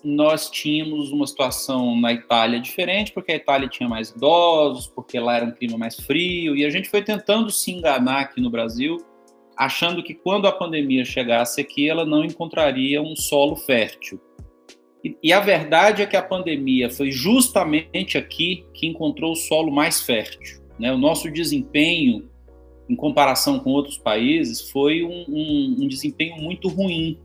nós 0.05 0.51
tínhamos 0.51 1.11
uma 1.11 1.27
situação 1.27 1.99
na 1.99 2.13
Itália 2.13 2.61
diferente, 2.61 3.11
porque 3.13 3.33
a 3.33 3.37
Itália 3.37 3.69
tinha 3.69 3.89
mais 3.89 4.11
idosos, 4.11 4.87
porque 4.87 5.19
lá 5.19 5.37
era 5.37 5.47
um 5.47 5.51
clima 5.51 5.79
mais 5.79 5.97
frio, 5.99 6.55
e 6.55 6.65
a 6.65 6.71
gente 6.71 6.91
foi 6.91 7.03
tentando 7.03 7.51
se 7.51 7.71
enganar 7.71 8.21
aqui 8.21 8.41
no 8.41 8.51
Brasil, 8.51 8.99
achando 9.57 10.03
que 10.03 10.13
quando 10.13 10.47
a 10.47 10.53
pandemia 10.53 11.05
chegasse 11.05 11.61
aqui, 11.61 11.89
ela 11.89 12.05
não 12.05 12.23
encontraria 12.23 13.01
um 13.01 13.17
solo 13.17 13.57
fértil. 13.57 14.21
E, 15.23 15.33
a 15.33 15.41
verdade 15.41 16.01
é 16.01 16.07
que 16.07 16.17
a 16.17 16.23
pandemia 16.23 16.89
foi 16.89 17.11
justamente 17.11 18.17
aqui 18.17 18.65
que 18.73 18.87
encontrou 18.87 19.33
o 19.33 19.37
solo 19.37 19.71
mais 19.71 20.01
fértil. 20.01 20.63
Né? 20.79 20.91
O 20.93 20.97
nosso 20.97 21.31
desempenho, 21.31 22.31
em 22.89 22.97
comparação 22.97 23.59
com 23.59 23.71
outros 23.71 23.99
países, 23.99 24.71
foi 24.71 25.03
um, 25.03 25.25
um, 25.29 25.77
um 25.81 25.89
desempenho 25.89 26.37
muito 26.37 26.69
ruim 26.69 27.19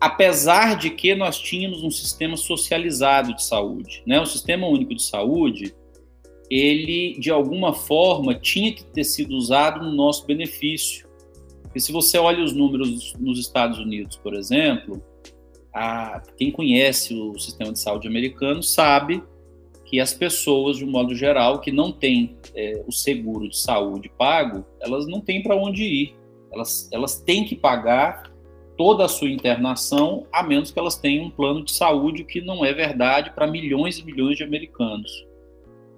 apesar 0.00 0.78
de 0.78 0.90
que 0.90 1.14
nós 1.14 1.38
tínhamos 1.38 1.84
um 1.84 1.90
sistema 1.90 2.36
socializado 2.36 3.34
de 3.34 3.44
saúde, 3.44 4.02
né? 4.06 4.18
O 4.18 4.24
sistema 4.24 4.66
único 4.66 4.94
de 4.94 5.02
saúde, 5.02 5.74
ele 6.48 7.18
de 7.20 7.30
alguma 7.30 7.74
forma 7.74 8.34
tinha 8.34 8.72
que 8.72 8.82
ter 8.82 9.04
sido 9.04 9.36
usado 9.36 9.84
no 9.84 9.92
nosso 9.92 10.26
benefício. 10.26 11.06
E 11.74 11.80
se 11.80 11.92
você 11.92 12.16
olha 12.16 12.42
os 12.42 12.52
números 12.52 13.14
nos 13.18 13.38
Estados 13.38 13.78
Unidos, 13.78 14.16
por 14.16 14.34
exemplo, 14.34 15.04
a, 15.72 16.22
quem 16.36 16.50
conhece 16.50 17.14
o 17.14 17.38
sistema 17.38 17.72
de 17.72 17.78
saúde 17.78 18.08
americano 18.08 18.62
sabe 18.62 19.22
que 19.84 19.98
as 19.98 20.14
pessoas, 20.14 20.76
de 20.76 20.84
um 20.84 20.90
modo 20.90 21.14
geral, 21.14 21.60
que 21.60 21.72
não 21.72 21.90
têm 21.90 22.36
é, 22.54 22.82
o 22.86 22.92
seguro 22.92 23.48
de 23.48 23.58
saúde 23.58 24.10
pago, 24.16 24.64
elas 24.80 25.06
não 25.06 25.20
têm 25.20 25.42
para 25.42 25.56
onde 25.56 25.82
ir. 25.82 26.16
Elas, 26.52 26.88
elas 26.92 27.20
têm 27.20 27.44
que 27.44 27.56
pagar 27.56 28.30
toda 28.76 29.04
a 29.04 29.08
sua 29.08 29.28
internação, 29.28 30.26
a 30.32 30.42
menos 30.42 30.70
que 30.70 30.78
elas 30.78 30.96
tenham 30.96 31.26
um 31.26 31.30
plano 31.30 31.64
de 31.64 31.72
saúde, 31.72 32.24
que 32.24 32.40
não 32.40 32.64
é 32.64 32.72
verdade 32.72 33.32
para 33.34 33.46
milhões 33.46 33.98
e 33.98 34.04
milhões 34.04 34.36
de 34.36 34.44
americanos. 34.44 35.10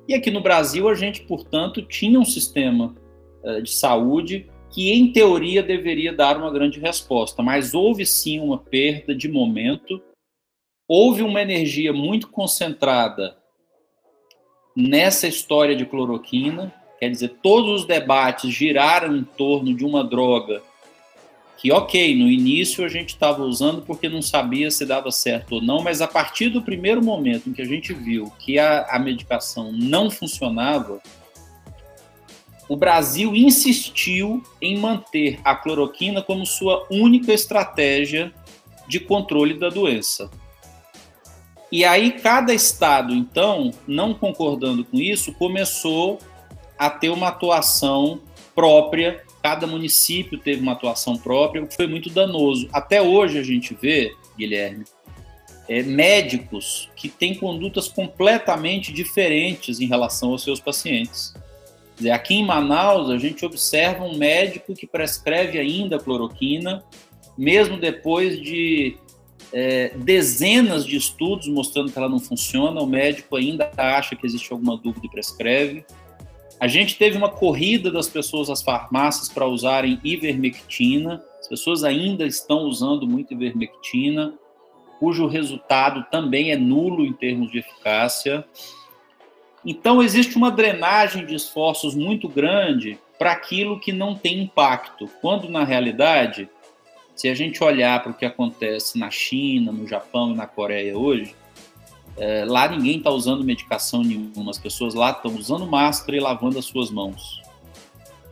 E 0.08 0.14
aqui 0.14 0.30
no 0.30 0.40
Brasil, 0.40 0.88
a 0.88 0.94
gente, 0.94 1.22
portanto, 1.22 1.80
tinha 1.82 2.18
um 2.18 2.24
sistema 2.24 2.94
uh, 3.44 3.62
de 3.62 3.70
saúde 3.70 4.46
que, 4.72 4.90
em 4.90 5.12
teoria, 5.12 5.62
deveria 5.62 6.12
dar 6.12 6.36
uma 6.36 6.50
grande 6.50 6.80
resposta, 6.80 7.42
mas 7.42 7.74
houve 7.74 8.06
sim 8.06 8.40
uma 8.40 8.58
perda 8.58 9.14
de 9.14 9.28
momento, 9.28 10.02
houve 10.88 11.22
uma 11.22 11.42
energia 11.42 11.92
muito 11.92 12.28
concentrada 12.28 13.36
nessa 14.74 15.28
história 15.28 15.76
de 15.76 15.84
cloroquina, 15.84 16.72
quer 16.98 17.10
dizer, 17.10 17.36
todos 17.42 17.82
os 17.82 17.86
debates 17.86 18.50
giraram 18.50 19.16
em 19.16 19.24
torno 19.24 19.74
de 19.74 19.84
uma 19.84 20.02
droga 20.02 20.62
que, 21.58 21.70
ok, 21.70 22.16
no 22.16 22.28
início 22.28 22.84
a 22.84 22.88
gente 22.88 23.10
estava 23.10 23.42
usando 23.44 23.82
porque 23.82 24.08
não 24.08 24.20
sabia 24.20 24.68
se 24.70 24.84
dava 24.84 25.12
certo 25.12 25.56
ou 25.56 25.62
não, 25.62 25.80
mas 25.80 26.00
a 26.00 26.08
partir 26.08 26.48
do 26.48 26.60
primeiro 26.60 27.04
momento 27.04 27.48
em 27.48 27.52
que 27.52 27.62
a 27.62 27.66
gente 27.66 27.92
viu 27.92 28.32
que 28.38 28.58
a, 28.58 28.86
a 28.90 28.98
medicação 28.98 29.70
não 29.70 30.10
funcionava, 30.10 31.00
o 32.68 32.76
Brasil 32.76 33.34
insistiu 33.34 34.42
em 34.60 34.78
manter 34.78 35.40
a 35.44 35.54
cloroquina 35.54 36.22
como 36.22 36.46
sua 36.46 36.86
única 36.90 37.32
estratégia 37.32 38.32
de 38.88 39.00
controle 39.00 39.54
da 39.54 39.68
doença. 39.68 40.30
E 41.70 41.84
aí, 41.84 42.12
cada 42.12 42.52
estado, 42.52 43.14
então, 43.14 43.70
não 43.86 44.12
concordando 44.12 44.84
com 44.84 44.98
isso, 44.98 45.32
começou 45.32 46.18
a 46.78 46.90
ter 46.90 47.08
uma 47.08 47.28
atuação 47.28 48.20
própria 48.54 49.22
cada 49.42 49.66
município 49.66 50.38
teve 50.38 50.62
uma 50.62 50.72
atuação 50.72 51.16
própria, 51.16 51.62
o 51.62 51.66
que 51.66 51.74
foi 51.74 51.88
muito 51.88 52.08
danoso. 52.08 52.68
Até 52.72 53.02
hoje 53.02 53.38
a 53.38 53.42
gente 53.42 53.74
vê, 53.74 54.14
Guilherme, 54.38 54.84
é, 55.68 55.82
médicos 55.82 56.88
que 56.94 57.08
têm 57.08 57.34
condutas 57.34 57.88
completamente 57.88 58.92
diferentes 58.92 59.80
em 59.80 59.86
relação 59.86 60.30
aos 60.30 60.44
seus 60.44 60.60
pacientes. 60.60 61.34
Dizer, 62.02 62.10
aqui 62.10 62.34
em 62.34 62.44
Manaus, 62.44 63.10
a 63.10 63.16
gente 63.16 63.46
observa 63.46 64.02
um 64.04 64.18
médico 64.18 64.74
que 64.74 64.88
prescreve 64.88 65.56
ainda 65.56 66.00
cloroquina, 66.00 66.82
mesmo 67.38 67.78
depois 67.78 68.40
de 68.40 68.96
é, 69.52 69.92
dezenas 69.96 70.84
de 70.84 70.96
estudos 70.96 71.46
mostrando 71.46 71.92
que 71.92 71.96
ela 71.96 72.08
não 72.08 72.18
funciona, 72.18 72.80
o 72.80 72.86
médico 72.88 73.36
ainda 73.36 73.70
acha 73.76 74.16
que 74.16 74.26
existe 74.26 74.52
alguma 74.52 74.76
dúvida 74.76 75.06
e 75.06 75.10
prescreve. 75.10 75.84
A 76.58 76.66
gente 76.66 76.98
teve 76.98 77.16
uma 77.16 77.28
corrida 77.28 77.88
das 77.88 78.08
pessoas 78.08 78.50
às 78.50 78.62
farmácias 78.64 79.28
para 79.28 79.46
usarem 79.46 80.00
ivermectina. 80.02 81.22
As 81.38 81.46
pessoas 81.46 81.84
ainda 81.84 82.26
estão 82.26 82.64
usando 82.64 83.06
muito 83.06 83.32
ivermectina, 83.32 84.34
cujo 84.98 85.28
resultado 85.28 86.04
também 86.10 86.50
é 86.50 86.56
nulo 86.56 87.06
em 87.06 87.12
termos 87.12 87.52
de 87.52 87.58
eficácia. 87.58 88.44
Então, 89.64 90.02
existe 90.02 90.36
uma 90.36 90.50
drenagem 90.50 91.24
de 91.24 91.34
esforços 91.34 91.94
muito 91.94 92.28
grande 92.28 92.98
para 93.18 93.32
aquilo 93.32 93.78
que 93.78 93.92
não 93.92 94.14
tem 94.16 94.42
impacto, 94.42 95.08
quando 95.20 95.48
na 95.48 95.62
realidade, 95.62 96.48
se 97.14 97.28
a 97.28 97.34
gente 97.34 97.62
olhar 97.62 98.02
para 98.02 98.10
o 98.10 98.14
que 98.14 98.24
acontece 98.24 98.98
na 98.98 99.10
China, 99.10 99.70
no 99.70 99.86
Japão 99.86 100.32
e 100.32 100.34
na 100.34 100.46
Coreia 100.46 100.98
hoje, 100.98 101.36
é, 102.16 102.44
lá 102.44 102.68
ninguém 102.68 102.98
está 102.98 103.10
usando 103.10 103.44
medicação 103.44 104.02
nenhuma, 104.02 104.50
as 104.50 104.58
pessoas 104.58 104.94
lá 104.94 105.12
estão 105.12 105.34
usando 105.36 105.66
máscara 105.66 106.16
e 106.16 106.20
lavando 106.20 106.58
as 106.58 106.64
suas 106.64 106.90
mãos. 106.90 107.40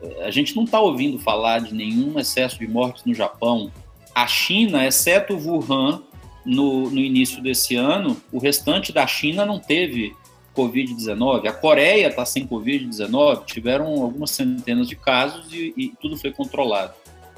É, 0.03 0.25
a 0.25 0.31
gente 0.31 0.57
não 0.57 0.65
está 0.65 0.81
ouvindo 0.81 1.19
falar 1.19 1.61
de 1.61 1.73
nenhum 1.73 2.19
excesso 2.19 2.59
de 2.59 2.67
mortes 2.67 3.05
no 3.05 3.15
Japão. 3.15 3.71
A 4.15 4.27
China, 4.27 4.85
exceto 4.85 5.35
Wuhan, 5.35 6.03
no, 6.45 6.91
no 6.91 6.99
início 6.99 7.43
desse 7.43 7.77
ano, 7.77 8.21
o 8.33 8.39
restante 8.39 8.93
da 8.93 9.07
China 9.07 9.47
não 9.47 9.59
teve 9.59 10.15
Covid-19. 10.61 11.47
A 11.47 11.53
Coreia 11.53 12.09
está 12.09 12.25
sem 12.25 12.47
Covid-19, 12.47 13.45
tiveram 13.45 13.87
algumas 13.87 14.31
centenas 14.31 14.89
de 14.89 14.97
casos 14.97 15.53
e, 15.53 15.73
e, 15.77 15.93
tudo 16.01 16.17
foi 16.17 16.33
controlado. 16.33 16.95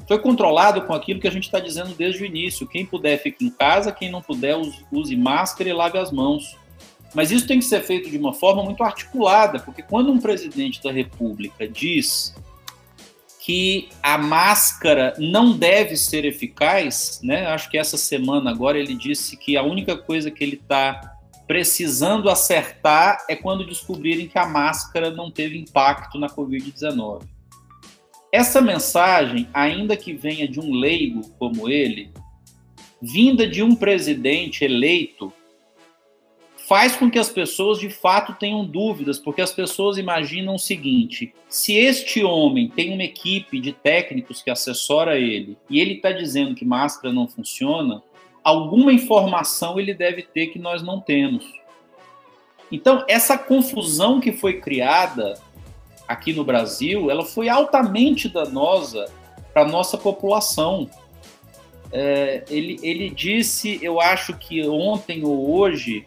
Foi 0.07 0.19
controlado 0.19 0.81
com 0.81 0.93
aquilo 0.93 1.19
que 1.19 1.27
a 1.27 1.31
gente 1.31 1.45
está 1.45 1.59
dizendo 1.59 1.95
desde 1.95 2.23
o 2.23 2.25
início: 2.25 2.67
quem 2.67 2.85
puder 2.85 3.21
fique 3.21 3.45
em 3.45 3.49
casa, 3.49 3.91
quem 3.91 4.11
não 4.11 4.21
puder 4.21 4.57
use, 4.91 5.15
máscara 5.15 5.69
e 5.69 5.73
lave 5.73 5.97
as 5.97 6.11
mãos. 6.11 6.57
Mas 7.13 7.31
isso 7.31 7.47
tem 7.47 7.59
que 7.59 7.65
ser 7.65 7.81
feito 7.81 8.09
de 8.09 8.17
uma 8.17 8.33
forma 8.33 8.63
muito 8.63 8.83
articulada, 8.83 9.59
porque 9.59 9.83
quando 9.83 10.11
um 10.11 10.19
presidente 10.19 10.81
da 10.81 10.91
República 10.91 11.67
diz 11.67 12.35
que 13.39 13.89
a 14.01 14.17
máscara 14.17 15.13
não 15.19 15.55
deve 15.55 15.95
ser 15.95 16.25
eficaz, 16.25 17.19
né? 17.21 17.45
Acho 17.45 17.69
que 17.69 17.77
essa 17.77 17.97
semana 17.97 18.49
agora 18.49 18.79
ele 18.79 18.95
disse 18.95 19.37
que 19.37 19.55
a 19.55 19.63
única 19.63 19.95
coisa 19.95 20.31
que 20.31 20.43
ele 20.43 20.55
está 20.55 21.12
precisando 21.47 22.29
acertar 22.29 23.25
é 23.29 23.35
quando 23.35 23.65
descobrirem 23.65 24.27
que 24.27 24.39
a 24.39 24.47
máscara 24.47 25.11
não 25.11 25.29
teve 25.29 25.57
impacto 25.57 26.17
na 26.17 26.27
Covid-19. 26.27 27.23
Essa 28.31 28.61
mensagem, 28.61 29.47
ainda 29.53 29.95
que 29.95 30.13
venha 30.13 30.47
de 30.47 30.59
um 30.59 30.73
leigo 30.73 31.29
como 31.37 31.69
ele, 31.69 32.11
vinda 33.01 33.47
de 33.47 33.61
um 33.61 33.75
presidente 33.75 34.63
eleito, 34.63 35.31
faz 36.67 36.95
com 36.95 37.11
que 37.11 37.19
as 37.19 37.29
pessoas 37.29 37.79
de 37.79 37.89
fato 37.89 38.33
tenham 38.33 38.65
dúvidas, 38.65 39.19
porque 39.19 39.41
as 39.41 39.51
pessoas 39.51 39.97
imaginam 39.97 40.55
o 40.55 40.59
seguinte: 40.59 41.33
se 41.47 41.75
este 41.75 42.23
homem 42.23 42.69
tem 42.69 42.93
uma 42.93 43.03
equipe 43.03 43.59
de 43.59 43.73
técnicos 43.73 44.41
que 44.41 44.49
assessora 44.49 45.19
ele 45.19 45.57
e 45.69 45.79
ele 45.79 45.95
está 45.95 46.11
dizendo 46.11 46.55
que 46.55 46.65
máscara 46.65 47.13
não 47.13 47.27
funciona, 47.27 48.01
alguma 48.43 48.91
informação 48.91 49.79
ele 49.79 49.93
deve 49.93 50.23
ter 50.23 50.47
que 50.47 50.59
nós 50.59 50.81
não 50.83 50.99
temos. 50.99 51.45
Então, 52.71 53.03
essa 53.07 53.37
confusão 53.37 54.19
que 54.19 54.31
foi 54.31 54.59
criada 54.59 55.35
aqui 56.07 56.33
no 56.33 56.43
Brasil, 56.43 57.09
ela 57.09 57.23
foi 57.23 57.47
altamente 57.47 58.27
danosa 58.27 59.05
para 59.53 59.61
a 59.61 59.67
nossa 59.67 59.97
população. 59.97 60.89
É, 61.91 62.43
ele, 62.49 62.79
ele 62.81 63.09
disse, 63.09 63.79
eu 63.81 64.01
acho 64.01 64.35
que 64.37 64.67
ontem 64.67 65.23
ou 65.23 65.55
hoje, 65.55 66.05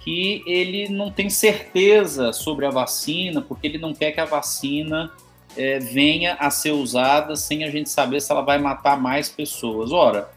que 0.00 0.42
ele 0.46 0.88
não 0.88 1.10
tem 1.10 1.30
certeza 1.30 2.32
sobre 2.32 2.66
a 2.66 2.70
vacina, 2.70 3.40
porque 3.40 3.66
ele 3.66 3.78
não 3.78 3.94
quer 3.94 4.12
que 4.12 4.20
a 4.20 4.24
vacina 4.24 5.12
é, 5.56 5.78
venha 5.78 6.34
a 6.34 6.50
ser 6.50 6.72
usada 6.72 7.36
sem 7.36 7.64
a 7.64 7.70
gente 7.70 7.88
saber 7.88 8.20
se 8.20 8.30
ela 8.30 8.42
vai 8.42 8.58
matar 8.58 9.00
mais 9.00 9.28
pessoas. 9.28 9.92
Ora, 9.92 10.30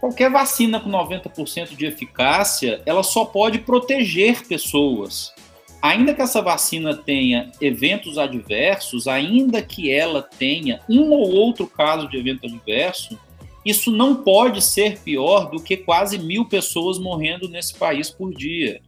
Qualquer 0.00 0.30
vacina 0.30 0.80
com 0.80 0.88
90% 0.88 1.76
de 1.76 1.84
eficácia, 1.84 2.80
ela 2.86 3.02
só 3.02 3.26
pode 3.26 3.58
proteger 3.58 4.46
pessoas. 4.46 5.34
Ainda 5.82 6.14
que 6.14 6.22
essa 6.22 6.40
vacina 6.40 6.96
tenha 6.96 7.52
eventos 7.60 8.16
adversos, 8.16 9.06
ainda 9.06 9.60
que 9.60 9.92
ela 9.92 10.22
tenha 10.22 10.80
um 10.88 11.10
ou 11.10 11.30
outro 11.30 11.66
caso 11.66 12.08
de 12.08 12.16
evento 12.16 12.46
adverso, 12.46 13.18
isso 13.64 13.90
não 13.90 14.16
pode 14.16 14.62
ser 14.62 14.98
pior 15.00 15.50
do 15.50 15.62
que 15.62 15.76
quase 15.76 16.18
mil 16.18 16.46
pessoas 16.46 16.98
morrendo 16.98 17.46
nesse 17.46 17.74
país 17.74 18.10
por 18.10 18.32
dia. 18.34 18.80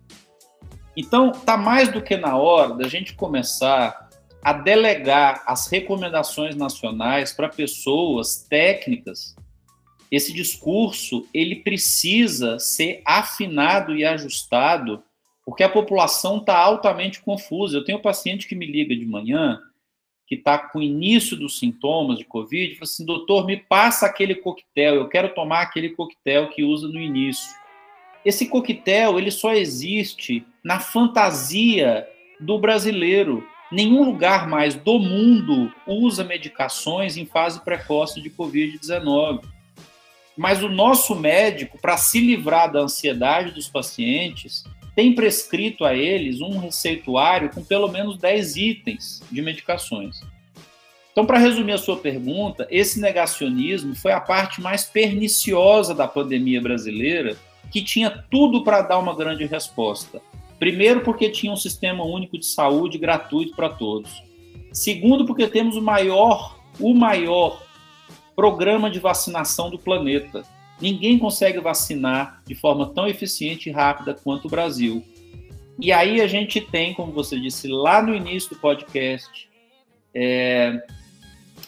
Então, 0.97 1.31
está 1.31 1.59
mais 1.59 1.91
do 1.91 2.01
que 2.01 2.17
na 2.17 2.39
hora 2.39 2.75
da 2.75 2.89
gente 2.89 3.15
começar 3.15 4.09
a 4.43 4.53
delegar 4.55 5.43
as 5.47 5.67
recomendações 5.69 6.57
nacionais 6.57 7.33
para 7.33 7.51
pessoas 7.51 8.47
técnicas 8.49 9.35
esse 10.13 10.31
discurso 10.31 11.27
ele 11.33 11.57
precisa 11.57 12.59
ser 12.59 13.01
afinado 13.03 13.97
e 13.97 14.05
ajustado, 14.05 15.03
porque 15.43 15.63
a 15.63 15.71
população 15.71 16.37
está 16.37 16.59
altamente 16.59 17.23
confusa. 17.23 17.79
Eu 17.79 17.85
tenho 17.85 17.97
um 17.97 18.03
paciente 18.03 18.47
que 18.47 18.55
me 18.55 18.67
liga 18.67 18.95
de 18.95 19.07
manhã, 19.07 19.59
que 20.27 20.35
está 20.35 20.59
com 20.59 20.81
o 20.81 20.83
início 20.83 21.35
dos 21.35 21.59
sintomas 21.59 22.19
de 22.19 22.27
Covid, 22.27 22.73
e 22.73 22.75
fala 22.75 22.85
assim, 22.85 23.07
doutor, 23.07 23.47
me 23.47 23.57
passa 23.57 24.05
aquele 24.05 24.35
coquetel, 24.35 24.97
eu 24.97 25.09
quero 25.09 25.35
tomar 25.35 25.63
aquele 25.63 25.89
coquetel 25.89 26.51
que 26.51 26.63
usa 26.63 26.87
no 26.87 27.01
início. 27.01 27.51
Esse 28.23 28.47
coquetel, 28.47 29.19
ele 29.19 29.31
só 29.31 29.55
existe 29.55 30.45
na 30.63 30.79
fantasia 30.79 32.07
do 32.39 32.59
brasileiro. 32.59 33.49
Nenhum 33.71 34.05
lugar 34.05 34.47
mais 34.47 34.75
do 34.75 34.99
mundo 34.99 35.73
usa 35.87 36.23
medicações 36.23 37.17
em 37.17 37.25
fase 37.25 37.65
precoce 37.65 38.21
de 38.21 38.29
Covid-19. 38.29 39.43
Mas 40.37 40.63
o 40.63 40.69
nosso 40.69 41.15
médico, 41.15 41.79
para 41.79 41.97
se 41.97 42.21
livrar 42.21 42.73
da 42.73 42.81
ansiedade 42.81 43.53
dos 43.53 43.69
pacientes, 43.69 44.65
tem 44.95 45.15
prescrito 45.15 45.85
a 45.85 45.95
eles 45.95 46.41
um 46.41 46.59
receituário 46.59 47.51
com 47.51 47.65
pelo 47.65 47.89
menos 47.89 48.19
10 48.19 48.57
itens 48.57 49.23
de 49.31 49.41
medicações. 49.43 50.21
Então, 51.13 51.27
para 51.27 51.39
resumir 51.39 51.73
a 51.73 51.79
sua 51.79 51.99
pergunta, 51.99 52.67
esse 52.71 52.99
negacionismo 52.99 53.95
foi 53.95 54.13
a 54.13 54.21
parte 54.21 54.63
mais 54.63 54.85
perniciosa 54.85 55.95
da 55.95 56.09
pandemia 56.09 56.61
brasileira, 56.61 57.37
que 57.71 57.83
tinha 57.83 58.11
tudo 58.11 58.65
para 58.65 58.81
dar 58.81 58.99
uma 58.99 59.15
grande 59.15 59.45
resposta. 59.45 60.23
Primeiro, 60.59 61.01
porque 61.01 61.29
tinha 61.29 61.53
um 61.53 61.57
sistema 61.57 62.05
único 62.05 62.39
de 62.39 62.47
saúde 62.47 62.97
gratuito 62.97 63.55
para 63.55 63.69
todos. 63.69 64.23
Segundo, 64.73 65.27
porque 65.27 65.47
temos 65.47 65.77
o 65.77 65.83
maior, 65.83 66.59
o 66.81 66.95
maior 66.95 67.63
programa 68.35 68.91
de 68.91 68.99
vacinação 68.99 69.71
do 69.71 69.79
planeta. 69.79 70.43
Ninguém 70.81 71.19
consegue 71.19 71.61
vacinar 71.61 72.43
de 72.47 72.55
forma 72.55 72.87
tão 72.87 73.07
eficiente 73.07 73.69
e 73.69 73.73
rápida 73.73 74.15
quanto 74.15 74.47
o 74.47 74.51
Brasil. 74.51 75.03
E 75.79 75.93
aí 75.93 76.21
a 76.21 76.27
gente 76.27 76.61
tem, 76.61 76.95
como 76.95 77.13
você 77.13 77.39
disse 77.39 77.69
lá 77.69 78.03
no 78.03 78.15
início 78.15 78.51
do 78.51 78.57
podcast, 78.57 79.49
é, 80.15 80.83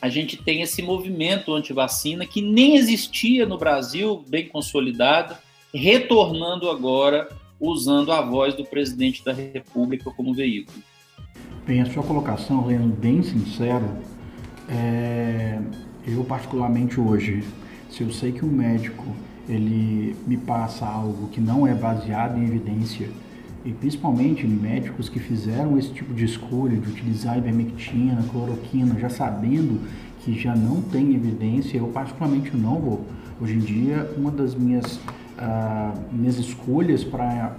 a 0.01 0.09
gente 0.09 0.37
tem 0.37 0.63
esse 0.63 0.83
movimento 0.83 1.55
anti-vacina 1.55 2.27
que 2.27 2.43
nem 2.43 2.77
existia 2.77 3.47
no 3.47 3.57
Brasil, 3.57 4.25
bem 4.29 4.49
consolidado, 4.49 5.37
retornando 5.73 6.69
agora 6.71 7.29
usando 7.59 8.13
a 8.13 8.21
voz 8.21 8.55
do 8.55 8.65
presidente 8.65 9.25
da 9.25 9.33
República 9.33 10.11
como 10.11 10.35
veículo. 10.35 10.79
Bem, 11.67 11.81
a 11.81 11.87
sua 11.87 12.03
colocação, 12.03 12.67
Leandro, 12.67 12.95
bem 12.97 13.23
sincero, 13.23 13.97
é, 14.69 15.59
eu 16.07 16.23
particularmente 16.25 17.01
hoje, 17.01 17.45
se 17.91 18.03
eu 18.03 18.11
sei 18.11 18.33
que 18.33 18.45
um 18.45 18.51
médico 18.51 19.05
ele 19.49 20.17
me 20.27 20.37
passa 20.37 20.87
algo 20.87 21.29
que 21.29 21.41
não 21.41 21.67
é 21.67 21.75
baseado 21.75 22.39
em 22.39 22.45
evidência, 22.45 23.09
e 23.65 23.73
principalmente 23.73 24.47
médicos 24.47 25.09
que 25.09 25.19
fizeram 25.19 25.79
esse 25.79 25.91
tipo 25.91 26.13
de 26.13 26.25
escolha 26.25 26.77
de 26.77 26.89
utilizar 26.89 27.39
ivermectina, 27.39 28.23
cloroquina, 28.31 28.99
já 28.99 29.09
sabendo 29.09 29.81
que 30.21 30.39
já 30.39 30.55
não 30.55 30.83
tem 30.83 31.15
evidência, 31.15 31.79
eu 31.79 31.89
particularmente 31.89 32.55
não 32.55 32.79
vou. 32.79 33.05
Hoje 33.41 33.55
em 33.55 33.61
dia, 33.61 34.11
uma 34.17 34.31
das 34.31 34.55
minhas, 34.55 34.97
uh, 34.97 35.99
minhas 36.13 36.39
escolhas 36.39 37.03
para 37.05 37.57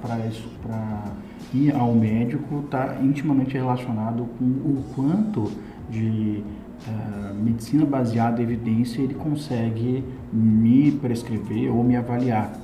ir 1.54 1.74
ao 1.76 1.94
médico 1.94 2.62
está 2.66 2.98
intimamente 3.02 3.54
relacionado 3.54 4.28
com 4.38 4.46
o 4.46 4.84
quanto 4.96 5.52
de 5.90 6.44
uh, 6.88 7.34
medicina 7.34 7.86
baseada 7.86 8.42
em 8.42 8.46
evidência 8.46 9.02
ele 9.02 9.14
consegue 9.14 10.04
me 10.32 10.92
prescrever 10.92 11.74
ou 11.74 11.84
me 11.84 11.96
avaliar. 11.96 12.60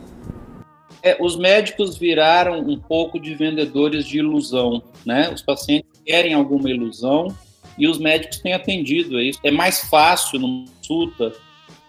É, 1.03 1.17
os 1.19 1.35
médicos 1.35 1.97
viraram 1.97 2.59
um 2.59 2.77
pouco 2.77 3.19
de 3.19 3.33
vendedores 3.33 4.05
de 4.05 4.19
ilusão, 4.19 4.83
né? 5.05 5.31
Os 5.33 5.41
pacientes 5.41 5.89
querem 6.05 6.33
alguma 6.33 6.69
ilusão 6.69 7.35
e 7.77 7.87
os 7.87 7.97
médicos 7.97 8.37
têm 8.37 8.53
atendido 8.53 9.17
a 9.17 9.23
isso. 9.23 9.39
É 9.43 9.49
mais 9.49 9.79
fácil 9.81 10.39
numa 10.39 10.65
consulta 10.67 11.33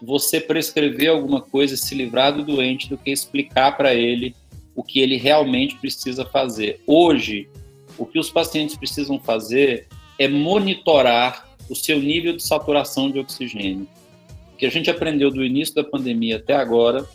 você 0.01 0.41
prescrever 0.41 1.09
alguma 1.09 1.41
coisa 1.41 1.75
e 1.75 1.77
se 1.77 1.93
livrar 1.93 2.33
do 2.33 2.43
doente 2.43 2.89
do 2.89 2.97
que 2.97 3.11
explicar 3.11 3.77
para 3.77 3.93
ele 3.93 4.35
o 4.75 4.83
que 4.83 4.99
ele 4.99 5.17
realmente 5.17 5.75
precisa 5.75 6.25
fazer. 6.25 6.81
Hoje, 6.87 7.47
o 7.97 8.05
que 8.05 8.17
os 8.17 8.31
pacientes 8.31 8.75
precisam 8.75 9.19
fazer 9.19 9.87
é 10.17 10.27
monitorar 10.27 11.52
o 11.73 11.75
seu 11.75 11.99
nível 11.99 12.35
de 12.35 12.43
saturação 12.43 13.11
de 13.11 13.19
oxigênio. 13.19 13.87
O 14.53 14.57
que 14.57 14.65
a 14.65 14.71
gente 14.71 14.89
aprendeu 14.89 15.29
do 15.29 15.43
início 15.43 15.75
da 15.75 15.83
pandemia 15.83 16.37
até 16.37 16.55
agora 16.55 17.05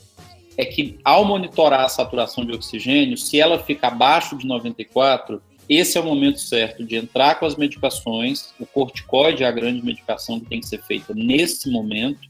é 0.57 0.65
que, 0.65 0.99
ao 1.05 1.25
monitorar 1.25 1.85
a 1.85 1.89
saturação 1.89 2.45
de 2.45 2.53
oxigênio, 2.53 3.17
se 3.17 3.41
ela 3.41 3.59
fica 3.61 3.87
abaixo 3.87 4.37
de 4.37 4.47
94, 4.47 5.41
esse 5.69 5.97
é 5.97 6.01
o 6.01 6.05
momento 6.05 6.41
certo 6.41 6.85
de 6.85 6.97
entrar 6.97 7.37
com 7.37 7.47
as 7.47 7.55
medicações. 7.55 8.53
O 8.59 8.67
corticoide 8.67 9.45
é 9.45 9.47
a 9.47 9.53
grande 9.53 9.85
medicação 9.85 10.41
que 10.41 10.47
tem 10.47 10.61
que 10.61 10.67
ser 10.67 10.83
feita 10.83 11.15
nesse 11.15 11.71
momento. 11.71 12.29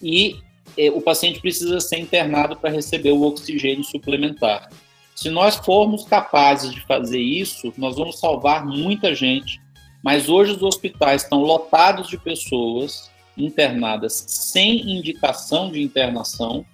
E 0.00 0.36
é, 0.76 0.90
o 0.90 1.00
paciente 1.00 1.40
precisa 1.40 1.80
ser 1.80 1.98
internado 1.98 2.56
para 2.56 2.70
receber 2.70 3.10
o 3.10 3.22
oxigênio 3.22 3.82
suplementar. 3.82 4.68
Se 5.16 5.28
nós 5.30 5.56
formos 5.56 6.04
capazes 6.04 6.72
de 6.72 6.80
fazer 6.82 7.20
isso, 7.20 7.72
nós 7.76 7.96
vamos 7.96 8.20
salvar 8.20 8.64
muita 8.64 9.12
gente. 9.16 9.60
Mas 10.02 10.28
hoje 10.28 10.52
os 10.52 10.62
hospitais 10.62 11.22
estão 11.22 11.42
lotados 11.42 12.08
de 12.08 12.16
pessoas 12.16 13.10
internadas 13.36 14.24
sem 14.26 14.98
indicação 14.98 15.70
de 15.70 15.82
internação 15.82 16.64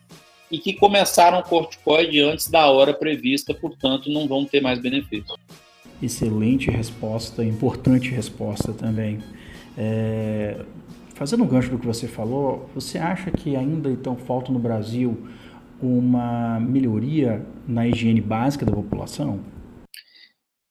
e 0.50 0.58
que 0.58 0.74
começaram 0.74 1.38
o 1.38 1.42
corticoide 1.42 2.20
antes 2.20 2.48
da 2.48 2.70
hora 2.70 2.94
prevista, 2.94 3.52
portanto, 3.54 4.10
não 4.10 4.28
vão 4.28 4.44
ter 4.44 4.60
mais 4.60 4.78
benefício. 4.78 5.34
Excelente 6.02 6.70
resposta, 6.70 7.44
importante 7.44 8.10
resposta 8.10 8.72
também. 8.72 9.18
É, 9.76 10.64
fazendo 11.14 11.44
um 11.44 11.46
gancho 11.46 11.70
do 11.70 11.78
que 11.78 11.86
você 11.86 12.06
falou, 12.06 12.68
você 12.74 12.98
acha 12.98 13.30
que 13.30 13.56
ainda 13.56 13.90
então 13.90 14.16
falta 14.16 14.52
no 14.52 14.58
Brasil 14.58 15.26
uma 15.80 16.60
melhoria 16.60 17.44
na 17.66 17.86
higiene 17.86 18.20
básica 18.20 18.64
da 18.64 18.72
população? 18.72 19.40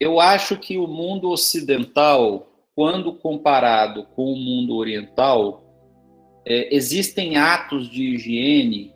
Eu 0.04 0.20
acho 0.20 0.58
que 0.58 0.78
o 0.78 0.86
mundo 0.86 1.30
ocidental, 1.30 2.52
quando 2.76 3.14
comparado 3.14 4.04
com 4.14 4.34
o 4.34 4.36
mundo 4.36 4.76
oriental, 4.76 5.64
é, 6.46 6.76
existem 6.76 7.38
atos 7.38 7.90
de 7.90 8.04
higiene 8.04 8.92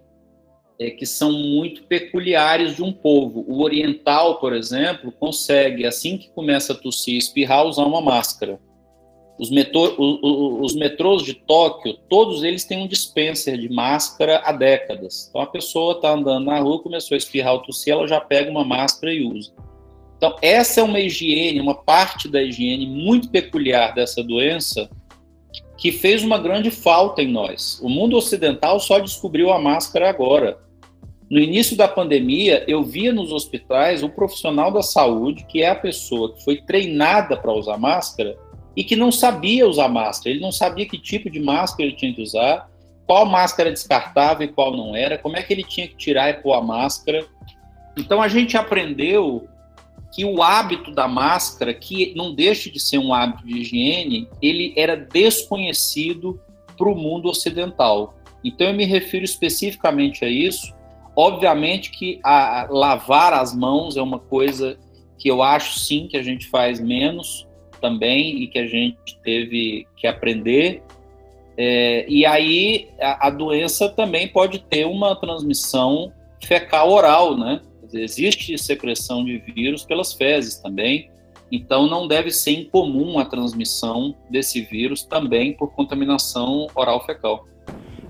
é, 0.78 0.90
que 0.90 1.06
são 1.06 1.32
muito 1.32 1.84
peculiares 1.84 2.76
de 2.76 2.84
um 2.84 2.92
povo. 2.92 3.46
O 3.48 3.64
oriental, 3.64 4.38
por 4.42 4.54
exemplo, 4.54 5.14
consegue, 5.14 5.86
assim 5.86 6.18
que 6.18 6.30
começa 6.32 6.74
a 6.74 6.76
tossir 6.76 7.14
e 7.14 7.20
espirrar, 7.20 7.66
usar 7.66 7.86
uma 7.86 8.02
máscara. 8.02 8.60
Os, 9.40 9.50
metro, 9.50 9.96
os 10.62 10.76
metrôs 10.76 11.24
de 11.24 11.36
Tóquio, 11.36 11.94
todos 12.10 12.44
eles 12.44 12.66
têm 12.66 12.84
um 12.84 12.88
dispenser 12.88 13.58
de 13.58 13.70
máscara 13.70 14.42
há 14.44 14.52
décadas. 14.52 15.28
Então 15.30 15.40
a 15.40 15.48
pessoa 15.48 15.94
está 15.94 16.12
andando 16.12 16.48
na 16.48 16.60
rua, 16.60 16.84
começou 16.84 17.16
a 17.16 17.18
espirrar 17.18 17.54
ou 17.54 17.62
tossir, 17.62 17.94
ela 17.94 18.06
já 18.10 18.20
pega 18.20 18.52
uma 18.52 18.66
máscara 18.66 19.14
e 19.14 19.24
usa. 19.24 19.54
Então 20.18 20.36
essa 20.42 20.82
é 20.82 20.84
uma 20.84 21.00
higiene, 21.00 21.62
uma 21.62 21.76
parte 21.76 22.28
da 22.28 22.42
higiene 22.42 22.88
muito 22.88 23.30
peculiar 23.30 23.94
dessa 23.94 24.24
doença 24.24 24.90
que 25.78 25.92
fez 25.92 26.24
uma 26.24 26.40
grande 26.40 26.72
falta 26.72 27.22
em 27.22 27.32
nós. 27.32 27.80
O 27.84 27.88
mundo 27.88 28.18
ocidental 28.18 28.80
só 28.80 28.98
descobriu 28.98 29.52
a 29.52 29.60
máscara 29.60 30.10
agora. 30.10 30.58
No 31.30 31.40
início 31.40 31.78
da 31.78 31.88
pandemia, 31.88 32.64
eu 32.68 32.84
via 32.84 33.14
nos 33.14 33.32
hospitais 33.32 34.02
um 34.02 34.10
profissional 34.10 34.72
da 34.72 34.82
saúde, 34.82 35.46
que 35.48 35.62
é 35.62 35.70
a 35.70 35.76
pessoa 35.76 36.34
que 36.34 36.44
foi 36.44 36.62
treinada 36.62 37.38
para 37.38 37.54
usar 37.54 37.78
máscara 37.78 38.36
e 38.76 38.84
que 38.84 38.96
não 38.96 39.12
sabia 39.12 39.68
usar 39.68 39.88
máscara. 39.88 40.32
Ele 40.32 40.40
não 40.40 40.52
sabia 40.52 40.88
que 40.88 40.98
tipo 40.98 41.30
de 41.30 41.40
máscara 41.40 41.90
ele 41.90 41.98
tinha 41.98 42.14
que 42.14 42.22
usar, 42.22 42.70
qual 43.06 43.26
máscara 43.26 43.72
descartável 43.72 44.48
e 44.48 44.52
qual 44.52 44.76
não 44.76 44.96
era, 44.96 45.18
como 45.18 45.38
é 45.38 45.44
que 45.44 45.54
ele 45.54 45.64
tinha 45.64 45.88
que 45.88 45.96
tirar 45.96 46.30
e 46.30 46.34
pôr 46.36 46.54
a 46.54 46.62
máscara. 46.62 47.26
Então 47.98 48.22
a 48.22 48.28
gente 48.28 48.58
aprendeu 48.58 49.48
que 50.12 50.26
o 50.26 50.42
hábito 50.42 50.92
da 50.92 51.08
máscara, 51.08 51.74
que 51.74 52.14
não 52.16 52.34
deixa 52.34 52.70
de 52.70 52.80
ser 52.80 52.98
um 52.98 53.14
hábito 53.14 53.46
de 53.46 53.60
higiene, 53.60 54.28
ele 54.42 54.74
era 54.76 54.96
desconhecido 54.96 56.40
para 56.78 56.90
o 56.90 56.96
mundo 56.96 57.30
ocidental. 57.30 58.16
Então 58.44 58.68
eu 58.68 58.74
me 58.74 58.86
refiro 58.86 59.26
especificamente 59.26 60.24
a 60.24 60.30
isso 60.30 60.78
Obviamente 61.20 61.90
que 61.90 62.20
a, 62.24 62.68
lavar 62.70 63.34
as 63.34 63.56
mãos 63.56 63.98
é 63.98 64.02
uma 64.04 64.20
coisa 64.20 64.78
que 65.18 65.28
eu 65.28 65.42
acho 65.42 65.80
sim 65.80 66.08
que 66.08 66.16
a 66.16 66.22
gente 66.22 66.48
faz 66.48 66.80
menos 66.80 67.48
também 67.82 68.44
e 68.44 68.48
que 68.48 68.60
a 68.60 68.68
gente 68.68 69.18
teve 69.24 69.88
que 69.96 70.06
aprender. 70.06 70.84
É, 71.58 72.06
e 72.08 72.24
aí 72.24 72.90
a, 73.02 73.28
a, 73.28 73.30
doença 73.32 73.90
também 73.90 74.28
pode 74.28 74.60
ter 74.60 74.86
uma 74.86 75.16
transmissão 75.16 76.14
fecal 76.46 76.92
oral, 76.92 77.36
né? 77.36 77.62
Existe 77.94 78.58
secreção 78.58 79.24
de 79.24 79.38
vírus 79.38 79.84
pelas 79.84 80.14
fezes 80.14 80.58
também, 80.58 81.10
então 81.52 81.88
não 81.88 82.08
deve 82.08 82.32
ser 82.32 82.52
incomum 82.52 83.20
a 83.20 83.26
transmissão 83.26 84.16
desse 84.30 84.62
vírus 84.62 85.04
também 85.04 85.54
por 85.54 85.72
contaminação 85.74 86.68
oral 86.76 87.06
fecal. 87.06 87.48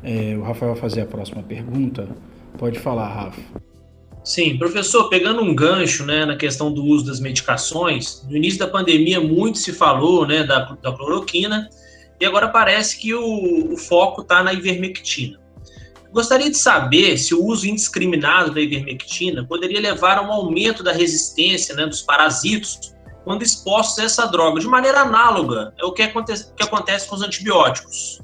É, 0.04 0.36
o 0.38 0.42
Rafael 0.42 0.74
vai 0.74 0.82
fazer 0.82 1.02
a 1.02 1.06
próxima 1.06 1.44
pergunta. 1.44 2.08
Pode 2.58 2.80
falar, 2.80 3.08
Rafa. 3.08 3.42
Sim, 4.24 4.58
professor, 4.58 5.10
pegando 5.10 5.42
um 5.42 5.56
gancho 5.56 6.06
né, 6.06 6.26
na 6.26 6.36
questão 6.36 6.72
do 6.72 6.84
uso 6.84 7.06
das 7.06 7.20
medicações, 7.20 8.26
no 8.30 8.36
início 8.36 8.60
da 8.60 8.68
pandemia 8.68 9.22
muito 9.22 9.58
se 9.58 9.72
falou 9.72 10.28
né, 10.28 10.44
da, 10.44 10.60
da 10.82 10.92
cloroquina 10.92 11.70
e 12.20 12.26
agora 12.26 12.50
parece 12.50 13.00
que 13.00 13.14
o, 13.14 13.74
o 13.74 13.78
foco 13.78 14.22
está 14.22 14.44
na 14.44 14.52
ivermectina. 14.52 15.40
Gostaria 16.12 16.50
de 16.50 16.58
saber 16.58 17.18
se 17.18 17.36
o 17.36 17.44
uso 17.44 17.68
indiscriminado 17.68 18.54
da 18.54 18.62
ivermectina 18.62 19.46
poderia 19.46 19.80
levar 19.80 20.18
a 20.18 20.22
um 20.22 20.32
aumento 20.32 20.82
da 20.82 20.92
resistência 20.92 21.76
né, 21.76 21.86
dos 21.86 22.02
parasitos 22.02 22.96
quando 23.28 23.44
expostos 23.44 24.00
a 24.00 24.04
essa 24.06 24.26
droga, 24.26 24.62
de 24.62 24.68
maneira 24.68 25.02
análoga 25.02 25.74
é 25.78 25.84
o 25.84 25.92
que 25.92 26.02
acontece, 26.02 26.54
que 26.56 26.64
acontece 26.64 27.10
com 27.10 27.16
os 27.16 27.22
antibióticos. 27.22 28.22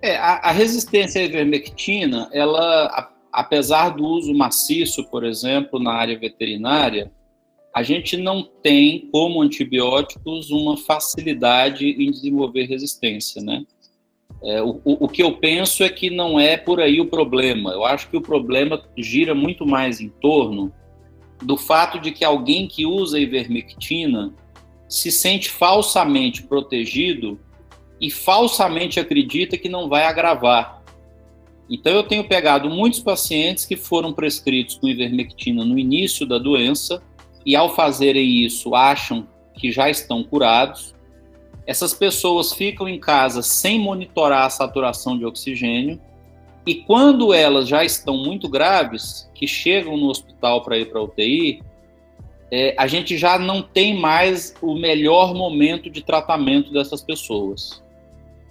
É, 0.00 0.16
a, 0.16 0.48
a, 0.48 0.50
resistência 0.50 1.20
à 1.20 1.24
ivermectina, 1.24 2.30
ela, 2.32 2.86
a, 2.86 3.10
apesar 3.30 3.90
do 3.90 4.06
uso 4.06 4.32
maciço, 4.32 5.04
por 5.10 5.22
exemplo, 5.22 5.78
na 5.78 5.92
área 5.92 6.18
veterinária, 6.18 7.12
a 7.74 7.82
gente 7.82 8.16
não 8.16 8.42
tem, 8.42 9.10
como 9.12 9.42
antibióticos, 9.42 10.50
uma 10.50 10.78
facilidade 10.78 11.84
em 11.84 12.10
desenvolver 12.10 12.64
resistência, 12.64 13.42
né? 13.42 13.64
É, 14.42 14.62
o, 14.62 14.80
o, 14.84 15.06
que 15.06 15.22
eu 15.22 15.36
penso 15.36 15.84
é 15.84 15.88
que 15.88 16.08
não 16.08 16.40
é 16.40 16.56
por 16.56 16.80
aí 16.80 17.00
o 17.00 17.06
problema. 17.06 17.72
Eu 17.72 17.84
acho 17.84 18.08
que 18.08 18.16
o 18.16 18.22
problema 18.22 18.82
gira 18.96 19.34
muito 19.34 19.66
mais 19.66 20.00
em 20.00 20.08
torno 20.08 20.72
do 21.42 21.56
fato 21.56 21.98
de 21.98 22.10
que 22.10 22.24
alguém 22.24 22.66
que 22.66 22.86
usa 22.86 23.18
ivermectina 23.18 24.32
se 24.88 25.10
sente 25.10 25.50
falsamente 25.50 26.42
protegido 26.42 27.38
e 28.00 28.10
falsamente 28.10 28.98
acredita 28.98 29.58
que 29.58 29.68
não 29.68 29.88
vai 29.88 30.04
agravar. 30.04 30.82
Então, 31.70 31.92
eu 31.92 32.02
tenho 32.02 32.24
pegado 32.24 32.68
muitos 32.68 32.98
pacientes 32.98 33.64
que 33.64 33.76
foram 33.76 34.12
prescritos 34.12 34.76
com 34.76 34.88
ivermectina 34.88 35.64
no 35.64 35.78
início 35.78 36.26
da 36.26 36.36
doença 36.36 37.00
e, 37.46 37.54
ao 37.54 37.74
fazerem 37.74 38.44
isso, 38.44 38.74
acham 38.74 39.28
que 39.54 39.70
já 39.70 39.88
estão 39.88 40.24
curados. 40.24 40.94
Essas 41.70 41.94
pessoas 41.94 42.52
ficam 42.52 42.88
em 42.88 42.98
casa 42.98 43.42
sem 43.42 43.78
monitorar 43.78 44.44
a 44.44 44.50
saturação 44.50 45.16
de 45.16 45.24
oxigênio 45.24 46.00
e, 46.66 46.74
quando 46.74 47.32
elas 47.32 47.68
já 47.68 47.84
estão 47.84 48.16
muito 48.16 48.48
graves, 48.48 49.30
que 49.32 49.46
chegam 49.46 49.96
no 49.96 50.08
hospital 50.08 50.64
para 50.64 50.76
ir 50.76 50.90
para 50.90 51.00
UTI, 51.00 51.62
é, 52.50 52.74
a 52.76 52.88
gente 52.88 53.16
já 53.16 53.38
não 53.38 53.62
tem 53.62 53.96
mais 53.96 54.52
o 54.60 54.74
melhor 54.74 55.32
momento 55.32 55.88
de 55.88 56.02
tratamento 56.02 56.72
dessas 56.72 57.04
pessoas. 57.04 57.80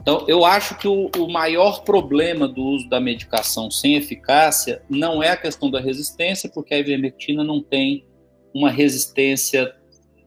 Então, 0.02 0.24
eu 0.26 0.46
acho 0.46 0.78
que 0.78 0.88
o, 0.88 1.12
o, 1.18 1.30
maior 1.30 1.84
problema 1.84 2.48
do 2.48 2.64
uso 2.64 2.88
da 2.88 3.02
medicação 3.02 3.70
sem 3.70 3.96
eficácia 3.96 4.82
não 4.90 5.22
é 5.22 5.32
a 5.32 5.36
questão 5.36 5.70
da 5.70 5.82
resistência, 5.82 6.50
porque 6.50 6.74
a 6.74 6.80
ivermectina 6.80 7.44
não 7.44 7.62
tem 7.62 8.06
uma 8.54 8.72
resistência 8.72 9.76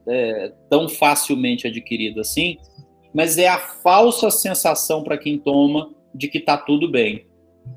é, 0.07 0.53
tão 0.69 0.87
facilmente 0.87 1.65
adquirida 1.65 2.21
assim, 2.21 2.59
mas 3.13 3.37
é 3.37 3.47
a 3.47 3.59
falsa 3.59 4.31
sensação 4.31 5.03
para 5.03 5.17
quem 5.17 5.37
toma 5.37 5.91
de 6.13 6.27
que 6.27 6.37
está 6.37 6.57
tudo 6.57 6.89
bem. 6.89 7.27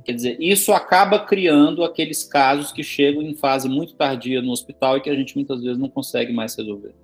Quer 0.05 0.13
dizer, 0.13 0.37
isso 0.41 0.73
acaba 0.73 1.21
criando 1.21 1.85
aqueles 1.85 2.25
casos 2.25 2.73
que 2.73 2.83
chegam 2.83 3.23
em 3.23 3.35
fase 3.35 3.69
muito 3.69 3.95
tardia 3.95 4.43
no 4.43 4.51
hospital 4.51 4.97
e 4.97 5.01
que 5.01 5.11
a 5.11 5.15
gente 5.15 5.37
muitas 5.37 5.63
vezes 5.63 5.79
não 5.79 5.89
consegue 5.89 6.33
mais 6.33 6.57
resolver. 6.57 6.95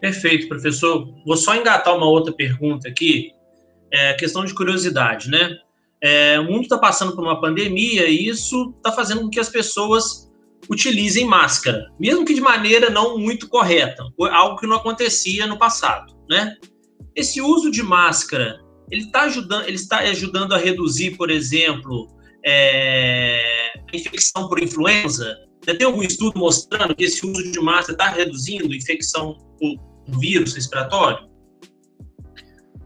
Perfeito, 0.00 0.48
professor. 0.48 1.12
Vou 1.26 1.36
só 1.36 1.54
engatar 1.54 1.96
uma 1.96 2.06
outra 2.06 2.32
pergunta 2.32 2.88
aqui 2.88 3.34
é, 3.90 4.14
questão 4.14 4.44
de 4.44 4.54
curiosidade, 4.54 5.28
né? 5.28 5.58
É, 6.02 6.38
o 6.38 6.44
mundo 6.44 6.62
está 6.62 6.78
passando 6.78 7.14
por 7.14 7.22
uma 7.22 7.40
pandemia 7.40 8.06
e 8.08 8.28
isso 8.28 8.72
está 8.76 8.92
fazendo 8.92 9.22
com 9.22 9.28
que 9.28 9.40
as 9.40 9.48
pessoas 9.48 10.30
utilizem 10.68 11.26
máscara, 11.26 11.90
mesmo 11.98 12.24
que 12.24 12.32
de 12.32 12.40
maneira 12.40 12.88
não 12.88 13.18
muito 13.18 13.48
correta, 13.48 14.04
algo 14.30 14.58
que 14.58 14.66
não 14.66 14.76
acontecia 14.76 15.46
no 15.46 15.58
passado, 15.58 16.14
né? 16.28 16.56
Esse 17.14 17.40
uso 17.40 17.70
de 17.70 17.82
máscara, 17.82 18.60
ele 18.90 19.02
está 19.02 19.22
ajudando, 19.22 19.64
ele 19.64 19.76
está 19.76 19.98
ajudando 19.98 20.52
a 20.52 20.58
reduzir, 20.58 21.16
por 21.16 21.30
exemplo, 21.30 22.08
é, 22.44 23.72
a 23.92 23.96
infecção 23.96 24.48
por 24.48 24.62
influenza. 24.62 25.36
Já 25.66 25.76
tem 25.76 25.86
algum 25.86 26.02
estudo 26.02 26.38
mostrando 26.38 26.94
que 26.94 27.04
esse 27.04 27.24
uso 27.26 27.50
de 27.50 27.60
máscara 27.60 27.92
está 27.92 28.08
reduzindo 28.08 28.74
infecção 28.74 29.36
por 29.58 30.18
vírus 30.18 30.54
respiratório? 30.54 31.28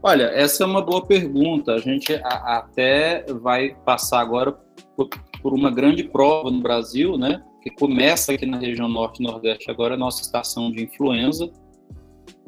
Olha, 0.03 0.25
essa 0.25 0.63
é 0.63 0.67
uma 0.67 0.81
boa 0.81 1.05
pergunta. 1.05 1.73
A 1.73 1.79
gente 1.79 2.13
até 2.23 3.25
vai 3.41 3.75
passar 3.85 4.19
agora 4.19 4.51
por, 4.95 5.53
uma 5.53 5.71
grande 5.71 6.03
prova 6.03 6.51
no 6.51 6.61
Brasil, 6.61 7.17
né? 7.17 7.43
porque 7.65 7.71
começa 7.71 8.31
aqui 8.31 8.45
na 8.45 8.57
região 8.57 8.87
norte 8.87 9.21
e 9.21 9.25
nordeste 9.25 9.71
agora 9.71 9.95
a 9.95 9.97
nossa 9.97 10.21
estação 10.21 10.71
de 10.71 10.83
influenza. 10.83 11.51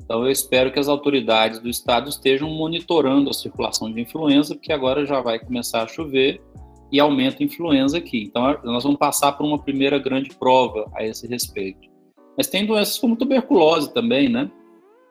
Então 0.08 0.24
eu 0.24 0.32
espero 0.32 0.72
que 0.72 0.80
as 0.80 0.88
autoridades 0.88 1.60
do 1.60 1.68
estado 1.68 2.08
estejam 2.08 2.50
monitorando 2.50 3.30
a 3.30 3.34
circulação 3.34 3.92
de 3.92 4.00
influenza, 4.00 4.56
porque 4.56 4.72
agora 4.72 5.06
já 5.06 5.20
vai 5.20 5.38
começar 5.38 5.84
a 5.84 5.88
chover 5.88 6.42
e 6.90 6.98
aumenta 6.98 7.44
a 7.44 7.46
influenza 7.46 7.98
aqui. 7.98 8.24
Então 8.24 8.58
nós 8.64 8.86
vamos 8.86 8.98
passar 8.98 9.34
por 9.34 9.46
uma 9.46 9.62
primeira 9.62 10.00
grande 10.00 10.30
prova 10.34 10.90
a 10.96 11.04
esse 11.04 11.28
respeito. 11.28 11.90
Mas 12.38 12.48
tem 12.48 12.66
doenças 12.66 12.98
como 12.98 13.18
tuberculose 13.18 13.94
também, 13.94 14.30
né? 14.30 14.50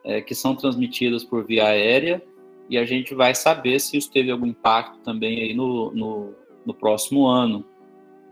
É, 0.03 0.23
que 0.23 0.35
são 0.35 0.55
transmitidas 0.55 1.23
por 1.23 1.45
via 1.45 1.67
aérea 1.67 2.23
e 2.71 2.79
a 2.79 2.87
gente 2.87 3.15
vai 3.15 3.35
saber 3.35 3.79
se 3.79 3.99
isso 3.99 4.11
teve 4.11 4.31
algum 4.31 4.47
impacto 4.47 4.99
também 5.01 5.41
aí 5.41 5.53
no, 5.53 5.91
no, 5.93 6.35
no 6.65 6.73
próximo 6.73 7.27
ano. 7.27 7.67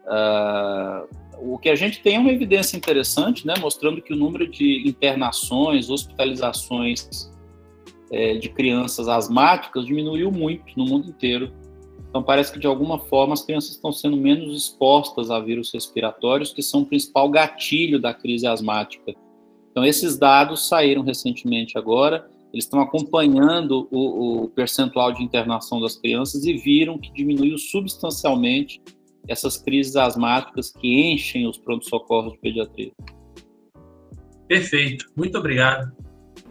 Uh, 0.06 1.06
o 1.41 1.59
que 1.59 1.68
a 1.68 1.74
gente 1.74 2.03
tem 2.03 2.16
é 2.16 2.18
uma 2.18 2.32
evidência 2.32 2.76
interessante, 2.76 3.47
né, 3.47 3.55
mostrando 3.61 4.01
que 4.01 4.12
o 4.12 4.16
número 4.16 4.47
de 4.47 4.87
internações, 4.87 5.91
hospitalizações 5.91 7.30
é, 8.11 8.35
de 8.35 8.49
crianças 8.49 9.09
asmáticas 9.09 9.87
diminuiu 9.87 10.30
muito 10.30 10.64
no 10.76 10.85
mundo 10.85 11.09
inteiro. 11.09 11.53
Então 12.09 12.22
parece 12.22 12.53
que 12.53 12.59
de 12.59 12.66
alguma 12.66 12.99
forma 12.99 13.35
as 13.35 13.43
crianças 13.43 13.72
estão 13.72 13.91
sendo 13.91 14.16
menos 14.16 14.57
expostas 14.57 15.30
a 15.30 15.41
vírus 15.41 15.72
respiratórios, 15.72 16.53
que 16.53 16.62
são 16.62 16.82
o 16.82 16.87
principal 16.87 17.28
gatilho 17.28 18.01
da 18.01 18.14
crise 18.14 18.47
asmática. 18.47 19.14
Então 19.70 19.85
esses 19.85 20.16
dados 20.16 20.68
saíram 20.68 21.03
recentemente 21.03 21.76
agora 21.76 22.28
eles 22.55 22.66
estão 22.66 22.80
acompanhando 22.80 23.89
o, 23.91 24.45
o, 24.45 24.49
percentual 24.49 25.12
de 25.12 25.24
internação 25.24 25.80
das 25.80 25.97
crianças 25.97 26.45
e 26.45 26.53
viram 26.57 26.97
que 26.97 27.12
diminuiu 27.12 27.59
substancialmente 27.59 28.80
essas 29.29 29.57
crises 29.57 29.97
asmáticas 29.97 30.70
que 30.70 31.12
enchem 31.12 31.47
os 31.47 31.59
pronto-socorros 31.59 32.33
de 32.33 32.39
pediatria. 32.39 32.93
Perfeito, 34.49 35.07
muito 35.16 35.39
obrigado. 35.39 35.93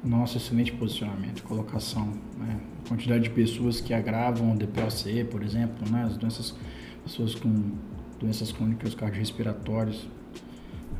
Nossa, 0.03 0.37
excelente 0.37 0.71
posicionamento, 0.73 1.43
colocação. 1.43 2.07
Né? 2.37 2.59
A 2.83 2.89
quantidade 2.89 3.23
de 3.23 3.29
pessoas 3.29 3.79
que 3.79 3.93
agravam 3.93 4.53
o 4.53 4.57
DPOC, 4.57 5.23
por 5.29 5.43
exemplo, 5.43 5.89
né? 5.89 6.03
as 6.03 6.17
doenças, 6.17 6.55
pessoas 7.03 7.35
com 7.35 7.71
doenças 8.19 8.51
crônicas 8.51 8.95
cardiorrespiratórias. 8.95 10.07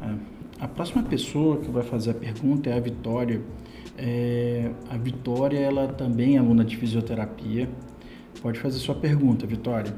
É. 0.01 0.43
A 0.59 0.67
próxima 0.67 1.03
pessoa 1.03 1.57
que 1.57 1.69
vai 1.69 1.83
fazer 1.83 2.11
a 2.11 2.13
pergunta 2.13 2.69
é 2.69 2.77
a 2.77 2.79
Vitória. 2.79 3.41
É, 3.97 4.71
a 4.89 4.97
Vitória, 4.97 5.59
ela 5.59 5.87
também 5.87 6.35
é 6.35 6.39
aluna 6.39 6.63
de 6.63 6.77
fisioterapia. 6.77 7.69
Pode 8.41 8.59
fazer 8.59 8.79
sua 8.79 8.95
pergunta, 8.95 9.45
Vitória. 9.45 9.93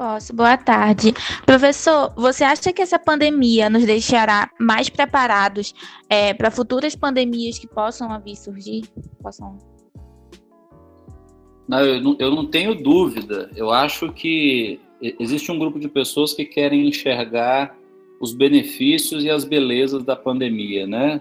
Posso, 0.00 0.34
boa 0.34 0.56
tarde. 0.56 1.12
Professor, 1.44 2.10
você 2.16 2.42
acha 2.42 2.72
que 2.72 2.80
essa 2.80 2.98
pandemia 2.98 3.68
nos 3.68 3.84
deixará 3.84 4.50
mais 4.58 4.88
preparados 4.88 5.74
é, 6.08 6.32
para 6.32 6.50
futuras 6.50 6.96
pandemias 6.96 7.58
que 7.58 7.68
possam 7.68 8.08
vir 8.22 8.34
surgir? 8.34 8.84
Possam... 9.22 9.58
Não, 11.68 11.80
eu 11.80 12.00
não, 12.00 12.16
eu 12.18 12.30
não 12.30 12.46
tenho 12.46 12.74
dúvida. 12.74 13.50
Eu 13.54 13.70
acho 13.70 14.10
que 14.10 14.80
existe 15.02 15.52
um 15.52 15.58
grupo 15.58 15.78
de 15.78 15.86
pessoas 15.86 16.32
que 16.32 16.46
querem 16.46 16.88
enxergar 16.88 17.76
os 18.22 18.32
benefícios 18.32 19.22
e 19.22 19.28
as 19.28 19.44
belezas 19.44 20.02
da 20.02 20.16
pandemia, 20.16 20.86
né? 20.86 21.20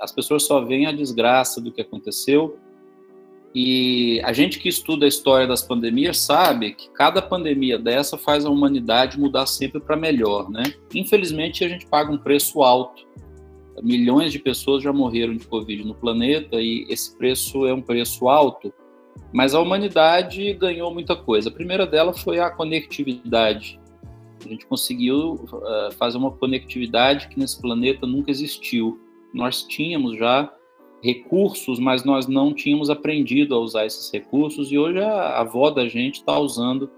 As 0.00 0.12
pessoas 0.12 0.44
só 0.44 0.64
veem 0.64 0.86
a 0.86 0.92
desgraça 0.92 1.60
do 1.60 1.70
que 1.70 1.82
aconteceu 1.82 2.56
e 3.60 4.20
a 4.22 4.32
gente 4.32 4.60
que 4.60 4.68
estuda 4.68 5.04
a 5.04 5.08
história 5.08 5.44
das 5.44 5.62
pandemias 5.62 6.18
sabe 6.18 6.74
que 6.74 6.88
cada 6.90 7.20
pandemia 7.20 7.76
dessa 7.76 8.16
faz 8.16 8.44
a 8.46 8.50
humanidade 8.50 9.18
mudar 9.18 9.46
sempre 9.46 9.80
para 9.80 9.96
melhor, 9.96 10.48
né? 10.48 10.62
Infelizmente 10.94 11.64
a 11.64 11.68
gente 11.68 11.84
paga 11.84 12.12
um 12.12 12.18
preço 12.18 12.62
alto. 12.62 13.04
Milhões 13.82 14.30
de 14.30 14.38
pessoas 14.38 14.84
já 14.84 14.92
morreram 14.92 15.34
de 15.34 15.44
Covid 15.44 15.82
no 15.82 15.92
planeta 15.92 16.54
e 16.60 16.86
esse 16.88 17.18
preço 17.18 17.66
é 17.66 17.74
um 17.74 17.82
preço 17.82 18.28
alto, 18.28 18.72
mas 19.32 19.56
a 19.56 19.60
humanidade 19.60 20.52
ganhou 20.52 20.94
muita 20.94 21.16
coisa. 21.16 21.48
A 21.48 21.52
primeira 21.52 21.84
dela 21.84 22.12
foi 22.12 22.38
a 22.38 22.48
conectividade. 22.50 23.80
A 24.46 24.48
gente 24.48 24.66
conseguiu 24.66 25.32
uh, 25.32 25.92
fazer 25.98 26.16
uma 26.16 26.30
conectividade 26.30 27.26
que 27.26 27.40
nesse 27.40 27.60
planeta 27.60 28.06
nunca 28.06 28.30
existiu 28.30 29.00
nós 29.34 29.62
tínhamos 29.62 30.16
já 30.16 30.52
recursos, 31.02 31.78
mas 31.78 32.04
nós 32.04 32.26
não 32.26 32.52
tínhamos 32.52 32.90
aprendido 32.90 33.54
a 33.54 33.58
usar 33.58 33.86
esses 33.86 34.10
recursos 34.12 34.72
e 34.72 34.78
hoje 34.78 34.98
a, 34.98 35.40
avó 35.40 35.70
da 35.70 35.88
gente 35.88 36.16
está 36.16 36.38
usando 36.38 36.90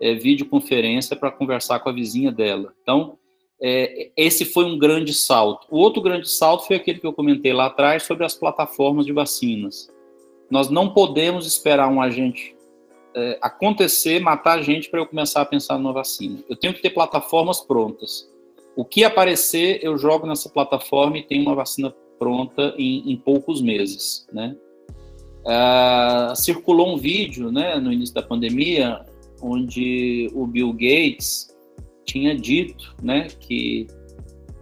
é, 0.00 0.14
videoconferência 0.14 1.16
para 1.16 1.30
conversar 1.30 1.80
com 1.80 1.88
a 1.88 1.92
vizinha 1.92 2.32
dela. 2.32 2.72
Então, 2.82 3.16
é, 3.60 4.10
esse 4.16 4.44
foi 4.44 4.64
um 4.64 4.78
grande 4.78 5.14
salto. 5.14 5.66
O 5.70 5.78
outro 5.78 6.02
grande 6.02 6.28
salto 6.28 6.66
foi 6.66 6.76
aquele 6.76 6.98
que 6.98 7.06
eu 7.06 7.12
comentei 7.12 7.52
lá 7.52 7.66
atrás 7.66 8.02
sobre 8.02 8.24
as 8.24 8.34
plataformas 8.34 9.06
de 9.06 9.12
vacinas. 9.12 9.88
Nós 10.50 10.68
não 10.68 10.92
podemos 10.92 11.46
esperar 11.46 11.88
um 11.88 12.02
agente 12.02 12.54
é, 13.14 13.38
acontecer, 13.40 14.20
matar 14.20 14.58
a 14.58 14.62
gente 14.62 14.90
para 14.90 15.00
eu 15.00 15.06
começar 15.06 15.40
a 15.40 15.46
pensar 15.46 15.78
numa 15.78 15.92
vacina. 15.92 16.42
Eu 16.48 16.56
tenho 16.56 16.74
que 16.74 16.82
ter 16.82 16.90
plataformas 16.90 17.60
prontas. 17.60 18.28
O 18.76 18.84
que 18.84 19.04
aparecer, 19.04 19.78
eu 19.82 19.96
jogo 19.96 20.26
nessa 20.26 20.48
plataforma 20.48 21.16
e 21.18 21.22
tenho 21.22 21.42
uma 21.42 21.54
vacina 21.54 21.94
pronta 22.24 22.74
em, 22.78 23.12
em 23.12 23.16
poucos 23.18 23.60
meses, 23.60 24.26
né? 24.32 24.56
Uh, 25.44 26.34
circulou 26.34 26.94
um 26.94 26.96
vídeo, 26.96 27.52
né, 27.52 27.78
no 27.78 27.92
início 27.92 28.14
da 28.14 28.22
pandemia, 28.22 29.04
onde 29.42 30.30
o 30.32 30.46
Bill 30.46 30.72
Gates 30.72 31.54
tinha 32.06 32.34
dito, 32.34 32.96
né, 33.02 33.26
que 33.38 33.86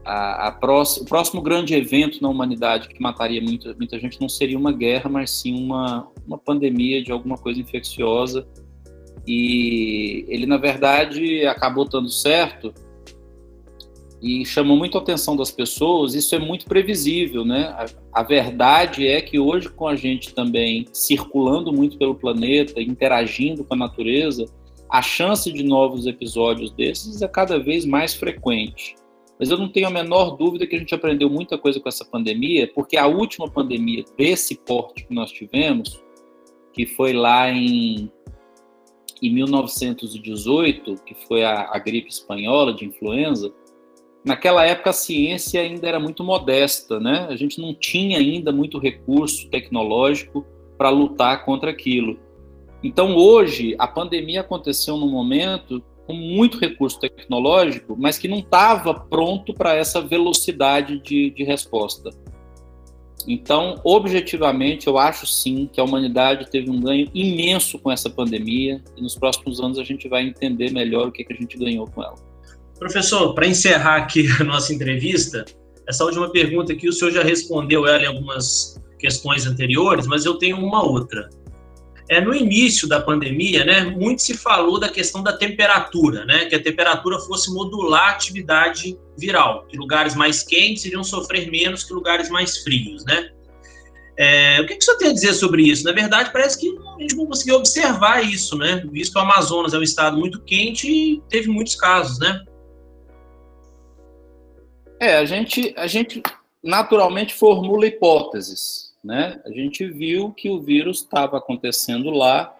a, 0.05 0.49
a 0.49 0.51
próxima, 0.51 1.05
o 1.05 1.09
próximo 1.09 1.41
grande 1.41 1.73
evento 1.73 2.21
na 2.21 2.29
humanidade 2.29 2.89
que 2.89 3.01
mataria 3.01 3.41
muita, 3.41 3.73
muita 3.75 3.97
gente 4.01 4.21
não 4.21 4.29
seria 4.29 4.59
uma 4.59 4.73
guerra, 4.73 5.09
mas 5.09 5.31
sim 5.31 5.55
uma, 5.55 6.09
uma 6.27 6.37
pandemia 6.37 7.01
de 7.01 7.13
alguma 7.13 7.39
coisa 7.39 7.61
infecciosa. 7.61 8.45
E 9.25 10.25
ele, 10.27 10.47
na 10.47 10.57
verdade, 10.57 11.47
acabou 11.47 11.89
dando 11.89 12.11
certo, 12.11 12.75
e 14.23 14.47
chamou 14.47 14.77
muito 14.77 14.97
a 14.97 15.01
atenção 15.01 15.35
das 15.35 15.51
pessoas, 15.51 16.15
isso 16.15 16.33
é 16.37 16.39
muito 16.39 16.65
previsível, 16.67 17.45
né? 17.45 17.75
A, 17.77 18.21
a, 18.21 18.23
verdade 18.23 19.09
é 19.09 19.21
que 19.21 19.37
hoje, 19.37 19.69
com 19.69 19.89
a 19.89 19.97
gente 19.97 20.33
também 20.33 20.87
circulando 20.93 21.73
muito 21.73 21.99
pelo 21.99 22.15
planeta, 22.15 22.81
interagindo 22.81 23.65
com 23.65 23.75
a 23.75 23.77
natureza, 23.77 24.47
a 24.89 25.03
chance 25.03 25.53
de 25.53 25.65
novos 25.65 26.07
episódios 26.07 26.71
desses 26.71 27.21
é 27.21 27.27
cada 27.27 27.59
vez 27.59 27.85
mais 27.85 28.15
frequente. 28.15 28.95
Mas 29.41 29.51
eu 29.51 29.59
não 29.59 29.69
tenho 29.69 29.89
a 29.89 29.91
menor 29.91 30.37
dúvida 30.37 30.69
que 30.69 30.77
a 30.77 30.79
gente 30.79 30.95
aprendeu 30.95 31.29
muita 31.29 31.59
coisa 31.59 31.81
com 31.81 31.89
essa 31.89 32.05
pandemia, 32.05 32.71
porque 32.73 32.97
a 32.97 33.09
última 33.09 33.51
pandemia 33.51 34.05
desse 34.17 34.55
porte 34.55 35.05
que 35.05 35.13
nós 35.13 35.33
tivemos, 35.33 36.01
que 36.73 36.87
foi 36.87 37.13
lá 37.13 37.51
em, 37.51 38.09
em 39.21 39.35
1918, 39.35 40.95
que 41.05 41.15
foi 41.27 41.43
a, 41.43 41.71
a 41.73 41.79
gripe 41.81 42.09
espanhola 42.09 42.73
de 42.73 42.85
influenza, 42.85 43.53
Naquela 44.25 44.65
época 44.65 44.91
a 44.91 44.93
ciência 44.93 45.61
ainda 45.61 45.89
era 45.89 45.99
muito 45.99 46.23
modesta, 46.23 47.01
né? 47.01 47.27
A 47.29 47.37
gente 47.37 47.61
não 47.61 47.75
tinha 47.75 48.19
ainda 48.19 48.53
muito 48.53 48.79
recurso 48.79 49.49
tecnológico 49.49 50.47
para 50.79 50.91
lutar 50.91 51.45
contra 51.45 51.71
aquilo. 51.71 52.19
Então 52.83 53.17
hoje 53.17 53.75
a 53.79 53.87
pandemia 53.87 54.41
aconteceu 54.41 54.97
num 54.97 55.11
momento 55.11 55.83
com 56.07 56.13
muito 56.13 56.59
recurso 56.59 56.99
tecnológico, 57.01 57.97
mas 57.99 58.19
que 58.19 58.29
não 58.29 58.39
estava 58.39 58.95
pronto 58.95 59.55
para 59.55 59.75
essa 59.75 60.01
velocidade 60.01 61.01
de, 61.01 61.31
de 61.31 61.45
resposta. 61.45 62.11
Então, 63.27 63.81
objetivamente, 63.85 64.89
eu 64.89 64.99
acho 64.99 65.27
sim 65.27 65.69
que 65.73 65.81
a 65.81 65.85
humanidade 65.85 66.51
teve 66.51 66.69
um 66.71 66.81
ganho 66.81 67.09
imenso 67.15 67.79
com 67.79 67.91
essa 67.91 68.11
pandemia 68.11 68.83
e 68.97 69.01
nos 69.01 69.15
próximos 69.15 69.61
anos 69.61 69.79
a 69.79 69.85
gente 69.85 70.09
vai 70.09 70.27
entender 70.27 70.73
melhor 70.73 71.09
o 71.09 71.13
que, 71.13 71.25
que 71.25 71.33
a 71.33 71.37
gente 71.37 71.57
ganhou 71.57 71.87
com 71.87 72.03
ela. 72.03 72.32
Professor, 72.83 73.33
para 73.33 73.47
encerrar 73.47 73.97
aqui 73.97 74.27
a 74.41 74.45
nossa 74.45 74.75
entrevista, 74.75 75.45
essa 75.89 76.05
última 76.05 76.29
pergunta 76.31 76.73
aqui 76.73 76.89
o 76.89 76.93
senhor 76.93 77.13
já 77.13 77.23
respondeu 77.23 77.87
ela 77.87 78.03
em 78.03 78.07
algumas 78.07 78.81
questões 78.99 79.47
anteriores, 79.47 80.07
mas 80.09 80.25
eu 80.25 80.35
tenho 80.35 80.57
uma 80.59 80.85
outra. 80.85 81.31
É, 82.09 82.21
no 82.21 82.35
início 82.35 82.89
da 82.89 83.01
pandemia, 83.01 83.65
né, 83.65 83.83
muito 83.85 84.21
se 84.23 84.37
falou 84.37 84.81
da 84.81 84.89
questão 84.89 85.23
da 85.23 85.33
temperatura, 85.33 86.25
né, 86.25 86.47
que 86.47 86.57
a 86.57 86.63
temperatura 86.63 87.21
fosse 87.21 87.55
modular 87.55 88.09
a 88.09 88.11
atividade 88.11 88.99
viral, 89.17 89.65
que 89.69 89.77
lugares 89.77 90.17
mais 90.17 90.43
quentes 90.43 90.85
iriam 90.85 91.05
sofrer 91.05 91.49
menos 91.49 91.85
que 91.85 91.95
lugares 91.95 92.29
mais 92.29 92.59
frios, 92.59 93.05
né? 93.05 93.31
É, 94.19 94.61
o 94.61 94.67
que, 94.67 94.75
que 94.75 94.83
o 94.83 94.85
senhor 94.85 94.99
tem 94.99 95.09
a 95.09 95.13
dizer 95.13 95.33
sobre 95.35 95.63
isso? 95.63 95.85
Na 95.85 95.93
verdade, 95.93 96.31
parece 96.33 96.59
que 96.59 96.69
a 96.69 97.01
gente 97.01 97.15
não 97.17 97.27
conseguiu 97.27 97.55
observar 97.55 98.23
isso, 98.23 98.59
né? 98.59 98.85
Visto 98.91 99.13
que 99.13 99.19
o 99.19 99.23
Amazonas 99.23 99.73
é 99.73 99.79
um 99.79 99.83
estado 99.83 100.19
muito 100.19 100.43
quente 100.43 100.87
e 100.87 101.23
teve 101.31 101.49
muitos 101.49 101.77
casos, 101.77 102.19
né? 102.19 102.45
É, 105.03 105.17
a 105.17 105.25
gente, 105.25 105.75
a 105.77 105.89
gente 105.89 106.23
naturalmente 106.63 107.35
formula 107.35 107.85
hipóteses, 107.85 108.93
né? 109.03 109.41
A 109.45 109.51
gente 109.51 109.85
viu 109.85 110.31
que 110.31 110.49
o 110.49 110.61
vírus 110.61 110.99
estava 110.99 111.39
acontecendo 111.39 112.09
lá 112.11 112.55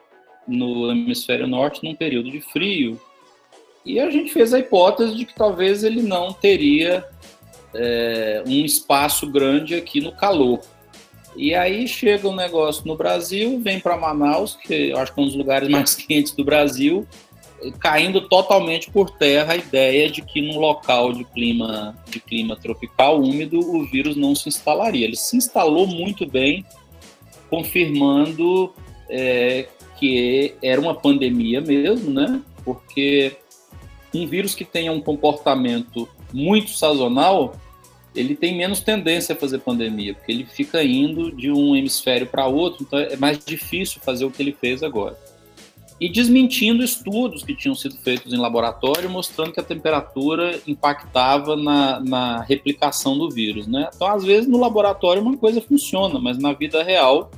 no 0.49 0.91
hemisfério 0.91 1.47
norte 1.47 1.85
num 1.85 1.95
período 1.95 2.29
de 2.29 2.41
frio 2.41 3.01
E 3.87 4.01
a 4.01 4.11
gente 4.11 4.33
fez 4.33 4.53
a 4.53 4.59
hipótese 4.59 5.15
de 5.15 5.25
que 5.25 5.37
talvez 5.37 5.85
ele 5.85 6.03
não 6.03 6.33
teria 6.33 7.05
é, 7.73 8.43
um 8.45 8.65
espaço 8.65 9.31
grande 9.31 9.77
aqui 9.77 10.01
no 10.01 10.11
calor. 10.11 10.59
E 11.37 11.55
aí 11.55 11.87
chega 11.87 12.29
um 12.29 12.35
negócio 12.35 12.85
no 12.89 12.97
Brasil, 12.97 13.61
vem 13.61 13.79
para 13.79 13.97
Manaus, 13.97 14.57
que 14.57 14.91
eu 14.91 14.99
acho 14.99 15.15
que 15.15 15.21
é 15.21 15.23
um 15.23 15.27
dos 15.27 15.37
lugares 15.37 15.69
mais 15.71 15.95
quentes 15.95 16.33
do 16.33 16.45
Brasil, 16.45 17.07
caindo 17.79 18.29
totalmente 18.29 18.91
por 18.91 19.11
terra 19.11 19.53
a 19.53 19.57
ideia 19.57 20.11
de 20.11 20.23
que 20.23 20.41
num 20.41 20.59
local 20.59 21.13
de 21.13 21.25
clima, 21.25 21.97
de 22.09 22.21
clima 22.21 22.57
tropical 22.57 23.21
úmido 23.21 23.59
o 23.59 23.85
vírus 23.85 24.17
não 24.17 24.35
se 24.35 24.49
instalaria. 24.49 25.05
Ele 25.05 25.17
se 25.17 25.37
instalou 25.37 25.87
muito 25.87 26.27
bem, 26.27 26.65
confirmando 27.49 28.73
é, 29.09 29.69
que 29.99 30.55
era 30.63 30.81
uma 30.81 30.95
pandemia 30.95 31.61
mesmo, 31.61 32.11
né? 32.11 32.41
Porque 32.65 33.37
um 34.15 34.27
vírus 34.27 34.55
que 34.55 34.65
tenha 34.65 34.93
um 34.93 35.01
comportamento 35.01 36.09
muito 36.33 36.71
sazonal, 36.71 37.55
ele 38.15 38.35
tem 38.35 38.57
menos 38.57 38.81
tendência 38.81 39.35
a 39.35 39.39
fazer 39.39 39.59
pandemia, 39.59 40.15
porque 40.15 40.33
ele 40.33 40.45
fica 40.45 40.83
indo 40.83 41.31
de 41.31 41.51
um 41.51 41.77
hemisfério 41.77 42.27
para 42.27 42.47
outro, 42.47 42.85
então 42.85 42.99
é 42.99 43.17
mais 43.17 43.43
difícil 43.45 44.01
fazer 44.03 44.25
o 44.25 44.31
que 44.31 44.43
ele 44.43 44.57
fez 44.59 44.83
agora. 44.83 45.19
E 46.03 46.09
desmentindo 46.09 46.83
estudos 46.83 47.45
que 47.45 47.55
tinham 47.55 47.77
sido 47.77 47.97
feitos 47.97 48.33
em 48.33 48.37
laboratório, 48.37 49.09
mostrando 49.09 49.53
que 49.53 49.61
a 49.61 49.63
temperatura 49.63 50.61
impactava 50.67 51.55
na, 51.55 52.01
na 52.01 52.41
replicação 52.41 53.17
do 53.17 53.31
vírus. 53.31 53.69
Né? 53.69 53.89
Então, 53.95 54.09
às 54.09 54.25
vezes, 54.25 54.51
no 54.51 54.59
laboratório 54.59 55.23
uma 55.23 55.37
coisa 55.37 55.61
funciona, 55.61 56.19
mas 56.19 56.39
na 56.39 56.55
vida 56.55 56.83
real 56.83 57.31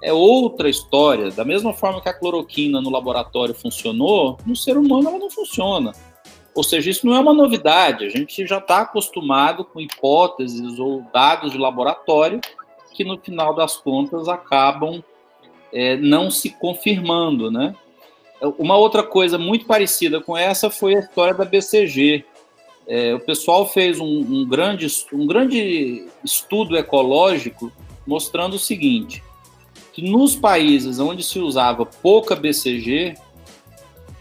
é 0.00 0.12
outra 0.12 0.70
história. 0.70 1.32
Da 1.32 1.44
mesma 1.44 1.72
forma 1.72 2.00
que 2.00 2.08
a 2.08 2.14
cloroquina 2.14 2.80
no 2.80 2.88
laboratório 2.88 3.52
funcionou, 3.52 4.38
no 4.46 4.54
ser 4.54 4.76
humano 4.76 5.08
ela 5.08 5.18
não 5.18 5.28
funciona. 5.28 5.90
Ou 6.54 6.62
seja, 6.62 6.90
isso 6.90 7.04
não 7.04 7.16
é 7.16 7.18
uma 7.18 7.34
novidade, 7.34 8.04
a 8.04 8.10
gente 8.10 8.46
já 8.46 8.58
está 8.58 8.82
acostumado 8.82 9.64
com 9.64 9.80
hipóteses 9.80 10.78
ou 10.78 11.04
dados 11.12 11.50
de 11.50 11.58
laboratório 11.58 12.40
que 12.92 13.02
no 13.02 13.18
final 13.18 13.56
das 13.56 13.76
contas 13.76 14.28
acabam 14.28 15.02
é, 15.72 15.96
não 15.96 16.30
se 16.30 16.50
confirmando, 16.50 17.50
né? 17.50 17.74
Uma 18.58 18.76
outra 18.76 19.02
coisa 19.02 19.38
muito 19.38 19.66
parecida 19.66 20.20
com 20.20 20.36
essa 20.36 20.70
foi 20.70 20.96
a 20.96 21.00
história 21.00 21.34
da 21.34 21.44
BCG. 21.44 22.24
É, 22.86 23.14
o 23.14 23.20
pessoal 23.20 23.66
fez 23.66 23.98
um, 23.98 24.04
um, 24.04 24.46
grande, 24.46 24.86
um 25.12 25.26
grande 25.26 26.06
estudo 26.22 26.76
ecológico 26.76 27.72
mostrando 28.06 28.54
o 28.54 28.58
seguinte, 28.58 29.22
que 29.92 30.02
nos 30.02 30.36
países 30.36 30.98
onde 30.98 31.22
se 31.22 31.38
usava 31.38 31.86
pouca 31.86 32.36
BCG, 32.36 33.14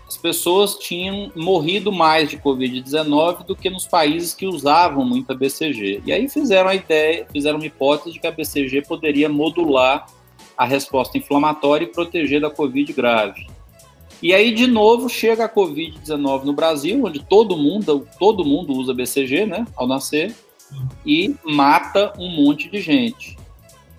as 0.07 0.15
pessoas 0.15 0.75
tinham 0.75 1.31
morrido 1.35 1.91
mais 1.91 2.29
de 2.29 2.37
Covid-19 2.37 3.43
do 3.45 3.55
que 3.55 3.69
nos 3.69 3.87
países 3.87 4.33
que 4.33 4.45
usavam 4.45 5.03
muita 5.03 5.33
BCG. 5.33 6.03
E 6.05 6.13
aí 6.13 6.29
fizeram 6.29 6.69
a 6.69 6.75
ideia, 6.75 7.27
fizeram 7.33 7.57
uma 7.57 7.65
hipótese 7.65 8.13
de 8.13 8.19
que 8.19 8.27
a 8.27 8.31
BCG 8.31 8.83
poderia 8.83 9.27
modular 9.27 10.05
a 10.55 10.65
resposta 10.65 11.17
inflamatória 11.17 11.85
e 11.85 11.91
proteger 11.91 12.39
da 12.39 12.49
Covid 12.49 12.93
grave. 12.93 13.47
E 14.23 14.33
aí, 14.33 14.53
de 14.53 14.67
novo, 14.67 15.09
chega 15.09 15.43
a 15.43 15.49
Covid-19 15.49 16.45
no 16.45 16.53
Brasil, 16.53 17.03
onde 17.03 17.19
todo 17.19 17.57
mundo, 17.57 18.07
todo 18.17 18.45
mundo 18.45 18.71
usa 18.71 18.93
BCG, 18.93 19.45
né, 19.45 19.67
ao 19.75 19.85
nascer, 19.85 20.33
e 21.05 21.35
mata 21.43 22.13
um 22.17 22.29
monte 22.29 22.69
de 22.69 22.79
gente. 22.79 23.37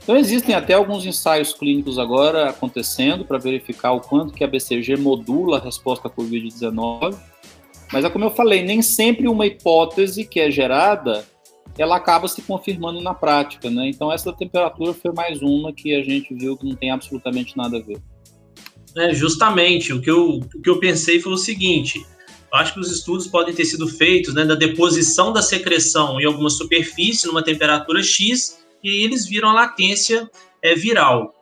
Então 0.03 0.17
existem 0.17 0.55
até 0.55 0.73
alguns 0.73 1.05
ensaios 1.05 1.53
clínicos 1.53 1.99
agora 1.99 2.49
acontecendo 2.49 3.23
para 3.27 3.37
verificar 3.37 3.93
o 3.93 4.01
quanto 4.01 4.33
que 4.33 4.43
a 4.43 4.47
BCG 4.47 4.97
modula 4.97 5.59
a 5.59 5.61
resposta 5.61 6.09
à 6.09 6.11
COVID-19. 6.11 7.15
Mas 7.93 8.07
é 8.07 8.09
como 8.09 8.25
eu 8.25 8.31
falei, 8.31 8.63
nem 8.63 8.81
sempre 8.81 9.29
uma 9.29 9.47
hipótese 9.47 10.25
que 10.25 10.41
é 10.41 10.51
gerada, 10.51 11.23
ela 11.77 11.97
acaba 11.97 12.29
se 12.29 12.41
confirmando 12.41 12.99
na 13.03 13.13
prática, 13.13 13.69
né? 13.69 13.91
Então 13.91 14.11
essa 14.11 14.33
temperatura 14.33 14.95
foi 14.95 15.13
mais 15.13 15.43
uma 15.43 15.71
que 15.71 15.95
a 15.95 16.03
gente 16.03 16.33
viu 16.33 16.57
que 16.57 16.67
não 16.67 16.75
tem 16.75 16.91
absolutamente 16.91 17.55
nada 17.59 17.77
a 17.77 17.81
ver. 17.83 18.01
É, 18.97 19.13
justamente, 19.13 19.93
o 19.93 20.01
que 20.01 20.11
eu, 20.11 20.41
o 20.55 20.63
que 20.63 20.71
eu 20.71 20.79
pensei 20.79 21.21
foi 21.21 21.33
o 21.33 21.37
seguinte, 21.37 22.05
acho 22.53 22.75
que 22.75 22.81
os 22.81 22.91
estudos 22.91 23.27
podem 23.27 23.55
ter 23.55 23.65
sido 23.65 23.89
feitos 23.89 24.35
né, 24.35 24.45
da 24.45 24.55
deposição 24.55 25.33
da 25.33 25.43
secreção 25.43 26.21
em 26.21 26.25
alguma 26.25 26.51
superfície 26.51 27.27
numa 27.27 27.43
temperatura 27.43 28.03
X 28.03 28.65
e 28.83 29.03
eles 29.05 29.27
viram 29.27 29.49
a 29.49 29.55
latência 29.55 30.31
é, 30.63 30.75
viral. 30.75 31.35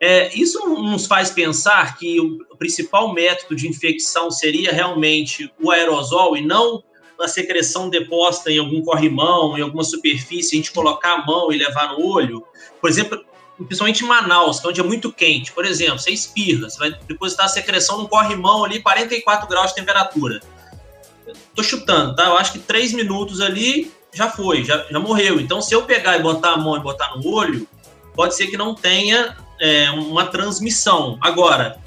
É, 0.00 0.32
isso 0.38 0.60
nos 0.68 1.06
faz 1.06 1.30
pensar 1.30 1.98
que 1.98 2.20
o 2.20 2.56
principal 2.56 3.12
método 3.12 3.56
de 3.56 3.66
infecção 3.66 4.30
seria 4.30 4.70
realmente 4.70 5.50
o 5.60 5.70
aerosol 5.70 6.36
e 6.36 6.44
não 6.44 6.84
a 7.20 7.26
secreção 7.26 7.90
deposta 7.90 8.50
em 8.50 8.58
algum 8.58 8.80
corrimão, 8.82 9.58
em 9.58 9.62
alguma 9.62 9.82
superfície, 9.82 10.54
a 10.54 10.58
gente 10.58 10.70
colocar 10.70 11.14
a 11.14 11.26
mão 11.26 11.52
e 11.52 11.58
levar 11.58 11.92
no 11.92 12.06
olho. 12.06 12.44
Por 12.80 12.88
exemplo, 12.88 13.20
principalmente 13.64 14.04
em 14.04 14.06
Manaus, 14.06 14.60
que 14.60 14.66
é 14.66 14.70
onde 14.70 14.80
é 14.80 14.84
muito 14.84 15.12
quente. 15.12 15.52
Por 15.52 15.64
exemplo, 15.64 15.98
você 15.98 16.10
espirra, 16.10 16.70
você 16.70 16.78
vai 16.78 16.90
depositar 17.06 17.46
a 17.46 17.48
secreção 17.48 17.98
no 17.98 18.08
corrimão 18.08 18.64
ali, 18.64 18.80
44 18.80 19.48
graus 19.48 19.68
de 19.70 19.76
temperatura. 19.76 20.40
Tô 21.54 21.62
chutando, 21.62 22.14
tá? 22.14 22.26
Eu 22.26 22.38
acho 22.38 22.52
que 22.52 22.58
três 22.58 22.92
minutos 22.92 23.40
ali 23.40 23.92
já 24.12 24.30
foi, 24.30 24.64
já, 24.64 24.86
já 24.90 24.98
morreu. 24.98 25.40
Então, 25.40 25.60
se 25.60 25.74
eu 25.74 25.82
pegar 25.82 26.16
e 26.16 26.22
botar 26.22 26.52
a 26.52 26.56
mão 26.56 26.76
e 26.76 26.80
botar 26.80 27.16
no 27.16 27.26
olho, 27.28 27.66
pode 28.14 28.34
ser 28.34 28.46
que 28.46 28.56
não 28.56 28.74
tenha 28.74 29.36
é, 29.60 29.90
uma 29.90 30.26
transmissão. 30.26 31.18
Agora, 31.20 31.78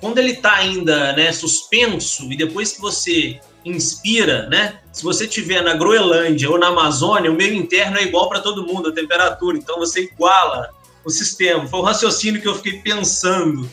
quando 0.00 0.18
ele 0.18 0.32
está 0.32 0.54
ainda 0.54 1.12
né, 1.12 1.30
suspenso 1.30 2.32
e 2.32 2.36
depois 2.36 2.72
que 2.72 2.80
você 2.80 3.40
inspira, 3.64 4.48
né? 4.48 4.80
Se 4.92 5.04
você 5.04 5.24
estiver 5.24 5.62
na 5.62 5.74
Groenlândia 5.74 6.50
ou 6.50 6.58
na 6.58 6.68
Amazônia, 6.68 7.30
o 7.30 7.34
meio 7.34 7.54
interno 7.54 7.96
é 7.96 8.02
igual 8.02 8.28
para 8.28 8.40
todo 8.40 8.66
mundo, 8.66 8.88
a 8.88 8.92
temperatura. 8.92 9.56
Então 9.56 9.78
você 9.78 10.02
iguala 10.02 10.70
o 11.04 11.10
sistema. 11.10 11.66
Foi 11.66 11.80
o 11.80 11.82
raciocínio 11.82 12.40
que 12.40 12.48
eu 12.48 12.54
fiquei 12.54 12.80
pensando. 12.80 13.68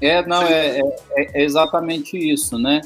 É, 0.00 0.24
não, 0.26 0.42
é, 0.42 0.80
é, 0.80 1.40
é 1.40 1.44
exatamente 1.44 2.16
isso, 2.16 2.58
né? 2.58 2.80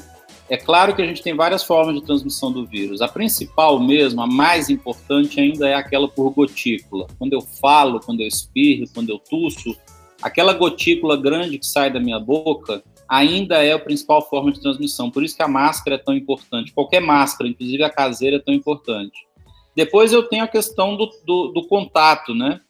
É 0.49 0.55
claro 0.55 0.95
que 0.95 1.01
a 1.01 1.05
gente 1.05 1.21
tem 1.21 1.35
várias 1.35 1.63
formas 1.63 1.95
de 1.95 2.03
transmissão 2.03 2.51
do 2.51 2.65
vírus. 2.65 3.01
A 3.01 3.07
principal 3.07 3.79
mesmo, 3.79 4.21
a 4.21 4.27
mais 4.27 4.69
importante 4.69 5.39
ainda 5.41 5.67
é 5.67 5.73
aquela 5.73 6.07
por 6.07 6.29
gotícula. 6.29 7.05
Quando 7.19 7.33
eu 7.33 7.41
falo, 7.41 7.99
quando 7.99 8.21
eu 8.21 8.27
espirro, 8.27 8.85
quando 8.93 9.09
eu 9.09 9.19
tuço, 9.19 9.75
aquela 10.21 10.53
gotícula 10.53 11.17
grande 11.17 11.57
que 11.57 11.65
sai 11.65 11.91
da 11.91 11.99
minha 11.99 12.19
boca 12.19 12.81
ainda 13.09 13.63
é 13.63 13.73
a 13.73 13.79
principal 13.79 14.27
forma 14.27 14.51
de 14.51 14.61
transmissão. 14.61 15.09
Por 15.09 15.23
isso 15.23 15.35
que 15.35 15.43
a 15.43 15.47
máscara 15.47 15.95
é 15.95 15.99
tão 15.99 16.15
importante. 16.15 16.73
Qualquer 16.73 17.01
máscara, 17.01 17.49
inclusive 17.49 17.83
a 17.83 17.89
caseira, 17.89 18.37
é 18.37 18.39
tão 18.39 18.53
importante. 18.53 19.27
Depois 19.75 20.11
eu 20.11 20.23
tenho 20.23 20.43
a 20.43 20.47
questão 20.47 20.95
do, 20.95 21.09
do, 21.25 21.49
do 21.49 21.67
contato, 21.67 22.33
né? 22.33 22.61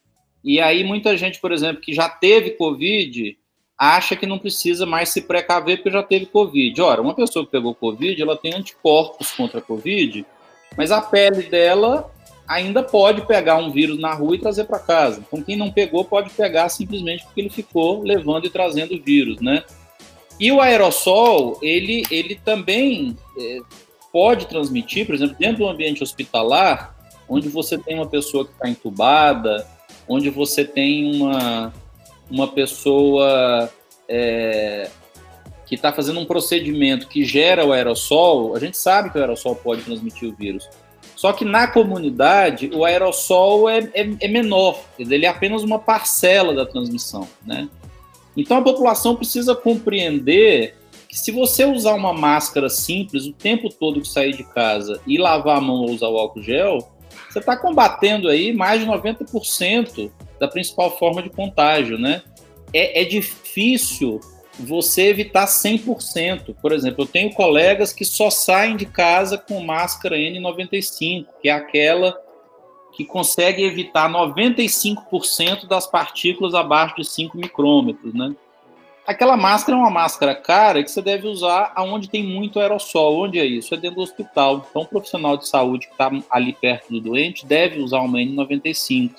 E 0.43 0.59
aí 0.59 0.83
muita 0.83 1.17
gente, 1.17 1.39
por 1.39 1.51
exemplo, 1.51 1.81
que 1.81 1.93
já 1.93 2.07
teve 2.07 2.51
Covid, 2.51 3.37
acha 3.77 4.15
que 4.15 4.25
não 4.25 4.39
precisa 4.39 4.85
mais 4.85 5.09
se 5.09 5.21
precaver 5.21 5.77
porque 5.77 5.91
já 5.91 6.03
teve 6.03 6.25
Covid. 6.25 6.81
Ora, 6.81 7.01
uma 7.01 7.13
pessoa 7.13 7.45
que 7.45 7.51
pegou 7.51 7.75
Covid, 7.75 8.19
ela 8.21 8.37
tem 8.37 8.53
anticorpos 8.53 9.31
contra 9.31 9.59
a 9.59 9.61
Covid, 9.61 10.25
mas 10.75 10.91
a 10.91 11.01
pele 11.01 11.43
dela 11.43 12.11
ainda 12.47 12.81
pode 12.81 13.25
pegar 13.27 13.57
um 13.57 13.71
vírus 13.71 13.99
na 13.99 14.13
rua 14.13 14.35
e 14.35 14.39
trazer 14.39 14.63
para 14.63 14.79
casa. 14.79 15.21
Então, 15.25 15.43
quem 15.43 15.57
não 15.57 15.71
pegou 15.71 16.05
pode 16.05 16.29
pegar 16.31 16.69
simplesmente 16.69 17.25
porque 17.25 17.41
ele 17.41 17.49
ficou 17.49 18.01
levando 18.01 18.45
e 18.45 18.49
trazendo 18.49 19.01
vírus, 19.03 19.41
né? 19.41 19.63
E 20.39 20.51
o 20.51 20.61
aerossol, 20.61 21.59
ele, 21.61 22.03
ele 22.09 22.35
também 22.35 23.17
é, 23.37 23.59
pode 24.13 24.47
transmitir, 24.47 25.05
por 25.05 25.15
exemplo, 25.15 25.35
dentro 25.37 25.57
do 25.57 25.67
ambiente 25.67 26.01
hospitalar, 26.01 26.95
onde 27.27 27.49
você 27.49 27.77
tem 27.77 27.95
uma 27.95 28.07
pessoa 28.07 28.45
que 28.45 28.51
está 28.51 28.69
entubada, 28.69 29.67
onde 30.07 30.29
você 30.29 30.63
tem 30.63 31.15
uma, 31.15 31.73
uma 32.29 32.47
pessoa 32.47 33.69
é, 34.07 34.89
que 35.65 35.75
está 35.75 35.91
fazendo 35.91 36.19
um 36.19 36.25
procedimento 36.25 37.07
que 37.07 37.25
gera 37.25 37.65
o 37.65 37.73
aerossol, 37.73 38.55
a 38.55 38.59
gente 38.59 38.77
sabe 38.77 39.09
que 39.09 39.17
o 39.17 39.21
aerossol 39.21 39.55
pode 39.55 39.81
transmitir 39.81 40.29
o 40.29 40.35
vírus. 40.35 40.67
Só 41.15 41.33
que 41.33 41.43
na 41.43 41.67
comunidade, 41.67 42.69
o 42.73 42.85
aerossol 42.85 43.67
é, 43.67 43.79
é, 43.93 44.09
é 44.21 44.27
menor, 44.27 44.79
ele 44.99 45.25
é 45.25 45.29
apenas 45.29 45.63
uma 45.63 45.79
parcela 45.79 46.53
da 46.53 46.65
transmissão, 46.65 47.27
né? 47.45 47.67
Então 48.35 48.57
a 48.57 48.61
população 48.61 49.15
precisa 49.15 49.55
compreender 49.55 50.75
que 51.09 51.17
se 51.17 51.31
você 51.31 51.65
usar 51.65 51.95
uma 51.95 52.13
máscara 52.13 52.69
simples 52.69 53.25
o 53.25 53.33
tempo 53.33 53.67
todo 53.67 53.99
que 53.99 54.07
sair 54.07 54.35
de 54.35 54.43
casa 54.43 55.01
e 55.07 55.17
lavar 55.17 55.57
a 55.57 55.61
mão 55.61 55.77
ou 55.77 55.91
usar 55.91 56.07
o 56.07 56.17
álcool 56.17 56.43
gel, 56.43 56.87
você 57.29 57.39
está 57.39 57.55
combatendo 57.55 58.27
aí 58.29 58.53
mais 58.53 58.81
de 58.81 58.87
90% 58.87 60.11
da 60.39 60.47
principal 60.47 60.97
forma 60.97 61.21
de 61.21 61.29
contágio, 61.29 61.97
né? 61.97 62.21
É, 62.73 63.01
é 63.01 63.05
difícil 63.05 64.19
você 64.59 65.07
evitar 65.07 65.45
100%. 65.45 66.55
Por 66.61 66.71
exemplo, 66.71 67.03
eu 67.03 67.07
tenho 67.07 67.33
colegas 67.33 67.93
que 67.93 68.05
só 68.05 68.29
saem 68.29 68.75
de 68.75 68.85
casa 68.85 69.37
com 69.37 69.59
máscara 69.61 70.15
N95, 70.17 71.25
que 71.41 71.49
é 71.49 71.51
aquela 71.51 72.17
que 72.93 73.05
consegue 73.05 73.63
evitar 73.63 74.09
95% 74.11 75.67
das 75.67 75.85
partículas 75.85 76.55
abaixo 76.55 76.95
de 76.95 77.05
5 77.05 77.37
micrômetros, 77.37 78.13
né? 78.13 78.35
Aquela 79.07 79.37
máscara 79.37 79.77
é 79.77 79.79
uma 79.79 79.89
máscara 79.89 80.35
cara 80.35 80.83
que 80.83 80.91
você 80.91 81.01
deve 81.01 81.29
usar 81.29 81.71
aonde 81.73 82.09
tem 82.09 82.21
muito 82.21 82.59
aerossol. 82.59 83.23
Onde 83.23 83.39
é 83.39 83.45
isso? 83.45 83.73
É 83.73 83.77
dentro 83.77 83.95
do 83.95 84.01
hospital. 84.01 84.65
Então, 84.69 84.81
o 84.81 84.85
profissional 84.85 85.37
de 85.37 85.47
saúde 85.47 85.87
que 85.87 85.93
está 85.93 86.11
ali 86.29 86.51
perto 86.51 86.91
do 86.91 86.99
doente 86.99 87.45
deve 87.45 87.79
usar 87.79 88.01
uma 88.01 88.17
N95. 88.17 89.11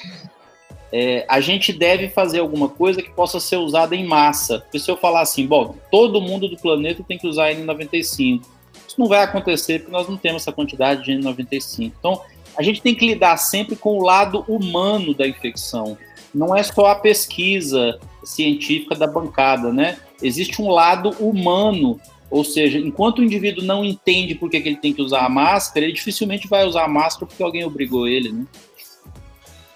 É, 0.93 1.25
a 1.27 1.41
gente 1.41 1.73
deve 1.73 2.11
fazer 2.11 2.41
alguma 2.41 2.69
coisa 2.69 3.01
que 3.01 3.09
possa 3.09 3.41
ser 3.41 3.57
usada 3.57 3.97
em 3.97 4.07
massa. 4.07 4.61
Porque 4.61 4.79
se 4.79 4.91
eu 4.91 4.97
falar 4.99 5.23
assim, 5.23 5.47
bom, 5.47 5.75
todo 5.91 6.21
mundo 6.21 6.49
do 6.49 6.59
planeta 6.59 7.03
tem 7.03 7.17
que 7.17 7.27
usar 7.27 7.55
N95. 7.55 8.43
Isso 8.87 9.01
não 9.01 9.09
vai 9.09 9.23
acontecer 9.23 9.79
porque 9.79 9.93
nós 9.93 10.07
não 10.07 10.19
temos 10.19 10.43
essa 10.43 10.53
quantidade 10.53 11.03
de 11.03 11.13
N95. 11.13 11.93
Então, 11.99 12.21
a 12.59 12.63
gente 12.63 12.83
tem 12.83 12.95
que 12.95 13.07
lidar 13.07 13.39
sempre 13.39 13.75
com 13.75 13.97
o 13.97 14.05
lado 14.05 14.45
humano 14.47 15.15
da 15.15 15.27
infecção 15.27 15.97
não 16.35 16.55
é 16.55 16.63
só 16.63 16.87
a 16.87 16.95
pesquisa 16.95 17.99
científica 18.29 18.95
da 18.95 19.07
bancada, 19.07 19.73
né? 19.73 19.99
Existe 20.23 20.61
um 20.61 20.71
lado 20.71 21.11
humano, 21.19 21.99
ou 22.31 22.45
seja, 22.45 22.79
enquanto 22.79 23.21
o 23.21 23.25
indivíduo 23.25 23.65
não 23.65 23.85
entende 23.85 24.35
por 24.35 24.51
que, 24.51 24.61
que 24.61 24.69
ele 24.69 24.77
tem 24.77 24.93
que 24.93 25.01
usar 25.01 25.25
a 25.25 25.29
máscara, 25.29 25.87
ele 25.87 25.95
dificilmente 25.95 26.47
vai 26.47 26.67
usar 26.67 26.85
a 26.85 26.89
máscara 26.89 27.27
porque 27.27 27.43
alguém 27.43 27.65
obrigou 27.65 28.07
ele, 28.07 28.31
né? 28.31 28.47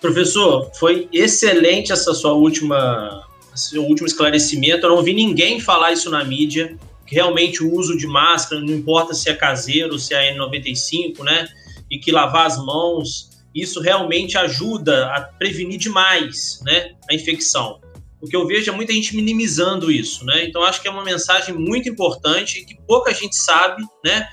Professor, 0.01 0.71
foi 0.75 1.09
excelente 1.13 1.93
essa 1.93 2.13
sua 2.13 2.33
última, 2.33 3.27
seu 3.55 3.85
último 3.85 4.07
esclarecimento. 4.07 4.85
Eu 4.85 4.97
não 4.97 5.03
vi 5.03 5.15
ninguém 5.15 5.61
falar 5.61 5.93
isso 5.93 6.11
na 6.11 6.25
mídia, 6.25 6.77
que 7.07 7.15
realmente 7.15 7.63
o 7.63 7.73
uso 7.73 7.97
de 7.97 8.07
máscara, 8.07 8.61
não 8.61 8.75
importa 8.75 9.15
se 9.15 9.31
é 9.31 9.35
caseiro, 9.35 9.99
se 9.99 10.13
é 10.13 10.37
N95, 10.37 11.23
né? 11.25 11.49
E 11.91 11.99
que 11.99 12.11
lavar 12.11 12.47
as 12.47 12.59
mãos 12.59 13.33
isso 13.55 13.81
realmente 13.81 14.37
ajuda 14.39 15.07
a 15.15 15.21
prevenir 15.21 15.79
demais 15.79 16.61
né, 16.65 16.93
a 17.11 17.15
infecção. 17.15 17.81
O 18.23 18.27
que 18.27 18.37
eu 18.37 18.47
vejo 18.47 18.71
é 18.71 18.75
muita 18.75 18.93
gente 18.93 19.17
minimizando 19.17 19.91
isso, 19.91 20.25
né? 20.25 20.45
Então 20.45 20.63
acho 20.63 20.81
que 20.81 20.89
é 20.89 20.91
uma 20.91 21.05
mensagem 21.05 21.55
muito 21.55 21.89
importante 21.89 22.65
que 22.65 22.77
pouca 22.87 23.13
gente 23.13 23.37
sabe, 23.37 23.83
né? 24.05 24.29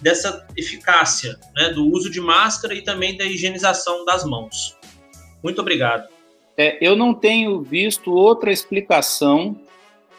Dessa 0.00 0.46
eficácia, 0.56 1.38
né? 1.54 1.70
Do 1.70 1.86
uso 1.90 2.08
de 2.08 2.20
máscara 2.20 2.74
e 2.74 2.82
também 2.82 3.16
da 3.16 3.24
higienização 3.24 4.04
das 4.04 4.24
mãos. 4.24 4.76
Muito 5.42 5.60
obrigado. 5.60 6.08
É, 6.56 6.78
eu 6.80 6.94
não 6.94 7.12
tenho 7.12 7.60
visto 7.62 8.12
outra 8.12 8.52
explicação 8.52 9.60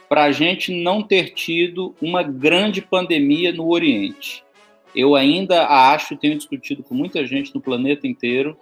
para 0.09 0.25
a 0.25 0.31
gente 0.31 0.71
não 0.71 1.01
ter 1.01 1.33
tido 1.33 1.95
uma 2.01 2.21
grande 2.21 2.81
pandemia 2.81 3.53
no 3.53 3.71
Oriente 3.71 4.45
eu 4.95 5.13
ainda 5.13 5.67
acho, 5.67 6.15
tenho 6.15 6.37
discutido 6.37 6.81
com 6.81 6.95
muita 6.95 7.25
gente 7.27 7.53
no 7.53 7.59
planeta 7.59 8.07
inteiro, 8.07 8.57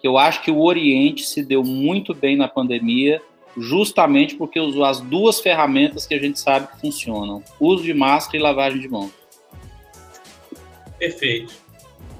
que 0.00 0.06
eu 0.06 0.16
acho 0.16 0.42
que 0.42 0.50
o 0.50 0.60
Oriente 0.60 1.24
se 1.24 1.44
deu 1.44 1.64
muito 1.64 2.14
bem 2.14 2.36
na 2.36 2.46
pandemia, 2.46 3.20
justamente 3.56 4.34
porque 4.34 4.58
usou 4.58 4.84
as 4.84 5.00
duas 5.00 5.40
ferramentas 5.40 6.06
que 6.06 6.14
a 6.14 6.18
gente 6.18 6.38
sabe 6.38 6.68
que 6.68 6.80
funcionam: 6.80 7.42
uso 7.60 7.82
de 7.82 7.94
máscara 7.94 8.36
e 8.36 8.40
lavagem 8.40 8.80
de 8.80 8.88
mãos. 8.88 9.10
Perfeito. 10.98 11.62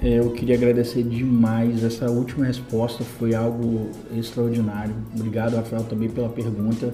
É, 0.01 0.19
eu 0.19 0.31
queria 0.31 0.55
agradecer 0.55 1.01
demais. 1.03 1.81
Essa 1.83 2.11
última 2.11 2.45
resposta 2.45 3.03
foi 3.03 3.33
algo 3.33 3.89
extraordinário. 4.13 4.93
Obrigado, 5.15 5.55
Rafael, 5.55 5.83
também 5.85 6.09
pela 6.09 6.27
pergunta. 6.27 6.93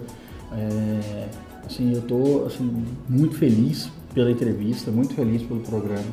É, 0.52 1.28
assim, 1.66 1.92
eu 1.94 2.00
estou 2.00 2.46
assim, 2.46 2.86
muito 3.08 3.36
feliz 3.36 3.90
pela 4.14 4.30
entrevista, 4.30 4.92
muito 4.92 5.16
feliz 5.16 5.42
pelo 5.42 5.60
programa. 5.62 6.06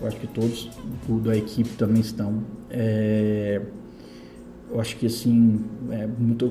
Eu 0.00 0.06
acho 0.06 0.16
que 0.18 0.28
todos 0.28 0.70
do, 1.06 1.18
da 1.18 1.36
equipe 1.36 1.70
também 1.70 2.00
estão. 2.00 2.44
É, 2.70 3.60
eu 4.70 4.80
acho 4.80 4.96
que 4.96 5.06
assim, 5.06 5.64
é 5.90 6.06
muito, 6.06 6.46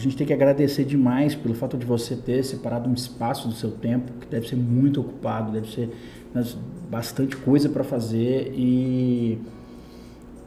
a 0.00 0.02
gente 0.02 0.16
tem 0.16 0.26
que 0.26 0.32
agradecer 0.32 0.86
demais 0.86 1.34
pelo 1.34 1.54
fato 1.54 1.76
de 1.76 1.84
você 1.84 2.16
ter 2.16 2.42
separado 2.42 2.88
um 2.88 2.94
espaço 2.94 3.46
do 3.46 3.52
seu 3.52 3.70
tempo, 3.70 4.10
que 4.18 4.26
deve 4.26 4.48
ser 4.48 4.56
muito 4.56 4.98
ocupado, 5.02 5.52
deve 5.52 5.70
ser 5.70 5.90
né, 6.34 6.42
bastante 6.90 7.36
coisa 7.36 7.68
para 7.68 7.84
fazer 7.84 8.50
e, 8.56 9.38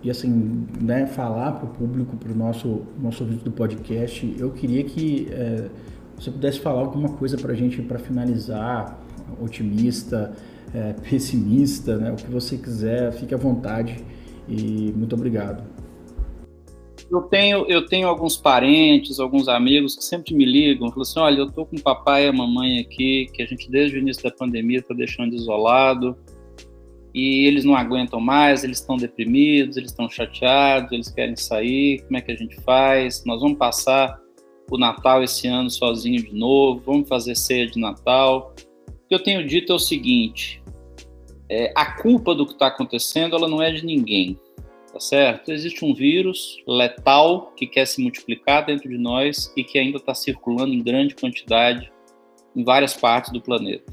e 0.01 0.09
assim, 0.09 0.65
né, 0.81 1.05
falar 1.05 1.51
para 1.51 1.65
o 1.65 1.69
público, 1.69 2.17
para 2.17 2.31
o 2.31 2.35
nosso, 2.35 2.81
nosso 2.99 3.23
ouvinte 3.23 3.43
do 3.43 3.51
podcast. 3.51 4.35
Eu 4.39 4.49
queria 4.49 4.83
que 4.83 5.27
é, 5.29 5.69
você 6.17 6.31
pudesse 6.31 6.59
falar 6.59 6.81
alguma 6.81 7.09
coisa 7.09 7.37
para 7.37 7.51
a 7.51 7.55
gente 7.55 7.79
para 7.83 7.99
finalizar, 7.99 8.99
otimista, 9.39 10.33
é, 10.73 10.93
pessimista, 10.93 11.95
né? 11.97 12.11
o 12.11 12.15
que 12.15 12.31
você 12.31 12.57
quiser, 12.57 13.11
fique 13.11 13.35
à 13.35 13.37
vontade 13.37 14.03
e 14.49 14.91
muito 14.97 15.13
obrigado. 15.13 15.72
Eu 17.13 17.21
tenho, 17.21 17.65
eu 17.67 17.85
tenho 17.85 18.07
alguns 18.07 18.35
parentes, 18.35 19.19
alguns 19.19 19.47
amigos 19.47 19.95
que 19.95 20.03
sempre 20.03 20.33
me 20.33 20.45
ligam, 20.45 20.89
falam 20.89 21.03
assim, 21.03 21.19
olha, 21.19 21.39
eu 21.41 21.51
tô 21.51 21.63
com 21.63 21.75
o 21.75 21.81
papai 21.81 22.25
e 22.25 22.27
a 22.27 22.33
mamãe 22.33 22.79
aqui, 22.79 23.27
que 23.31 23.43
a 23.43 23.45
gente 23.45 23.69
desde 23.69 23.97
o 23.97 23.99
início 23.99 24.23
da 24.23 24.31
pandemia 24.31 24.79
está 24.79 24.95
deixando 24.95 25.35
isolado, 25.35 26.17
e 27.13 27.45
eles 27.45 27.63
não 27.63 27.75
aguentam 27.75 28.19
mais, 28.19 28.63
eles 28.63 28.79
estão 28.79 28.97
deprimidos, 28.97 29.77
eles 29.77 29.91
estão 29.91 30.09
chateados, 30.09 30.91
eles 30.91 31.07
querem 31.07 31.35
sair, 31.35 32.01
como 32.01 32.17
é 32.17 32.21
que 32.21 32.31
a 32.31 32.35
gente 32.35 32.59
faz? 32.61 33.23
Nós 33.25 33.39
vamos 33.41 33.59
passar 33.59 34.19
o 34.71 34.75
Natal 34.75 35.21
esse 35.21 35.47
ano 35.47 35.69
sozinho 35.69 36.19
de 36.19 36.33
novo, 36.33 36.81
vamos 36.83 37.07
fazer 37.07 37.35
ceia 37.35 37.67
de 37.67 37.79
Natal. 37.79 38.55
O 38.89 39.07
que 39.07 39.13
eu 39.13 39.21
tenho 39.21 39.45
dito 39.45 39.71
é 39.71 39.75
o 39.75 39.79
seguinte: 39.79 40.63
é, 41.47 41.71
a 41.75 42.01
culpa 42.01 42.33
do 42.33 42.47
que 42.47 42.53
está 42.53 42.67
acontecendo 42.67 43.35
ela 43.35 43.47
não 43.47 43.61
é 43.61 43.71
de 43.71 43.85
ninguém, 43.85 44.35
tá 44.93 44.99
certo? 44.99 45.51
Existe 45.51 45.83
um 45.83 45.93
vírus 45.93 46.61
letal 46.67 47.51
que 47.57 47.65
quer 47.65 47.85
se 47.85 48.01
multiplicar 48.01 48.63
dentro 48.63 48.87
de 48.87 48.97
nós 48.97 49.51
e 49.57 49.63
que 49.63 49.79
ainda 49.79 49.97
está 49.97 50.13
circulando 50.13 50.71
em 50.71 50.83
grande 50.83 51.15
quantidade 51.15 51.91
em 52.55 52.63
várias 52.63 52.95
partes 52.95 53.31
do 53.31 53.41
planeta. 53.41 53.91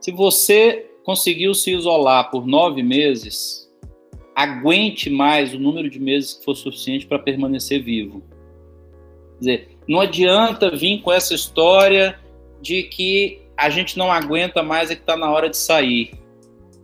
Se 0.00 0.10
você 0.10 0.90
conseguiu 1.04 1.52
se 1.52 1.74
isolar 1.74 2.30
por 2.30 2.46
nove 2.46 2.82
meses, 2.82 3.70
aguente 4.34 5.10
mais 5.10 5.52
o 5.52 5.58
número 5.58 5.90
de 5.90 6.00
meses 6.00 6.34
que 6.34 6.44
for 6.44 6.54
suficiente 6.54 7.06
para 7.06 7.18
permanecer 7.18 7.82
vivo. 7.82 8.22
Quer 9.34 9.38
dizer, 9.38 9.68
não 9.86 10.00
adianta 10.00 10.74
vir 10.74 11.02
com 11.02 11.12
essa 11.12 11.34
história 11.34 12.18
de 12.62 12.84
que 12.84 13.42
a 13.56 13.68
gente 13.68 13.98
não 13.98 14.10
aguenta 14.10 14.62
mais 14.62 14.90
e 14.90 14.96
que 14.96 15.02
está 15.02 15.16
na 15.16 15.30
hora 15.30 15.50
de 15.50 15.56
sair 15.56 16.12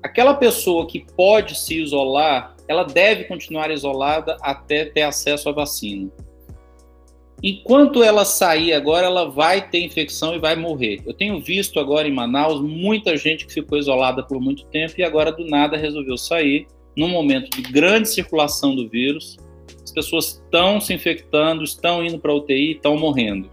aquela 0.04 0.34
pessoa 0.34 0.86
que 0.86 1.00
pode 1.16 1.58
se 1.58 1.80
isolar, 1.80 2.53
ela 2.68 2.84
deve 2.84 3.24
continuar 3.24 3.70
isolada 3.70 4.36
até 4.40 4.84
ter 4.84 5.02
acesso 5.02 5.48
à 5.48 5.52
vacina. 5.52 6.10
Enquanto 7.42 8.02
ela 8.02 8.24
sair 8.24 8.72
agora, 8.72 9.06
ela 9.06 9.28
vai 9.28 9.68
ter 9.68 9.84
infecção 9.84 10.34
e 10.34 10.38
vai 10.38 10.56
morrer. 10.56 11.02
Eu 11.04 11.12
tenho 11.12 11.38
visto 11.38 11.78
agora 11.78 12.08
em 12.08 12.12
Manaus 12.12 12.62
muita 12.62 13.16
gente 13.16 13.46
que 13.46 13.52
ficou 13.52 13.76
isolada 13.76 14.22
por 14.22 14.40
muito 14.40 14.64
tempo 14.66 14.94
e 14.96 15.02
agora 15.02 15.30
do 15.30 15.44
nada 15.44 15.76
resolveu 15.76 16.16
sair 16.16 16.66
num 16.96 17.08
momento 17.08 17.50
de 17.50 17.60
grande 17.60 18.08
circulação 18.08 18.74
do 18.74 18.88
vírus. 18.88 19.36
As 19.82 19.92
pessoas 19.92 20.40
estão 20.42 20.80
se 20.80 20.94
infectando, 20.94 21.62
estão 21.62 22.02
indo 22.02 22.18
para 22.18 22.34
UTI, 22.34 22.72
estão 22.72 22.96
morrendo. 22.96 23.50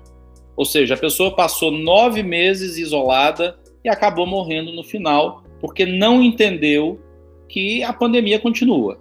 Ou 0.55 0.63
seja, 0.63 0.93
a 0.93 0.97
pessoa 0.97 1.35
passou 1.35 1.69
nove 1.69 2.23
meses 2.23 2.77
isolada 2.77 3.59
e 3.83 3.89
acabou 3.89 4.25
morrendo 4.25 4.71
no 4.71 4.83
final 4.83 5.43
porque 5.59 5.85
não 5.85 6.23
entendeu 6.23 6.99
que 7.51 7.83
a 7.83 7.93
pandemia 7.93 8.39
continua. 8.39 8.95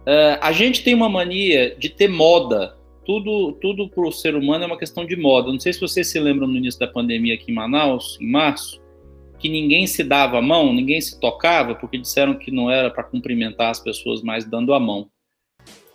Uh, 0.00 0.38
a 0.40 0.52
gente 0.52 0.82
tem 0.82 0.94
uma 0.94 1.08
mania 1.08 1.74
de 1.78 1.88
ter 1.88 2.08
moda. 2.08 2.76
Tudo, 3.04 3.52
tudo 3.52 3.88
para 3.88 4.06
o 4.06 4.12
ser 4.12 4.34
humano 4.36 4.64
é 4.64 4.66
uma 4.66 4.78
questão 4.78 5.06
de 5.06 5.16
moda. 5.16 5.50
Não 5.50 5.58
sei 5.58 5.72
se 5.72 5.80
vocês 5.80 6.08
se 6.08 6.20
lembram 6.20 6.46
no 6.46 6.56
início 6.56 6.78
da 6.78 6.86
pandemia 6.86 7.34
aqui 7.34 7.50
em 7.50 7.54
Manaus, 7.54 8.18
em 8.20 8.30
março, 8.30 8.80
que 9.38 9.48
ninguém 9.48 9.86
se 9.86 10.04
dava 10.04 10.38
a 10.38 10.42
mão, 10.42 10.72
ninguém 10.72 11.00
se 11.00 11.18
tocava, 11.18 11.74
porque 11.74 11.96
disseram 11.96 12.34
que 12.34 12.50
não 12.50 12.70
era 12.70 12.90
para 12.90 13.04
cumprimentar 13.04 13.70
as 13.70 13.80
pessoas 13.80 14.22
mais 14.22 14.44
dando 14.44 14.74
a 14.74 14.80
mão. 14.80 15.08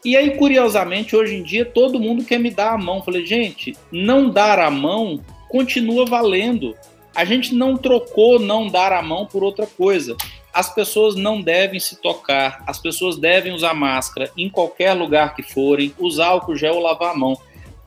E 0.04 0.18
aí, 0.18 0.32
curiosamente, 0.32 1.16
hoje 1.16 1.36
em 1.36 1.44
dia, 1.44 1.64
todo 1.64 2.00
mundo 2.00 2.26
quer 2.26 2.39
me 2.39 2.50
dar 2.50 2.74
a 2.74 2.78
mão. 2.78 3.04
Falei, 3.04 3.26
gente, 3.26 3.74
não 3.91 4.30
dar 4.30 4.60
a 4.60 4.72
mão 4.72 5.24
continua 5.50 6.06
valendo 6.06 6.76
a 7.16 7.24
gente 7.26 7.54
não 7.54 7.78
trocou 7.78 8.39
não 8.39 8.68
dar 8.68 8.91
a 8.91 9.02
mão 9.02 9.26
por 9.26 9.44
outra 9.44 9.68
coisa. 9.68 10.16
As 10.54 10.72
pessoas 10.72 11.16
não 11.16 11.41
devem 11.41 11.80
se 11.80 11.95
tocar, 11.95 12.64
as 12.68 12.78
pessoas 12.78 13.18
devem 13.18 13.54
usar 13.54 13.74
máscara 13.74 14.32
em 14.38 14.47
qualquer 14.47 14.93
lugar 14.93 15.36
que 15.36 15.41
forem, 15.41 15.95
usar 15.97 16.28
álcool 16.28 16.56
gel 16.56 16.76
ou 16.76 16.82
lavar 16.82 17.12
a 17.12 17.18
mão. 17.18 17.36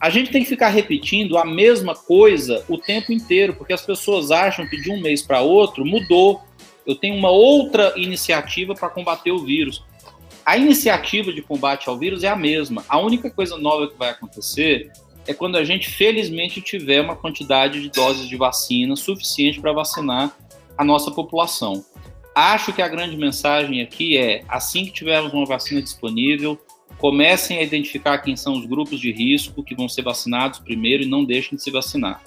A 0.00 0.10
gente 0.10 0.32
tem 0.32 0.42
que 0.42 0.48
ficar 0.48 0.68
repetindo 0.68 1.38
a 1.38 1.44
mesma 1.44 1.94
coisa 1.94 2.64
o 2.68 2.76
tempo 2.76 3.12
inteiro, 3.12 3.54
porque 3.54 3.72
as 3.72 3.82
pessoas 3.82 4.32
acham 4.32 4.68
que 4.68 4.80
de 4.80 4.90
um 4.90 5.00
mês 5.00 5.22
para 5.22 5.40
outro 5.40 5.86
mudou. 5.86 6.42
Eu 6.84 6.96
tenho 6.96 7.14
uma 7.14 7.30
outra 7.30 7.92
iniciativa 7.96 8.74
para 8.74 8.88
combater 8.88 9.30
o 9.30 9.44
vírus. 9.44 9.84
A 10.44 10.56
iniciativa 10.56 11.32
de 11.32 11.42
combate 11.42 11.88
ao 11.88 11.96
vírus 11.96 12.24
é 12.24 12.28
a 12.28 12.36
mesma. 12.36 12.84
A 12.88 12.98
única 12.98 13.30
coisa 13.30 13.56
nova 13.56 13.88
que 13.88 13.96
vai 13.96 14.10
acontecer 14.10 14.90
é 15.26 15.32
quando 15.32 15.56
a 15.56 15.64
gente, 15.64 15.88
felizmente, 15.88 16.60
tiver 16.60 17.00
uma 17.00 17.16
quantidade 17.16 17.80
de 17.80 17.90
doses 17.90 18.28
de 18.28 18.36
vacina 18.36 18.96
suficiente 18.96 19.60
para 19.60 19.72
vacinar 19.72 20.36
a 20.76 20.84
nossa 20.84 21.10
população. 21.10 21.84
Acho 22.36 22.70
que 22.70 22.82
a 22.82 22.88
grande 22.88 23.16
mensagem 23.16 23.80
aqui 23.80 24.18
é: 24.18 24.44
assim 24.46 24.84
que 24.84 24.92
tivermos 24.92 25.32
uma 25.32 25.46
vacina 25.46 25.80
disponível, 25.80 26.60
comecem 26.98 27.56
a 27.56 27.62
identificar 27.62 28.18
quem 28.18 28.36
são 28.36 28.52
os 28.58 28.66
grupos 28.66 29.00
de 29.00 29.10
risco 29.10 29.62
que 29.62 29.74
vão 29.74 29.88
ser 29.88 30.02
vacinados 30.02 30.58
primeiro 30.58 31.02
e 31.02 31.06
não 31.06 31.24
deixem 31.24 31.56
de 31.56 31.62
se 31.62 31.70
vacinar. 31.70 32.22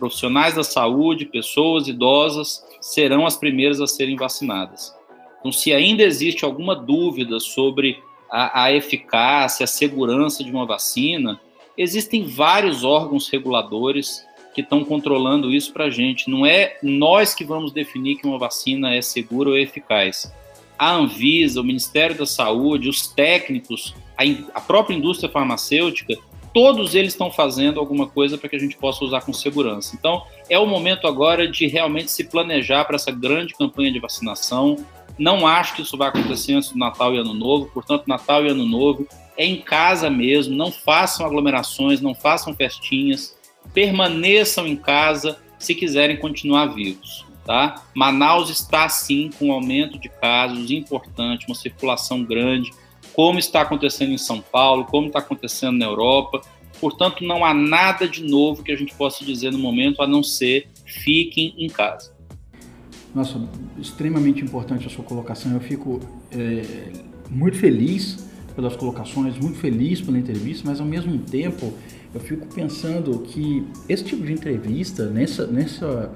profissionais 0.00 0.56
da 0.56 0.64
saúde, 0.64 1.26
pessoas 1.26 1.86
idosas 1.86 2.60
serão 2.80 3.24
as 3.24 3.36
primeiras 3.36 3.80
a 3.80 3.86
serem 3.86 4.16
vacinadas. 4.16 4.92
Então, 5.38 5.52
se 5.52 5.72
ainda 5.72 6.02
existe 6.02 6.44
alguma 6.44 6.74
dúvida 6.74 7.38
sobre 7.38 8.02
a, 8.28 8.64
a 8.64 8.72
eficácia, 8.72 9.62
a 9.62 9.68
segurança 9.68 10.42
de 10.42 10.50
uma 10.50 10.66
vacina, 10.66 11.40
existem 11.78 12.26
vários 12.26 12.82
órgãos 12.82 13.28
reguladores 13.28 14.24
que 14.54 14.60
estão 14.60 14.84
controlando 14.84 15.50
isso 15.50 15.72
para 15.72 15.86
a 15.86 15.90
gente. 15.90 16.30
Não 16.30 16.44
é 16.44 16.76
nós 16.82 17.34
que 17.34 17.44
vamos 17.44 17.72
definir 17.72 18.16
que 18.16 18.26
uma 18.26 18.38
vacina 18.38 18.94
é 18.94 19.00
segura 19.00 19.50
ou 19.50 19.56
eficaz. 19.56 20.32
A 20.78 20.92
Anvisa, 20.92 21.60
o 21.60 21.64
Ministério 21.64 22.16
da 22.16 22.26
Saúde, 22.26 22.88
os 22.88 23.06
técnicos, 23.06 23.94
a, 24.16 24.22
a 24.54 24.60
própria 24.60 24.94
indústria 24.94 25.30
farmacêutica, 25.30 26.16
todos 26.52 26.94
eles 26.94 27.12
estão 27.12 27.30
fazendo 27.30 27.80
alguma 27.80 28.06
coisa 28.06 28.36
para 28.36 28.48
que 28.48 28.56
a 28.56 28.58
gente 28.58 28.76
possa 28.76 29.04
usar 29.04 29.22
com 29.22 29.32
segurança. 29.32 29.96
Então, 29.98 30.22
é 30.48 30.58
o 30.58 30.66
momento 30.66 31.06
agora 31.06 31.48
de 31.48 31.66
realmente 31.66 32.10
se 32.10 32.24
planejar 32.24 32.84
para 32.84 32.96
essa 32.96 33.10
grande 33.10 33.54
campanha 33.54 33.92
de 33.92 33.98
vacinação. 33.98 34.76
Não 35.18 35.46
acho 35.46 35.74
que 35.74 35.82
isso 35.82 35.96
vai 35.96 36.08
acontecer 36.08 36.54
antes 36.54 36.70
do 36.70 36.78
Natal 36.78 37.14
e 37.14 37.18
Ano 37.18 37.34
Novo, 37.34 37.70
portanto, 37.72 38.04
Natal 38.06 38.44
e 38.44 38.48
Ano 38.48 38.66
Novo 38.66 39.06
é 39.36 39.46
em 39.46 39.56
casa 39.56 40.10
mesmo, 40.10 40.54
não 40.54 40.70
façam 40.70 41.24
aglomerações, 41.24 42.00
não 42.00 42.14
façam 42.14 42.54
festinhas, 42.54 43.36
permaneçam 43.72 44.66
em 44.66 44.76
casa 44.76 45.38
se 45.58 45.74
quiserem 45.74 46.16
continuar 46.16 46.66
vivos. 46.66 47.24
Tá? 47.44 47.82
Manaus 47.94 48.50
está 48.50 48.88
sim 48.88 49.30
com 49.36 49.48
um 49.48 49.52
aumento 49.52 49.98
de 49.98 50.08
casos 50.08 50.70
importante, 50.70 51.46
uma 51.48 51.56
circulação 51.56 52.22
grande, 52.22 52.70
como 53.12 53.38
está 53.38 53.62
acontecendo 53.62 54.12
em 54.12 54.18
São 54.18 54.40
Paulo, 54.40 54.84
como 54.84 55.08
está 55.08 55.18
acontecendo 55.18 55.76
na 55.76 55.86
Europa. 55.86 56.40
Portanto, 56.80 57.24
não 57.24 57.44
há 57.44 57.52
nada 57.52 58.08
de 58.08 58.22
novo 58.22 58.62
que 58.62 58.70
a 58.70 58.76
gente 58.76 58.94
possa 58.94 59.24
dizer 59.24 59.50
no 59.50 59.58
momento 59.58 60.02
a 60.02 60.06
não 60.06 60.22
ser 60.22 60.68
fiquem 60.84 61.54
em 61.58 61.68
casa. 61.68 62.12
Nossa, 63.14 63.40
extremamente 63.78 64.42
importante 64.42 64.86
a 64.86 64.90
sua 64.90 65.04
colocação. 65.04 65.52
Eu 65.52 65.60
fico 65.60 66.00
é, 66.30 66.92
muito 67.28 67.58
feliz 67.58 68.28
pelas 68.54 68.76
colocações, 68.76 69.36
muito 69.38 69.58
feliz 69.58 70.00
pela 70.00 70.18
entrevista, 70.18 70.68
mas 70.68 70.80
ao 70.80 70.86
mesmo 70.86 71.18
tempo 71.18 71.74
eu 72.14 72.20
fico 72.20 72.46
pensando 72.54 73.18
que 73.20 73.66
esse 73.88 74.04
tipo 74.04 74.24
de 74.24 74.32
entrevista, 74.32 75.06
nessa, 75.06 75.46
nessa, 75.46 76.10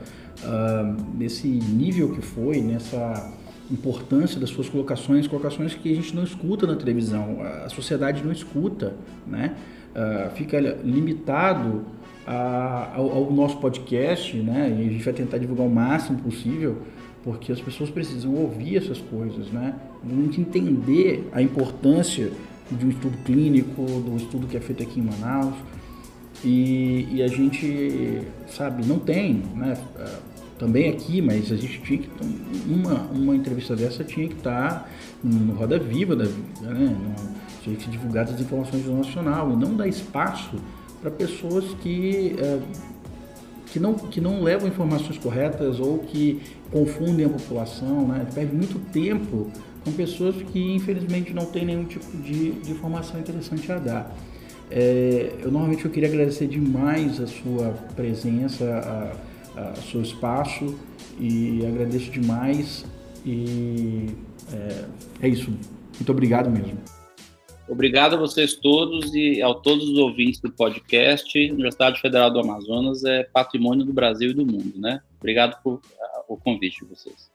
uh, 0.44 1.16
nesse 1.16 1.48
nível 1.48 2.12
que 2.12 2.20
foi, 2.20 2.60
nessa 2.60 3.32
importância 3.70 4.38
das 4.38 4.50
suas 4.50 4.68
colocações, 4.68 5.26
colocações 5.26 5.74
que 5.74 5.90
a 5.90 5.94
gente 5.94 6.14
não 6.14 6.22
escuta 6.22 6.66
na 6.66 6.76
televisão, 6.76 7.38
a 7.42 7.68
sociedade 7.68 8.22
não 8.22 8.30
escuta, 8.30 8.94
né? 9.26 9.56
Uh, 9.94 10.30
fica 10.36 10.60
limitado 10.60 11.84
a, 12.26 12.92
ao, 12.94 13.10
ao, 13.10 13.32
nosso 13.32 13.56
podcast, 13.58 14.36
né? 14.36 14.68
E 14.78 14.88
a 14.88 14.92
gente 14.92 15.02
vai 15.02 15.14
tentar 15.14 15.38
divulgar 15.38 15.66
o 15.66 15.70
máximo 15.70 16.18
possível, 16.18 16.82
porque 17.24 17.50
as 17.50 17.60
pessoas 17.60 17.88
precisam 17.88 18.34
ouvir 18.34 18.76
essas 18.76 18.98
coisas, 18.98 19.50
né? 19.50 19.74
Entender 20.36 21.28
a 21.32 21.40
importância 21.40 22.30
de 22.70 22.84
um 22.84 22.90
estudo 22.90 23.16
clínico, 23.24 23.82
do 23.82 24.16
estudo 24.16 24.46
que 24.46 24.56
é 24.56 24.60
feito 24.60 24.82
aqui 24.82 25.00
em 25.00 25.04
Manaus. 25.04 25.54
E, 26.44 27.08
e 27.12 27.22
a 27.22 27.28
gente, 27.28 28.22
sabe, 28.48 28.86
não 28.86 28.98
tem, 28.98 29.42
né? 29.54 29.76
também 30.58 30.88
aqui, 30.88 31.20
mas 31.20 31.52
a 31.52 31.56
gente 31.56 31.80
tinha 31.82 31.98
que 31.98 32.08
uma, 32.66 33.02
uma 33.12 33.36
entrevista 33.36 33.76
dessa 33.76 34.02
tinha 34.02 34.26
que 34.28 34.34
estar 34.34 34.90
no 35.22 35.54
Roda 35.54 35.78
Viva 35.78 36.16
da 36.16 36.24
vida, 36.24 36.72
né? 36.72 36.96
Tinha 37.62 37.76
que 37.76 37.84
ser 37.84 37.90
divulgadas 37.90 38.34
as 38.34 38.40
informações 38.40 38.84
do 38.84 38.92
nacional 38.92 39.52
e 39.52 39.56
não 39.56 39.76
dar 39.76 39.86
espaço 39.86 40.56
para 41.00 41.10
pessoas 41.10 41.64
que 41.82 42.36
uh, 42.38 42.62
que 43.66 43.80
não, 43.80 43.94
que 43.94 44.20
não 44.20 44.42
levam 44.42 44.68
informações 44.68 45.18
corretas 45.18 45.80
ou 45.80 45.98
que 45.98 46.40
confundem 46.70 47.26
a 47.26 47.28
população, 47.28 48.08
né? 48.08 48.26
Perde 48.32 48.54
muito 48.54 48.78
tempo 48.90 49.50
com 49.84 49.92
pessoas 49.92 50.36
que 50.36 50.74
infelizmente 50.74 51.34
não 51.34 51.44
têm 51.44 51.66
nenhum 51.66 51.84
tipo 51.84 52.16
de, 52.18 52.52
de 52.52 52.72
informação 52.72 53.20
interessante 53.20 53.70
a 53.70 53.78
dar. 53.78 54.16
É, 54.70 55.32
eu 55.40 55.50
normalmente 55.50 55.84
eu 55.84 55.90
queria 55.90 56.08
agradecer 56.08 56.46
demais 56.46 57.20
a 57.20 57.26
sua 57.26 57.70
presença, 57.94 58.64
a, 59.56 59.70
uh, 59.72 59.82
seu 59.90 60.02
espaço 60.02 60.78
e 61.18 61.64
agradeço 61.64 62.10
demais. 62.10 62.84
E 63.24 64.06
é, 64.52 64.84
é 65.26 65.28
isso. 65.28 65.50
Muito 65.50 66.12
obrigado 66.12 66.50
mesmo. 66.50 66.78
Obrigado 67.68 68.14
a 68.14 68.18
vocês 68.18 68.54
todos 68.54 69.12
e 69.12 69.42
a 69.42 69.52
todos 69.52 69.88
os 69.88 69.98
ouvintes 69.98 70.40
do 70.40 70.52
podcast. 70.52 71.36
Universidade 71.52 72.00
Federal 72.00 72.30
do 72.30 72.38
Amazonas 72.38 73.04
é 73.04 73.24
patrimônio 73.24 73.84
do 73.84 73.92
Brasil 73.92 74.30
e 74.30 74.34
do 74.34 74.46
mundo, 74.46 74.78
né? 74.78 75.00
Obrigado 75.18 75.60
por 75.62 75.74
uh, 75.74 75.80
o 76.28 76.36
convite 76.36 76.84
de 76.84 76.90
vocês. 76.90 77.25